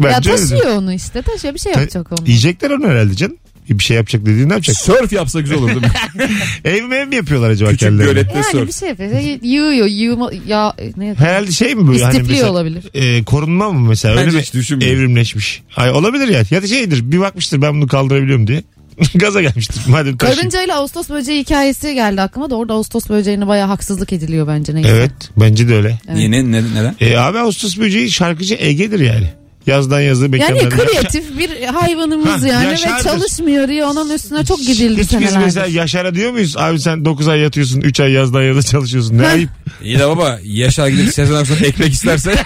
Ya 0.00 0.10
Bence 0.16 0.30
öyledir. 0.32 0.48
taşıyor 0.50 0.76
onu 0.76 0.92
işte. 0.92 1.22
Taşıyor 1.22 1.54
bir 1.54 1.58
şey 1.58 1.72
Ta- 1.72 1.80
yapacak 1.80 2.12
onu. 2.12 2.28
Yiyecekler 2.28 2.70
onu 2.70 2.86
herhalde 2.88 3.14
canım. 3.16 3.36
Bir 3.68 3.84
şey 3.84 3.96
yapacak 3.96 4.26
dediğin 4.26 4.48
ne 4.48 4.52
yapacak? 4.52 4.76
Sörf 4.76 5.12
yapsa 5.12 5.40
güzel 5.40 5.58
olur 5.58 5.68
değil 5.68 5.80
mi? 5.82 5.90
Ev 6.64 6.82
mi 6.84 6.94
ev 6.94 7.08
mi 7.08 7.16
yapıyorlar 7.16 7.50
acaba 7.50 7.70
Küçük 7.70 7.80
kendilerine? 7.88 8.12
gölette 8.12 8.34
Yani 8.34 8.44
sörf. 8.52 8.68
bir 8.68 8.72
şey 8.72 8.88
yapıyor. 8.88 9.10
Yığıyor. 9.42 9.86
Yığma, 9.86 10.30
ya, 10.46 10.74
ne 10.96 11.14
Herhalde 11.14 11.52
şey 11.52 11.74
mi 11.74 11.82
bu? 11.86 11.90
Hani 11.90 11.96
İstifliyor 11.96 12.28
mesela, 12.28 12.50
olabilir. 12.52 12.84
e, 12.94 13.24
korunma 13.24 13.72
mı 13.72 13.88
mesela? 13.88 14.14
Bence 14.16 14.26
Öyle 14.26 14.36
mi 14.36 14.42
hiç 14.42 14.54
düşünmüyorum. 14.54 14.96
evrimleşmiş? 14.98 15.62
Ay, 15.76 15.90
olabilir 15.90 16.28
ya. 16.28 16.42
Ya 16.50 16.62
da 16.62 16.66
şeydir 16.66 17.12
bir 17.12 17.20
bakmıştır 17.20 17.62
ben 17.62 17.74
bunu 17.74 17.86
kaldırabiliyorum 17.88 18.46
diye. 18.46 18.62
Gaza 19.14 19.42
gelmiştir. 19.42 19.82
Madem 19.88 20.16
taşıyayım. 20.16 20.40
Karınca 20.40 20.62
ile 20.64 20.74
Ağustos 20.74 21.10
böceği 21.10 21.40
hikayesi 21.42 21.94
geldi 21.94 22.20
aklıma 22.20 22.50
da 22.50 22.54
orada 22.56 22.72
Ağustos 22.72 23.08
böceğine 23.08 23.46
bayağı 23.46 23.66
haksızlık 23.68 24.12
ediliyor 24.12 24.46
bence 24.48 24.74
neyse. 24.74 24.88
Evet 24.88 25.12
bence 25.36 25.68
de 25.68 25.74
öyle. 25.76 25.98
Evet. 26.08 26.16
Niye 26.16 26.30
ne, 26.30 26.52
ne, 26.52 26.62
neden? 26.74 26.96
E, 27.00 27.16
abi 27.16 27.38
Ağustos 27.38 27.78
böceği 27.78 28.10
şarkıcı 28.10 28.56
Ege'dir 28.58 29.00
yani. 29.00 29.30
Yazdan 29.66 30.00
yazı 30.00 30.22
Yani 30.24 30.30
mekanlarında. 30.30 30.76
kreatif 30.76 31.38
bir 31.38 31.62
hayvanımız 31.64 32.42
Ha, 32.42 32.48
yani 32.48 32.64
yaşardır. 32.70 32.98
ve 32.98 33.02
çalışmıyor 33.02 33.68
diye 33.68 33.84
onun 33.84 34.10
üstüne 34.10 34.44
çok 34.44 34.58
gidildi 34.60 35.02
Hiç 35.02 35.12
biz 35.12 35.20
mesela 35.20 35.50
senelerdir. 35.50 35.74
Yaşar'a 35.74 36.14
diyor 36.14 36.30
muyuz? 36.32 36.56
Abi 36.56 36.80
sen 36.80 37.04
9 37.04 37.28
ay 37.28 37.40
yatıyorsun 37.40 37.80
3 37.80 38.00
ay 38.00 38.12
yazdan 38.12 38.42
yazı 38.42 38.62
çalışıyorsun. 38.70 39.18
Ne 39.18 39.26
ayıp. 39.26 39.50
İyi 39.82 39.98
de 39.98 40.08
baba 40.08 40.38
Yaşar 40.44 40.88
gidip 40.88 41.08
Sezen 41.14 41.34
Aksu'dan 41.34 41.64
ekmek 41.64 41.92
isterse 41.92 42.34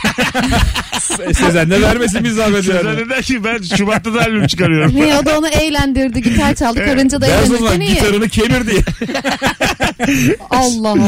Sezen 1.33 1.71
de 1.71 1.83
vermesin 1.83 2.25
bir 2.25 2.31
zahmet 2.31 2.65
Sezen 2.65 2.85
yani. 2.85 2.99
de 2.99 3.09
der 3.09 3.23
ki 3.23 3.45
ben 3.45 3.77
Şubat'ta 3.77 4.15
da 4.15 4.21
albüm 4.21 4.47
çıkarıyorum. 4.47 4.95
Niye 4.95 5.15
o 5.17 5.27
da 5.27 5.39
onu 5.39 5.49
eğlendirdi 5.49 6.23
gitar 6.23 6.55
çaldı 6.55 6.85
karınca 6.85 7.21
da 7.21 7.27
Ders 7.27 7.51
o 7.51 7.57
zaman 7.57 7.73
eğlenirken 7.73 7.87
iyi. 7.87 7.95
gitarını 7.95 8.29
kemir 8.29 8.67
diye. 8.67 8.81
Allah 10.51 10.89
Allah. 10.89 11.05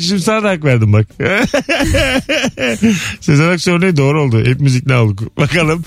Şimdi 0.00 0.20
sana 0.22 0.42
da 0.44 0.48
hak 0.48 0.64
verdim 0.64 0.92
bak. 0.92 1.06
Sezen 3.20 3.48
Aksu 3.48 3.70
örneği 3.70 3.96
doğru 3.96 4.22
oldu. 4.22 4.38
Hepimiz 4.46 4.76
ikna 4.76 4.99
olduk. 5.02 5.36
Bakalım 5.38 5.84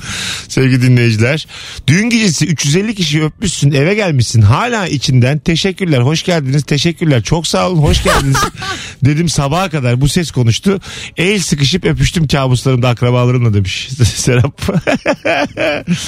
sevgili 0.48 0.82
dinleyiciler. 0.82 1.48
Düğün 1.88 2.10
gecesi 2.10 2.46
350 2.46 2.96
kişi 2.96 3.24
öpmüşsün 3.24 3.72
eve 3.72 3.94
gelmişsin. 3.96 4.42
Hala 4.42 4.88
içinden 4.88 5.40
teşekkürler 5.40 6.00
hoş 6.02 6.24
geldiniz 6.24 6.64
teşekkürler 6.64 7.24
çok 7.24 7.48
sağ 7.48 7.70
olun 7.70 7.82
hoş 7.82 8.04
geldiniz. 8.04 8.38
Dedim 9.06 9.30
sabaha 9.30 9.70
kadar 9.70 10.02
bu 10.02 10.08
ses 10.10 10.32
konuştu. 10.32 10.80
El 11.18 11.40
sıkışıp 11.40 11.86
öpüştüm 11.86 12.28
kabuslarımda 12.28 12.90
akrabalarımla 12.90 13.54
demiş 13.54 13.90
Serap. 14.16 14.62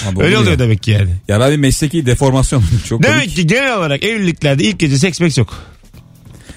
Abi 0.07 0.23
Öyle 0.23 0.37
oluyor. 0.37 0.59
demek 0.59 0.83
ki 0.83 0.91
yani. 0.91 1.09
Yani 1.27 1.43
abi 1.43 1.57
mesleki 1.57 2.05
deformasyon. 2.05 2.63
Çok 2.89 3.03
Demek 3.03 3.19
komik. 3.21 3.35
ki 3.35 3.47
genel 3.47 3.77
olarak 3.77 4.03
evliliklerde 4.03 4.63
ilk 4.63 4.79
gece 4.79 4.97
seks 4.97 5.19
meks 5.19 5.37
yok. 5.37 5.53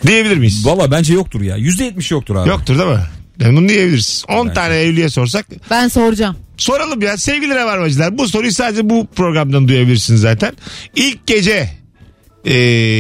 Diyebilir 0.07 0.37
miyiz? 0.37 0.67
Valla 0.67 0.91
bence 0.91 1.15
yoktur 1.15 1.41
ya. 1.41 1.59
%70 1.59 2.13
yoktur 2.13 2.37
abi. 2.37 2.49
Yoktur 2.49 2.79
değil 2.79 2.89
mi? 2.91 3.03
Bunu 3.41 3.69
diyebiliriz. 3.69 4.25
10 4.29 4.49
tane 4.49 4.75
evliliğe 4.77 5.09
sorsak 5.09 5.47
Ben 5.71 5.89
soracağım. 5.89 6.37
soralım 6.57 7.03
ya 7.03 7.17
sevgili 7.17 7.55
Rabarbacılar. 7.55 8.19
Bu 8.19 8.29
soruyu 8.29 8.53
sadece 8.53 8.91
bu 8.91 9.07
programdan 9.17 9.69
duyabilirsiniz 9.69 10.21
zaten. 10.21 10.53
İlk 10.97 11.27
gece 11.27 11.71
e, 12.45 12.59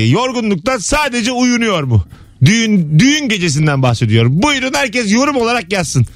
yorgunluktan 0.09 0.79
sadece 0.79 1.33
uyunuyor 1.33 1.83
mu? 1.83 2.05
Düğün, 2.44 2.98
düğün 2.98 3.29
gecesinden 3.29 3.83
bahsediyorum. 3.83 4.42
Buyurun 4.42 4.72
herkes 4.74 5.12
yorum 5.12 5.37
olarak 5.37 5.72
yazsın. 5.72 6.07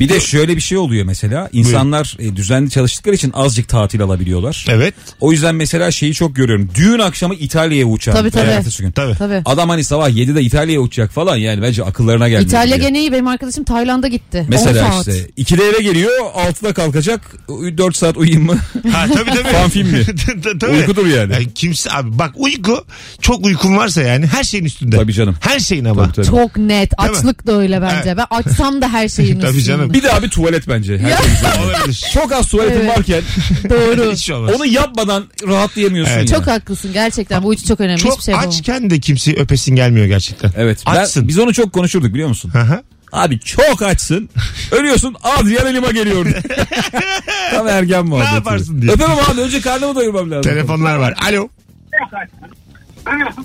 Bir 0.00 0.08
de 0.08 0.20
şöyle 0.20 0.56
bir 0.56 0.60
şey 0.60 0.78
oluyor 0.78 1.04
mesela. 1.04 1.48
İnsanlar 1.52 2.16
e, 2.18 2.36
düzenli 2.36 2.70
çalıştıkları 2.70 3.14
için 3.14 3.32
azıcık 3.34 3.68
tatil 3.68 4.02
alabiliyorlar. 4.02 4.66
Evet. 4.68 4.94
O 5.20 5.32
yüzden 5.32 5.54
mesela 5.54 5.90
şeyi 5.90 6.14
çok 6.14 6.36
görüyorum. 6.36 6.70
Düğün 6.74 6.98
akşamı 6.98 7.34
İtalya'ya 7.34 7.86
uçan. 7.86 8.12
Tabii, 8.12 8.30
tabii. 8.30 8.50
ertesi 8.50 8.82
gün. 8.82 8.90
Tabii. 8.90 9.14
Tabii. 9.14 9.42
Adam 9.44 9.68
hani 9.68 9.84
sabah 9.84 10.10
7'de 10.10 10.42
İtalya'ya 10.42 10.80
uçacak 10.80 11.10
falan 11.12 11.36
yani 11.36 11.62
bence 11.62 11.84
akıllarına 11.84 12.28
gelmiyor. 12.28 12.48
İtalya 12.48 12.76
ya. 12.76 12.82
gene 12.82 13.00
iyi. 13.00 13.12
Benim 13.12 13.26
arkadaşım 13.26 13.64
Tayland'a 13.64 14.08
gitti. 14.08 14.46
Mesela 14.48 14.86
10 14.86 14.90
saat. 14.90 15.08
işte 15.08 15.30
2'de 15.38 15.64
eve 15.64 15.82
geliyor 15.82 16.12
6'da 16.20 16.72
kalkacak 16.72 17.20
4 17.48 17.96
saat 17.96 18.16
uyuyayım 18.16 18.46
mı? 18.46 18.58
Ha, 18.92 19.06
tabii 19.14 19.30
tabii. 19.30 19.48
Fan 19.52 19.70
film 19.70 19.88
mi? 19.88 20.04
tabii. 20.60 20.72
Uykudur 20.72 21.06
yani. 21.06 21.54
kimse 21.54 21.90
abi 21.92 22.18
bak 22.18 22.32
uyku 22.36 22.84
çok 23.20 23.46
uykun 23.46 23.76
varsa 23.76 24.02
yani 24.02 24.26
her 24.26 24.44
şeyin 24.44 24.64
üstünde. 24.64 24.96
Tabii 24.96 25.12
canım. 25.12 25.36
Her 25.40 25.58
şeyin 25.58 25.84
ama. 25.84 26.02
Tabii, 26.02 26.12
tabii. 26.12 26.26
Çok 26.26 26.56
net. 26.56 26.92
Açlık 26.98 27.46
da 27.46 27.58
öyle 27.58 27.82
bence. 27.82 27.96
Evet. 28.06 28.16
Ben 28.16 28.36
açsam 28.36 28.82
da 28.82 28.92
her 28.92 29.08
şeyin 29.08 29.40
Tabii 29.40 29.58
üstünde. 29.58 29.89
Bir 29.92 30.02
daha 30.02 30.22
bir 30.22 30.28
tuvalet 30.30 30.68
bence. 30.68 30.98
Herkesin. 30.98 31.62
Olabilir. 31.62 32.04
Çok 32.14 32.32
az 32.32 32.48
tuvaletin 32.48 32.80
Evet. 32.80 32.98
varken 32.98 33.22
Doğru. 33.70 34.12
Hiç 34.12 34.30
olmaz. 34.30 34.54
onu 34.56 34.66
yapmadan 34.66 35.24
rahatlayamıyorsun 35.48 36.14
Evet. 36.14 36.30
ya. 36.30 36.36
Çok 36.38 36.46
haklısın 36.46 36.92
gerçekten. 36.92 37.42
Bu 37.42 37.54
üç 37.54 37.66
çok 37.66 37.80
önemli. 37.80 38.00
çok 38.00 38.12
Hiçbir 38.12 38.24
şey 38.24 38.32
yapamam. 38.32 38.54
açken 38.54 38.90
de 38.90 39.00
kimseyi 39.00 39.36
öpesin 39.36 39.74
gelmiyor 39.74 40.06
gerçekten. 40.06 40.52
Evet. 40.56 40.82
Ben, 40.86 40.90
Açsın. 40.94 41.28
biz 41.28 41.38
onu 41.38 41.52
çok 41.54 41.72
konuşurduk 41.72 42.14
biliyor 42.14 42.28
musun? 42.28 42.50
Hı 42.54 42.60
hı. 42.60 42.82
Abi 43.12 43.40
çok 43.40 43.82
açsın. 43.82 44.28
Ölüyorsun 44.72 45.16
Adrian 45.22 45.66
elime 45.66 45.88
geliyor. 45.92 46.26
Tam 47.50 47.68
ergen 47.68 48.06
muhabbeti. 48.06 48.34
yaparsın 48.34 48.82
diye. 48.82 48.92
Öpemem 48.92 49.16
abi 49.30 49.40
önce 49.40 49.60
karnımı 49.60 49.94
doyurmam 49.94 50.30
lazım. 50.30 50.42
Telefonlar 50.52 50.96
var. 50.96 51.14
Alo. 51.28 51.48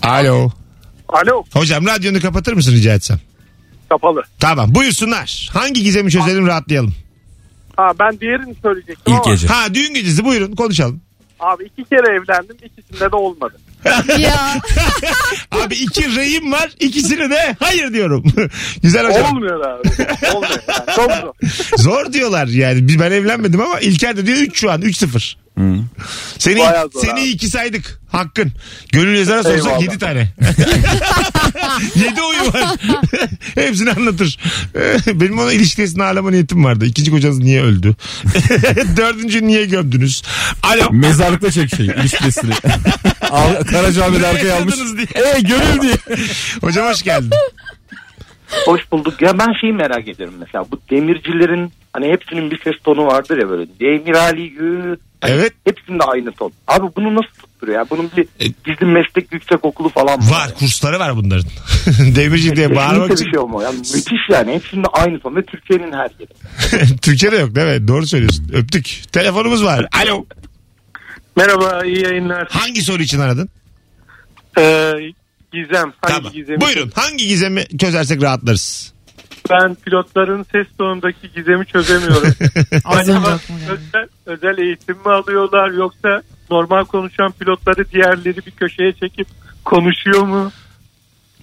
Alo. 0.01 0.49
Alo 1.09 1.43
Hocam 1.53 1.85
radyonu 1.85 2.21
kapatır 2.21 2.53
mısın 2.53 2.71
rica 2.71 2.93
etsem? 2.93 3.19
Kapalı. 3.89 4.23
Tamam 4.39 4.75
buyursunlar. 4.75 5.49
Hangi 5.53 5.83
gizemi 5.83 6.11
çözelim 6.11 6.47
rahatlayalım. 6.47 6.93
Ha 7.77 7.91
ben 7.99 8.19
diğerini 8.19 8.55
söyleyecektim 8.61 9.13
İlk 9.13 9.25
ama 9.25 9.33
gece. 9.33 9.47
Ha 9.47 9.73
düğün 9.73 9.93
gecesi 9.93 10.25
buyurun 10.25 10.55
konuşalım. 10.55 11.01
abi 11.39 11.63
iki 11.63 11.89
kere 11.89 12.15
evlendim 12.15 12.57
ikisinde 12.63 13.11
de 13.11 13.15
olmadı. 13.15 13.53
ya 14.19 14.55
Abi 15.51 15.75
iki 15.75 16.15
reyim 16.15 16.51
var 16.51 16.71
ikisini 16.79 17.29
de 17.29 17.55
hayır 17.59 17.93
diyorum. 17.93 18.23
Güzel 18.83 19.07
hocam. 19.07 19.35
Olmuyor 19.35 19.59
abi. 19.61 19.89
Olmuyor. 20.35 20.59
Yani. 20.67 20.95
Çok 20.95 21.11
zor. 21.11 21.33
Zor 21.77 22.13
diyorlar 22.13 22.47
yani. 22.47 22.99
Ben 22.99 23.11
evlenmedim 23.11 23.61
ama 23.61 23.79
İlker 23.79 24.17
de 24.17 24.25
diyor 24.25 24.37
3 24.37 24.59
şu 24.59 24.71
an 24.71 24.81
3-0. 24.81 25.35
Seni, 26.37 26.59
Bayağı 26.59 26.89
zor 26.89 27.01
seni 27.01 27.13
abi. 27.13 27.21
iki 27.23 27.47
saydık. 27.47 27.99
Hakkın. 28.11 28.51
Gönül 28.91 29.17
yazara 29.17 29.43
sorsak 29.43 29.65
Eyvallah. 29.65 29.81
yedi 29.81 29.97
tane. 29.97 30.19
yedi 31.95 32.21
oyu 32.21 32.53
var. 32.53 32.75
Hepsini 33.55 33.91
anlatır. 33.91 34.39
Benim 35.13 35.39
ona 35.39 35.53
ilişkisini 35.53 36.03
ağlama 36.03 36.31
niyetim 36.31 36.65
vardı. 36.65 36.85
İkinci 36.85 37.11
kocanız 37.11 37.39
niye 37.39 37.61
öldü? 37.63 37.95
Dördüncü 38.97 39.47
niye 39.47 39.65
gömdünüz? 39.65 40.23
Alo. 40.63 40.91
Mezarlıkta 40.91 41.51
çek 41.51 41.75
şey 41.75 41.85
ilişkisini. 41.85 42.53
Al, 43.21 43.53
Karacaahmet'i 43.63 44.27
arkaya 44.27 44.55
almış. 44.57 44.73
yaşadınız 44.73 44.97
diye. 44.97 45.07
Ee 45.15 45.39
gönül 45.41 45.81
diye. 45.81 45.93
Hocam 46.61 46.87
hoş 46.87 47.03
geldin. 47.03 47.31
Hoş 48.65 48.91
bulduk. 48.91 49.21
Ya 49.21 49.39
ben 49.39 49.53
şeyi 49.61 49.73
merak 49.73 50.07
ediyorum 50.07 50.35
mesela. 50.39 50.65
Bu 50.71 50.79
demircilerin 50.91 51.71
hani 51.93 52.07
hepsinin 52.07 52.51
bir 52.51 52.61
ses 52.63 52.73
tonu 52.83 53.05
vardır 53.05 53.37
ya 53.37 53.49
böyle. 53.49 53.65
Demir 53.79 54.13
Ali 54.15 54.49
Gü. 54.49 54.97
Hani 55.27 55.35
Evet. 55.35 55.53
Hepsinde 55.65 56.03
aynı 56.03 56.31
ton. 56.31 56.51
Abi 56.67 56.87
bunu 56.95 57.15
nasıl 57.15 57.41
tutturuyor 57.41 57.77
ya? 57.79 57.89
Bunun 57.89 58.11
bir 58.17 58.23
E- 58.39 58.47
gizli 58.47 58.85
meslek 58.85 59.31
yüksek 59.33 59.65
okulu 59.65 59.89
falan 59.89 60.19
mı? 60.19 60.29
Var 60.31 60.53
kursları 60.59 60.99
var 60.99 61.15
bunların. 61.15 61.45
Demirci 62.15 62.55
diye 62.55 62.75
bağırmak 62.75 63.11
için. 63.11 63.25
bir 63.25 63.31
şey 63.31 63.39
olmuyor. 63.39 63.61
Yani 63.61 63.77
müthiş 63.77 64.29
yani. 64.31 64.53
Hepsinde 64.53 64.87
aynı 64.87 65.19
ton 65.19 65.35
ve 65.35 65.41
Türkiye'nin 65.45 65.91
her 65.91 66.09
yeri. 66.19 66.97
Türkiye'de 67.01 67.35
yok 67.37 67.55
değil 67.55 67.81
mi? 67.81 67.87
Doğru 67.87 68.07
söylüyorsun. 68.07 68.49
Öptük. 68.53 69.01
Telefonumuz 69.11 69.63
var. 69.63 69.87
Alo. 70.03 70.25
Merhaba 71.37 71.85
iyi 71.85 72.03
yayınlar. 72.03 72.47
Hangi 72.51 72.81
soru 72.81 73.01
için 73.03 73.19
aradın? 73.19 73.49
Ee, 74.57 74.93
gizem. 75.53 75.93
Hangi 76.01 76.15
Tamam. 76.15 76.31
gizemi? 76.33 76.61
Buyurun. 76.61 76.91
Hangi 76.95 77.27
gizemi 77.27 77.65
çözersek 77.79 78.21
rahatlarız? 78.23 78.93
Ben 79.49 79.75
pilotların 79.75 80.45
ses 80.51 80.67
tonundaki 80.77 81.31
gizemi 81.35 81.65
çözemiyorum. 81.65 82.33
Acaba 82.85 83.39
özel, 83.69 84.07
özel 84.25 84.57
eğitim 84.57 84.95
mi 84.95 85.11
alıyorlar 85.11 85.69
yoksa 85.71 86.21
normal 86.51 86.85
konuşan 86.85 87.31
pilotları 87.31 87.91
diğerleri 87.91 88.37
bir 88.45 88.51
köşeye 88.51 88.93
çekip 88.93 89.27
konuşuyor 89.65 90.23
mu? 90.23 90.51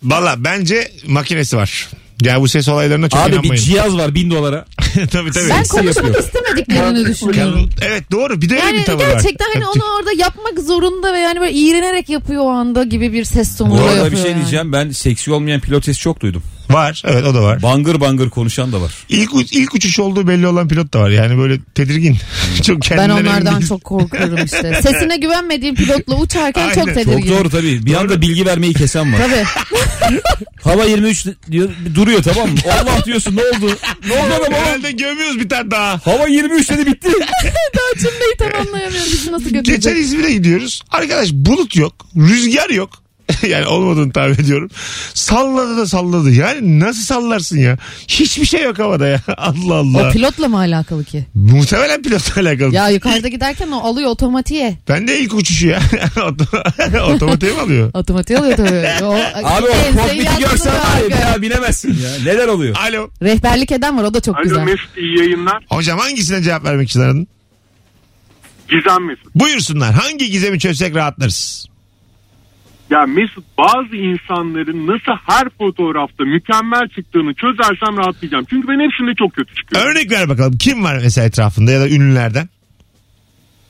Valla 0.03 0.34
bence 0.38 0.88
makinesi 1.07 1.57
var. 1.57 1.88
Ya 2.22 2.40
bu 2.40 2.48
ses 2.48 2.68
olaylarına 2.68 3.09
çok 3.09 3.20
Abi 3.20 3.28
bir 3.30 3.32
inanmayın. 3.36 3.62
cihaz 3.62 3.96
var 3.98 4.14
bin 4.14 4.30
dolara. 4.30 4.64
tabii 4.94 5.30
tabii. 5.30 5.48
Ben 5.50 5.64
konuşmak 5.64 6.18
istemediklerini 6.18 7.07
düşünüyorum. 7.07 7.70
Evet 7.82 8.12
doğru. 8.12 8.40
Bir 8.40 8.48
de 8.50 8.55
öyle 8.55 8.66
bir 8.66 8.74
Yani 8.74 8.84
tavır 8.84 9.05
var. 9.05 9.12
gerçekten 9.12 9.46
hani 9.55 9.66
onu 9.66 9.82
orada 9.98 10.12
yapmak 10.18 10.59
zorunda 10.59 11.12
ve 11.14 11.18
yani 11.18 11.40
böyle 11.40 11.53
iğrenerek 11.53 12.09
yapıyor 12.09 12.42
o 12.44 12.48
anda 12.50 12.84
gibi 12.84 13.12
bir 13.12 13.24
ses 13.24 13.53
Bu 13.55 13.59
tonuyla 13.64 13.90
arada 13.92 14.12
bir 14.12 14.16
şey 14.16 14.30
yani. 14.30 14.40
diyeceğim. 14.40 14.72
Ben 14.72 14.90
seksi 14.90 15.32
olmayan 15.32 15.61
pilot 15.61 15.84
sesi 15.84 16.00
çok 16.00 16.20
duydum. 16.20 16.42
Var. 16.72 17.02
Evet 17.06 17.24
o 17.24 17.34
da 17.34 17.42
var. 17.42 17.62
Bangır 17.62 18.00
bangır 18.00 18.30
konuşan 18.30 18.72
da 18.72 18.80
var. 18.80 18.92
İlk, 19.08 19.30
ilk 19.52 19.74
uçuş 19.74 19.98
olduğu 19.98 20.28
belli 20.28 20.46
olan 20.46 20.68
pilot 20.68 20.94
da 20.94 21.00
var. 21.00 21.10
Yani 21.10 21.38
böyle 21.38 21.58
tedirgin. 21.74 22.16
çok 22.62 22.76
Ben 22.76 22.80
kendinden 22.80 23.08
emin 23.10 23.30
onlardan 23.30 23.58
değil. 23.58 23.68
çok 23.68 23.84
korkuyorum 23.84 24.44
işte. 24.44 24.80
Sesine 24.82 25.16
güvenmediğim 25.16 25.74
pilotla 25.74 26.14
uçarken 26.16 26.62
Aynen. 26.62 26.74
çok 26.74 26.84
Çok 26.86 26.94
tedirgin. 26.94 27.28
Çok 27.28 27.38
doğru 27.38 27.50
tabii. 27.50 27.86
Bir 27.86 27.94
anda 27.94 28.20
bilgi 28.20 28.46
vermeyi 28.46 28.74
kesen 28.74 29.12
var. 29.12 29.18
Tabii. 29.18 29.44
Hava 30.62 30.84
23 30.84 31.26
diyor 31.50 31.70
duruyor 31.94 32.22
tamam 32.22 32.48
mı? 32.50 32.58
Allah 32.80 33.04
diyorsun 33.04 33.36
ne 33.36 33.40
oldu? 33.40 33.76
Ne 34.06 34.12
oldu 34.12 34.26
adam 34.34 34.40
oğlum? 34.40 34.52
Herhalde 34.52 34.92
gömüyoruz 34.92 35.40
bir 35.40 35.48
tane 35.48 35.70
daha. 35.70 36.00
Hava 36.06 36.26
23 36.26 36.70
dedi 36.70 36.86
bitti. 36.86 37.08
Daha 37.74 37.94
cümleyi 37.98 38.34
tamamlayamıyorum. 38.38 39.12
Bizi 39.12 39.32
nasıl 39.32 39.44
Geçen 39.44 39.62
götürecek? 39.62 39.96
İzmir'e 39.98 40.32
gidiyoruz. 40.32 40.82
Arkadaş 40.90 41.32
bulut 41.32 41.76
yok. 41.76 41.94
Rüzgar 42.16 42.70
yok. 42.70 43.01
yani 43.48 43.66
olmadığını 43.66 44.12
tahmin 44.12 44.34
ediyorum. 44.34 44.68
Salladı 45.14 45.76
da 45.76 45.86
salladı. 45.86 46.30
Yani 46.30 46.80
nasıl 46.80 47.02
sallarsın 47.02 47.58
ya? 47.58 47.78
Hiçbir 48.08 48.46
şey 48.46 48.62
yok 48.62 48.78
havada 48.78 49.06
ya. 49.06 49.20
Allah 49.36 49.74
Allah. 49.74 50.08
O 50.08 50.12
pilotla 50.12 50.48
mı 50.48 50.58
alakalı 50.58 51.04
ki? 51.04 51.26
Muhtemelen 51.34 52.02
pilotla 52.02 52.40
alakalı. 52.40 52.74
Ya 52.74 52.88
yukarıda 52.88 53.28
giderken 53.28 53.68
o 53.70 53.80
alıyor 53.80 54.10
otomatiğe. 54.10 54.78
Ben 54.88 55.08
de 55.08 55.20
ilk 55.20 55.34
uçuşu 55.34 55.66
ya. 55.68 55.80
Oto- 56.16 57.14
Otomatiğe 57.14 57.52
mi 57.52 57.60
alıyor? 57.60 57.90
Otomatiğe 57.94 58.38
alıyor 58.38 58.56
tabii. 58.56 59.04
O, 59.04 59.14
Abi 59.44 59.66
o 59.66 59.96
kokpiti 59.98 60.38
görsen 60.40 60.72
var 60.72 60.78
ya 60.78 60.82
arka. 60.94 61.06
bir 61.06 61.12
daha 61.22 61.42
binemezsin 61.42 61.88
ya. 62.02 62.32
Neler 62.32 62.48
oluyor? 62.48 62.76
Alo. 62.76 63.10
Rehberlik 63.22 63.72
eden 63.72 63.98
var 63.98 64.04
o 64.04 64.14
da 64.14 64.20
çok 64.20 64.36
Alo 64.36 64.42
güzel. 64.44 64.62
Mesut 64.64 64.96
iyi 64.96 65.18
yayınlar. 65.18 65.64
Hocam 65.68 65.98
hangisine 65.98 66.42
cevap 66.42 66.64
vermek 66.64 66.88
için 66.88 67.00
aradın? 67.00 67.26
Gizem 68.70 69.06
Mesut. 69.06 69.34
Buyursunlar. 69.34 69.94
Hangi 69.94 70.30
gizemi 70.30 70.58
çözsek 70.58 70.94
rahatlarız? 70.96 71.66
Ya 72.93 73.07
Mesut 73.07 73.45
bazı 73.59 73.97
insanların 73.97 74.86
nasıl 74.86 75.12
her 75.26 75.49
fotoğrafta 75.59 76.24
mükemmel 76.24 76.88
çıktığını 76.88 77.34
çözersem 77.34 77.97
rahatlayacağım. 77.97 78.45
Çünkü 78.51 78.68
ben 78.68 78.80
hepsinde 78.84 79.14
çok 79.18 79.32
kötü 79.34 79.55
çıkıyorum. 79.55 79.90
Örnek 79.90 80.11
ver 80.11 80.28
bakalım. 80.28 80.57
Kim 80.59 80.84
var 80.84 80.99
mesela 81.03 81.26
etrafında 81.26 81.70
ya 81.72 81.80
da 81.80 81.88
ünlülerden? 81.88 82.49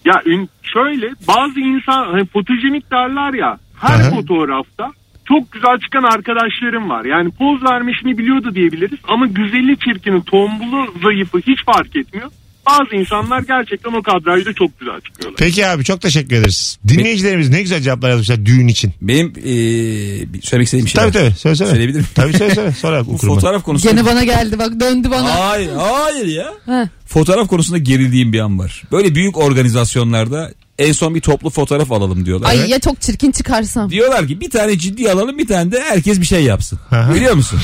Ya 0.05 0.23
ün- 0.27 0.49
şöyle 0.63 1.07
bazı 1.29 1.61
insan 1.61 2.05
hani 2.13 2.27
fotojenik 2.27 2.91
derler 2.91 3.35
ya 3.35 3.59
her 3.81 4.01
Aha. 4.01 4.11
fotoğrafta 4.11 4.91
çok 5.25 5.53
güzel 5.53 5.79
çıkan 5.79 6.03
arkadaşlarım 6.03 6.89
var. 6.91 7.05
Yani 7.05 7.31
poz 7.31 7.63
vermesini 7.63 8.19
biliyordu 8.19 8.55
diyebiliriz 8.55 8.99
ama 9.09 9.27
güzeli 9.27 9.77
çirkini 9.79 10.25
tombulu 10.25 10.95
zayıfı 11.03 11.39
hiç 11.39 11.65
fark 11.65 11.97
etmiyor. 11.97 12.31
Bazı 12.67 12.97
insanlar 12.97 13.41
gerçekten 13.43 13.93
o 13.93 14.03
kadrajda 14.03 14.53
çok 14.53 14.81
güzel 14.81 15.01
çıkıyorlar. 15.01 15.37
Peki 15.39 15.67
abi 15.67 15.85
çok 15.85 16.01
teşekkür 16.01 16.37
ederiz. 16.37 16.79
Dinleyicilerimiz 16.89 17.49
ne 17.49 17.63
güzel 17.63 17.83
cevaplar 17.83 18.11
yazmışlar 18.11 18.47
düğün 18.47 18.69
için. 18.69 18.93
Benim 19.01 19.27
eee, 19.37 20.33
bir- 20.33 20.43
söylemek 20.43 20.65
istediğim 20.67 20.87
bir 20.87 20.91
şey 20.91 21.01
Tabii 21.03 21.07
var. 21.09 21.13
tabii 21.13 21.35
söyle 21.39 21.57
söyle. 21.57 21.71
Söyleyebilir 21.71 21.99
miyim? 21.99 22.09
Tabii 22.15 22.33
söyle 22.33 22.55
söyle. 22.55 22.73
Sonra 22.81 23.07
Bu 23.07 23.11
okurum. 23.15 23.29
ben. 23.35 23.41
fotoğraf 23.41 23.63
konusunda... 23.65 23.93
Gene 23.95 24.05
bana 24.07 24.25
geldi 24.25 24.59
bak 24.59 24.81
döndü 24.81 25.11
bana. 25.11 25.35
Hayır, 25.49 25.71
hayır 25.79 26.27
ya. 26.27 26.53
Heh. 26.67 26.89
Fotoğraf 27.07 27.49
konusunda 27.49 27.79
gerildiğim 27.79 28.33
bir 28.33 28.41
an 28.41 28.59
var. 28.59 28.83
Böyle 28.93 29.15
büyük 29.15 29.37
organizasyonlarda 29.39 30.53
en 30.79 30.93
son 30.93 31.15
bir 31.15 31.21
toplu 31.21 31.51
fotoğraf 31.51 31.93
alalım 31.93 32.27
diyorlar. 32.27 32.51
Ay 32.51 32.71
ya 32.71 32.79
çok 32.79 33.01
çirkin 33.01 33.33
çıkarsam. 33.33 33.91
Diyorlar 33.91 34.27
ki 34.29 34.41
bir 34.41 34.51
tane 34.51 34.79
ciddi 34.79 35.11
alalım 35.13 35.39
bir 35.39 35.47
tane 35.47 35.73
de 35.73 35.83
herkes 35.83 36.21
bir 36.21 36.27
şey 36.27 36.43
yapsın. 36.45 36.79
Aha. 36.91 37.15
Biliyor 37.15 37.35
musun? 37.35 37.61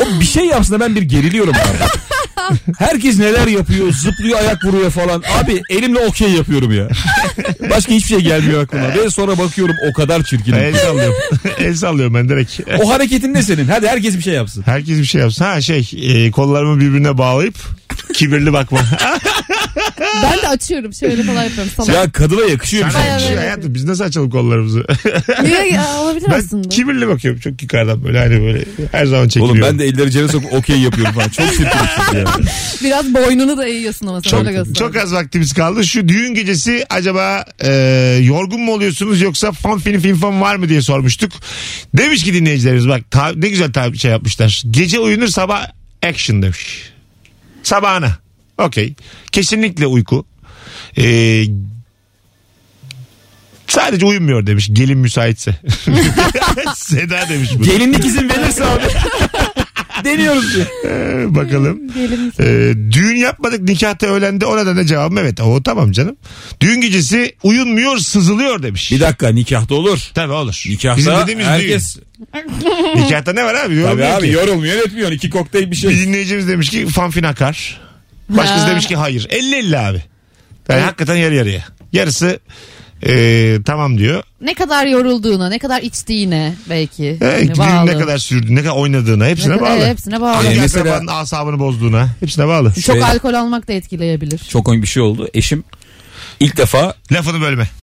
o 0.00 0.04
bir 0.20 0.24
şey 0.26 0.44
yapsın 0.46 0.74
da 0.74 0.80
ben 0.80 0.94
bir 0.96 1.02
geriliyorum 1.02 1.54
abi. 1.54 1.90
Herkes 2.78 3.18
neler 3.18 3.46
yapıyor 3.46 3.92
zıplıyor 3.92 4.38
ayak 4.38 4.64
vuruyor 4.64 4.90
falan. 4.90 5.22
Abi 5.42 5.62
elimle 5.70 5.98
okey 5.98 6.30
yapıyorum 6.30 6.72
ya. 6.72 6.88
Başka 7.70 7.92
hiçbir 7.92 8.08
şey 8.08 8.20
gelmiyor 8.20 8.62
aklıma. 8.62 8.94
Ve 8.94 9.10
sonra 9.10 9.38
bakıyorum 9.38 9.76
o 9.90 9.92
kadar 9.92 10.22
çirkinim. 10.22 10.58
El 10.58 10.74
sallıyorum. 10.74 11.14
El 11.58 11.74
sallıyorum 11.74 12.14
ben 12.14 12.28
direkt. 12.28 12.60
O 12.82 12.90
hareketin 12.90 13.34
ne 13.34 13.42
senin? 13.42 13.64
Hadi 13.66 13.88
herkes 13.88 14.16
bir 14.16 14.22
şey 14.22 14.34
yapsın. 14.34 14.62
Herkes 14.66 14.98
bir 14.98 15.04
şey 15.04 15.20
yapsın. 15.20 15.44
Ha 15.44 15.60
şey 15.60 15.90
e, 16.02 16.30
kollarımı 16.30 16.80
birbirine 16.80 17.18
bağlayıp 17.18 17.56
kibirli 18.14 18.52
bakma. 18.52 18.80
Ben 20.22 20.42
de 20.42 20.48
açıyorum 20.48 20.94
şöyle 20.94 21.22
falan 21.22 21.42
yapıyorum. 21.42 21.72
Salak. 21.76 21.94
Ya 21.94 22.12
kadına 22.12 22.44
yakışıyor 22.44 22.86
bir 22.86 22.90
şey. 22.90 23.00
Bayağı 23.00 23.12
yakışıyor 23.12 23.36
böyle. 23.36 23.40
hayatım. 23.40 23.74
Biz 23.74 23.84
nasıl 23.84 24.04
açalım 24.04 24.30
kollarımızı? 24.30 24.84
Niye 25.42 25.66
ya, 25.66 25.96
olabilir 26.00 26.26
ben 26.30 26.38
aslında. 26.38 26.68
kibirli 26.68 27.08
bakıyorum 27.08 27.40
çok 27.40 27.62
yukarıdan 27.62 28.04
böyle 28.04 28.18
hani 28.18 28.40
böyle 28.42 28.64
her 28.92 29.06
zaman 29.06 29.28
çekiliyorum. 29.28 29.62
Oğlum 29.62 29.70
ben 29.72 29.78
de 29.78 29.84
elleri 29.84 30.10
cebine 30.10 30.28
sokup 30.28 30.52
okey 30.52 30.80
yapıyorum 30.80 31.14
falan. 31.14 31.28
Çok 31.28 31.60
ya. 31.60 32.23
Biraz 32.84 33.14
boynunu 33.14 33.58
da 33.58 33.66
eğiyorsun 33.66 34.06
ama 34.06 34.20
öyle 34.32 34.52
göster. 34.52 34.74
Çok 34.74 34.96
az 34.96 35.12
vaktimiz 35.12 35.52
kaldı. 35.52 35.86
Şu 35.86 36.08
düğün 36.08 36.34
gecesi 36.34 36.86
acaba 36.90 37.44
e, 37.60 37.70
yorgun 38.22 38.60
mu 38.60 38.72
oluyorsunuz 38.72 39.20
yoksa 39.20 39.52
fan 39.52 39.78
film 39.78 40.00
film 40.00 40.16
fan 40.18 40.40
var 40.40 40.56
mı 40.56 40.68
diye 40.68 40.82
sormuştuk. 40.82 41.32
Demiş 41.94 42.24
ki 42.24 42.34
dinleyicilerimiz 42.34 42.88
bak 42.88 43.10
ta- 43.10 43.32
ne 43.36 43.48
güzel 43.48 43.72
ta- 43.72 43.94
şey 43.94 44.10
yapmışlar. 44.10 44.62
Gece 44.70 44.98
uyunur 44.98 45.28
sabah 45.28 45.66
action 46.06 46.42
demiş. 46.42 46.90
Sabahına. 47.62 48.16
Okey. 48.58 48.94
Kesinlikle 49.32 49.86
uyku. 49.86 50.26
E, 50.98 51.44
sadece 53.68 54.06
uyumuyor 54.06 54.46
demiş. 54.46 54.68
Gelin 54.72 54.98
müsaitse. 54.98 55.50
Seda 56.76 57.28
demiş 57.28 57.50
bu. 57.58 57.62
Gelinlik 57.62 58.04
izin 58.04 58.28
verirse 58.28 58.64
abi. 58.64 58.82
Deniyoruz 60.04 60.54
diye. 60.54 60.66
Ee, 60.86 61.34
bakalım. 61.34 61.78
Gelin. 61.94 62.32
Ee, 62.40 62.74
düğün 62.92 63.16
yapmadık 63.16 63.60
nikahta 63.62 64.06
öğlendi 64.06 64.46
o 64.46 64.56
nedenle 64.56 64.86
cevabım 64.86 65.18
evet. 65.18 65.40
O 65.40 65.62
tamam 65.62 65.92
canım. 65.92 66.16
Düğün 66.60 66.80
gecesi 66.80 67.34
uyunmuyor 67.42 67.98
sızılıyor 67.98 68.62
demiş. 68.62 68.92
Bir 68.92 69.00
dakika 69.00 69.28
nikahta 69.28 69.74
olur. 69.74 70.10
Tabii 70.14 70.32
olur. 70.32 70.52
Bizim 70.52 70.72
Nikahta 70.72 71.22
dediğimiz 71.22 71.46
herkes 71.46 71.96
düğün. 71.96 72.96
Nikahta 73.04 73.32
ne 73.32 73.44
var 73.44 73.54
abi? 73.54 73.62
Tabii 73.62 73.74
Yorulmuyor 73.76 74.10
abi 74.18 74.26
ki. 74.26 74.32
yorulmuyor 74.32 74.76
etmiyor. 74.76 75.12
iki 75.12 75.30
kokteyl 75.30 75.66
bir 75.66 75.70
Bir 75.70 75.76
şey. 75.76 75.90
dinleyicimiz 75.90 76.48
demiş 76.48 76.70
ki 76.70 76.86
fanfin 76.86 77.22
akar. 77.22 77.80
Başkası 78.28 78.64
Ha. 78.64 78.70
demiş 78.70 78.86
ki 78.86 78.96
hayır. 78.96 79.28
50-50 79.28 79.78
abi. 79.78 80.02
Yani 80.68 80.80
hakikaten 80.80 81.14
yarı 81.16 81.34
yarıya. 81.34 81.64
Yarısı 81.92 82.40
ee, 83.08 83.58
tamam 83.66 83.98
diyor. 83.98 84.22
Ne 84.40 84.54
kadar 84.54 84.86
yorulduğuna, 84.86 85.48
ne 85.48 85.58
kadar 85.58 85.82
içtiğine 85.82 86.54
belki. 86.70 87.18
Ee, 87.20 87.48
Yani 87.58 87.86
ne 87.90 87.98
kadar 87.98 88.18
sürdü, 88.18 88.54
ne 88.54 88.62
kadar 88.62 88.76
oynadığına 88.76 89.26
hepsine 89.26 89.54
Ne 89.54 89.58
kadar- 89.58 89.70
bağlı. 89.70 89.78
evet, 89.78 89.88
hepsine 89.90 90.20
bağlı. 90.20 90.44
Yani 90.44 90.60
mesela- 90.60 91.02
asabını 91.12 91.58
bozduğuna 91.58 92.08
hepsine 92.20 92.46
bağlı. 92.48 92.72
Çok 92.74 92.82
Şey- 92.96 93.04
alkol 93.04 93.34
almak 93.34 93.68
da 93.68 93.72
etkileyebilir. 93.72 94.38
Çok 94.48 94.66
komik 94.66 94.82
bir 94.82 94.88
şey 94.88 95.02
oldu. 95.02 95.28
Eşim 95.34 95.64
ilk 96.40 96.56
defa 96.56 96.94
Lafını 97.12 97.40
bölme. 97.40 97.68